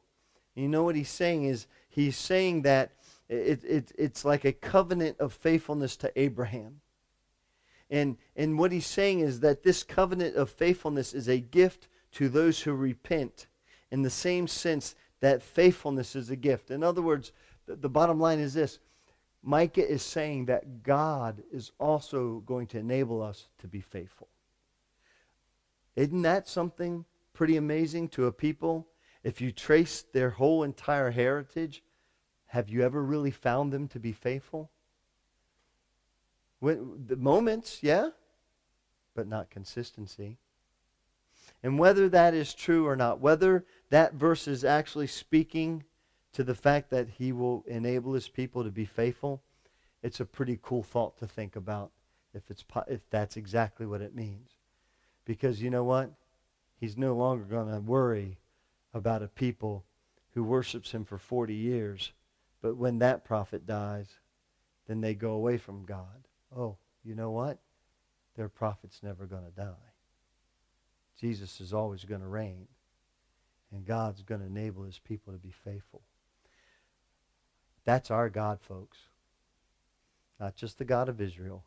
You 0.55 0.67
know 0.67 0.83
what 0.83 0.95
he's 0.95 1.09
saying 1.09 1.45
is 1.45 1.67
he's 1.89 2.17
saying 2.17 2.63
that 2.63 2.91
it, 3.29 3.63
it, 3.63 3.91
it's 3.97 4.25
like 4.25 4.45
a 4.45 4.51
covenant 4.51 5.19
of 5.19 5.33
faithfulness 5.33 5.95
to 5.97 6.11
Abraham. 6.19 6.81
And, 7.89 8.17
and 8.35 8.57
what 8.57 8.71
he's 8.71 8.85
saying 8.85 9.19
is 9.19 9.39
that 9.41 9.63
this 9.63 9.83
covenant 9.83 10.35
of 10.35 10.49
faithfulness 10.49 11.13
is 11.13 11.27
a 11.27 11.39
gift 11.39 11.87
to 12.13 12.29
those 12.29 12.61
who 12.61 12.73
repent 12.73 13.47
in 13.93 14.01
the 14.01 14.09
same 14.09 14.47
sense 14.47 14.95
that 15.19 15.43
faithfulness 15.43 16.15
is 16.15 16.31
a 16.31 16.35
gift. 16.35 16.71
In 16.71 16.81
other 16.81 17.03
words, 17.03 17.31
the, 17.67 17.75
the 17.75 17.89
bottom 17.89 18.19
line 18.19 18.39
is 18.39 18.55
this 18.55 18.79
Micah 19.43 19.87
is 19.87 20.01
saying 20.01 20.45
that 20.45 20.81
God 20.81 21.43
is 21.51 21.71
also 21.79 22.41
going 22.47 22.65
to 22.67 22.79
enable 22.79 23.21
us 23.21 23.45
to 23.59 23.67
be 23.67 23.81
faithful. 23.81 24.29
Isn't 25.95 26.23
that 26.23 26.47
something 26.47 27.05
pretty 27.33 27.55
amazing 27.55 28.09
to 28.09 28.25
a 28.25 28.31
people? 28.31 28.87
If 29.23 29.41
you 29.41 29.51
trace 29.51 30.03
their 30.11 30.31
whole 30.31 30.63
entire 30.63 31.11
heritage, 31.11 31.83
have 32.47 32.69
you 32.69 32.81
ever 32.81 33.03
really 33.03 33.31
found 33.31 33.71
them 33.71 33.87
to 33.89 33.99
be 33.99 34.11
faithful? 34.11 34.71
When, 36.59 37.05
the 37.05 37.15
moments, 37.15 37.83
yeah, 37.83 38.09
but 39.13 39.27
not 39.27 39.51
consistency. 39.51 40.39
And 41.63 41.79
whether 41.79 42.09
that 42.09 42.33
is 42.33 42.53
true 42.53 42.85
or 42.85 42.95
not, 42.95 43.21
whether 43.21 43.65
that 43.93 44.13
verse 44.13 44.47
is 44.47 44.63
actually 44.63 45.07
speaking 45.07 45.83
to 46.33 46.43
the 46.43 46.55
fact 46.55 46.89
that 46.89 47.07
he 47.09 47.31
will 47.31 47.63
enable 47.67 48.13
his 48.13 48.27
people 48.27 48.63
to 48.63 48.71
be 48.71 48.85
faithful, 48.85 49.41
it's 50.01 50.19
a 50.19 50.25
pretty 50.25 50.59
cool 50.61 50.83
thought 50.83 51.17
to 51.17 51.27
think 51.27 51.55
about 51.55 51.91
if, 52.33 52.49
it's, 52.49 52.63
if 52.87 53.09
that's 53.09 53.37
exactly 53.37 53.85
what 53.85 54.01
it 54.01 54.15
means. 54.15 54.51
Because 55.25 55.61
you 55.61 55.69
know 55.69 55.83
what? 55.83 56.11
He's 56.75 56.97
no 56.97 57.15
longer 57.15 57.43
going 57.45 57.71
to 57.71 57.79
worry 57.79 58.39
about 58.93 59.23
a 59.23 59.27
people 59.27 59.85
who 60.33 60.43
worships 60.43 60.91
him 60.91 61.05
for 61.05 61.17
40 61.17 61.53
years. 61.53 62.11
But 62.61 62.77
when 62.77 62.99
that 62.99 63.23
prophet 63.23 63.65
dies, 63.65 64.07
then 64.87 65.01
they 65.01 65.13
go 65.13 65.31
away 65.31 65.57
from 65.57 65.85
God. 65.85 66.27
Oh, 66.55 66.77
you 67.03 67.15
know 67.15 67.31
what? 67.31 67.59
their 68.35 68.49
prophet's 68.49 69.03
never 69.03 69.25
going 69.25 69.45
to 69.45 69.51
die. 69.51 69.91
Jesus 71.19 71.61
is 71.61 71.73
always 71.73 72.03
going 72.03 72.21
to 72.21 72.27
reign. 72.27 72.67
And 73.73 73.85
God's 73.85 74.21
going 74.21 74.41
to 74.41 74.47
enable 74.47 74.83
his 74.83 74.99
people 74.99 75.33
to 75.33 75.39
be 75.39 75.51
faithful. 75.63 76.03
That's 77.85 78.11
our 78.11 78.29
God, 78.29 78.61
folks. 78.61 78.99
Not 80.39 80.55
just 80.55 80.77
the 80.77 80.85
God 80.85 81.09
of 81.09 81.19
Israel, 81.19 81.63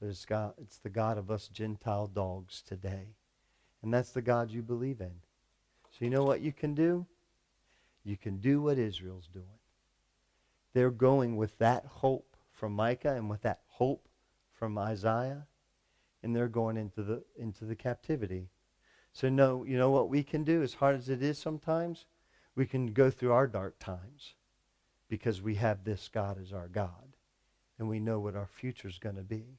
but 0.00 0.08
it's, 0.08 0.24
God, 0.24 0.54
it's 0.60 0.78
the 0.78 0.90
God 0.90 1.18
of 1.18 1.30
us 1.30 1.48
Gentile 1.48 2.08
dogs 2.08 2.62
today. 2.66 3.14
And 3.82 3.94
that's 3.94 4.10
the 4.10 4.22
God 4.22 4.50
you 4.50 4.62
believe 4.62 5.00
in. 5.00 5.12
So 5.90 6.04
you 6.04 6.10
know 6.10 6.24
what 6.24 6.40
you 6.40 6.52
can 6.52 6.74
do? 6.74 7.06
You 8.04 8.16
can 8.16 8.38
do 8.38 8.60
what 8.62 8.78
Israel's 8.78 9.28
doing. 9.32 9.46
They're 10.74 10.90
going 10.90 11.36
with 11.36 11.56
that 11.58 11.84
hope 11.86 12.36
from 12.52 12.72
Micah 12.72 13.14
and 13.14 13.28
with 13.30 13.42
that 13.42 13.60
hope 13.66 14.08
from 14.52 14.78
Isaiah, 14.78 15.46
and 16.22 16.34
they're 16.34 16.48
going 16.48 16.76
into 16.76 17.02
the 17.02 17.22
into 17.36 17.64
the 17.64 17.76
captivity. 17.76 18.48
So 19.12 19.28
no, 19.28 19.64
you 19.64 19.76
know 19.76 19.90
what 19.90 20.08
we 20.08 20.22
can 20.22 20.42
do, 20.44 20.62
as 20.62 20.74
hard 20.74 20.96
as 20.96 21.08
it 21.08 21.22
is 21.22 21.38
sometimes, 21.38 22.06
we 22.54 22.66
can 22.66 22.92
go 22.92 23.10
through 23.10 23.32
our 23.32 23.46
dark 23.46 23.78
times 23.78 24.34
because 25.08 25.42
we 25.42 25.56
have 25.56 25.84
this 25.84 26.08
God 26.08 26.38
as 26.40 26.52
our 26.52 26.68
God. 26.68 27.16
And 27.78 27.88
we 27.88 28.00
know 28.00 28.20
what 28.20 28.36
our 28.36 28.46
future 28.46 28.88
is 28.88 28.98
going 28.98 29.16
to 29.16 29.22
be. 29.22 29.58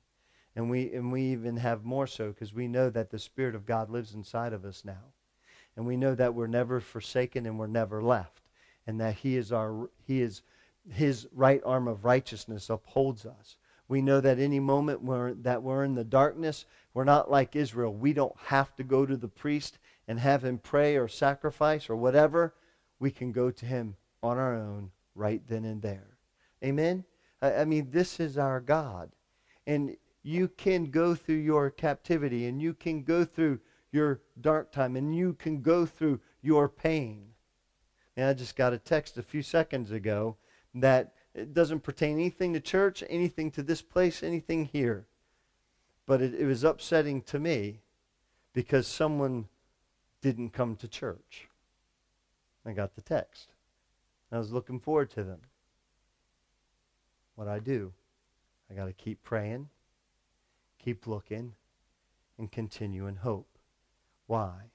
And 0.55 0.69
we, 0.69 0.93
and 0.93 1.11
we 1.11 1.21
even 1.23 1.57
have 1.57 1.83
more 1.83 2.07
so 2.07 2.29
because 2.29 2.53
we 2.53 2.67
know 2.67 2.89
that 2.89 3.09
the 3.09 3.19
Spirit 3.19 3.55
of 3.55 3.65
God 3.65 3.89
lives 3.89 4.13
inside 4.13 4.53
of 4.53 4.65
us 4.65 4.83
now. 4.85 5.13
And 5.75 5.85
we 5.85 5.97
know 5.97 6.15
that 6.15 6.33
we're 6.33 6.47
never 6.47 6.79
forsaken 6.79 7.45
and 7.45 7.57
we're 7.57 7.67
never 7.67 8.01
left. 8.01 8.41
And 8.85 8.99
that 9.01 9.15
He 9.15 9.35
is 9.35 9.51
our, 9.51 9.89
He 10.05 10.21
is, 10.21 10.41
His 10.89 11.27
right 11.31 11.61
arm 11.65 11.87
of 11.87 12.05
righteousness 12.05 12.69
upholds 12.69 13.25
us. 13.25 13.57
We 13.87 14.01
know 14.01 14.21
that 14.21 14.39
any 14.39 14.59
moment 14.59 15.03
we're, 15.03 15.33
that 15.33 15.61
we're 15.61 15.83
in 15.83 15.95
the 15.95 16.03
darkness, 16.03 16.65
we're 16.93 17.03
not 17.03 17.29
like 17.29 17.55
Israel. 17.55 17.93
We 17.93 18.13
don't 18.13 18.35
have 18.45 18.75
to 18.77 18.83
go 18.83 19.05
to 19.05 19.17
the 19.17 19.27
priest 19.27 19.77
and 20.07 20.19
have 20.19 20.43
him 20.43 20.57
pray 20.57 20.95
or 20.95 21.07
sacrifice 21.07 21.89
or 21.89 21.95
whatever. 21.95 22.55
We 22.99 23.11
can 23.11 23.31
go 23.31 23.51
to 23.51 23.65
him 23.65 23.95
on 24.21 24.37
our 24.37 24.55
own 24.55 24.91
right 25.15 25.41
then 25.47 25.65
and 25.65 25.81
there. 25.81 26.17
Amen? 26.63 27.03
I, 27.41 27.53
I 27.55 27.65
mean, 27.65 27.89
this 27.91 28.19
is 28.19 28.37
our 28.37 28.59
God. 28.59 29.11
And 29.67 29.95
you 30.23 30.47
can 30.47 30.85
go 30.85 31.15
through 31.15 31.35
your 31.35 31.69
captivity 31.69 32.47
and 32.47 32.61
you 32.61 32.73
can 32.73 33.03
go 33.03 33.25
through 33.25 33.59
your 33.91 34.21
dark 34.39 34.71
time 34.71 34.95
and 34.95 35.15
you 35.15 35.33
can 35.33 35.61
go 35.61 35.85
through 35.85 36.19
your 36.41 36.69
pain. 36.69 37.27
And 38.15 38.27
I 38.27 38.33
just 38.33 38.55
got 38.55 38.73
a 38.73 38.77
text 38.77 39.17
a 39.17 39.23
few 39.23 39.41
seconds 39.41 39.91
ago 39.91 40.37
that 40.75 41.13
it 41.35 41.53
doesn't 41.53 41.81
pertain 41.81 42.13
anything 42.13 42.53
to 42.53 42.59
church, 42.59 43.03
anything 43.09 43.49
to 43.51 43.63
this 43.63 43.81
place, 43.81 44.21
anything 44.21 44.65
here. 44.65 45.07
But 46.05 46.21
it, 46.21 46.33
it 46.35 46.45
was 46.45 46.63
upsetting 46.63 47.21
to 47.23 47.39
me 47.39 47.81
because 48.53 48.87
someone 48.87 49.47
didn't 50.21 50.51
come 50.51 50.75
to 50.77 50.87
church. 50.87 51.49
I 52.65 52.71
got 52.71 52.95
the 52.95 53.01
text. 53.01 53.53
I 54.31 54.37
was 54.37 54.51
looking 54.51 54.79
forward 54.79 55.09
to 55.11 55.23
them. 55.23 55.41
What 57.35 57.47
I 57.47 57.59
do, 57.59 57.93
I 58.69 58.75
got 58.75 58.85
to 58.85 58.93
keep 58.93 59.23
praying, 59.23 59.69
keep 60.77 61.07
looking, 61.07 61.53
and 62.37 62.51
continue 62.51 63.07
in 63.07 63.17
hope. 63.17 63.57
Why? 64.27 64.71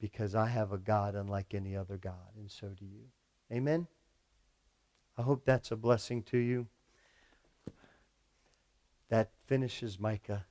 Because 0.00 0.34
I 0.34 0.46
have 0.46 0.72
a 0.72 0.78
God 0.78 1.14
unlike 1.14 1.54
any 1.54 1.76
other 1.76 1.98
God, 1.98 2.34
and 2.36 2.50
so 2.50 2.68
do 2.68 2.86
you. 2.86 3.08
Amen? 3.52 3.86
I 5.20 5.22
hope 5.22 5.44
that's 5.44 5.70
a 5.70 5.76
blessing 5.76 6.22
to 6.30 6.38
you. 6.38 6.68
That 9.10 9.32
finishes 9.44 10.00
Micah 10.00 10.46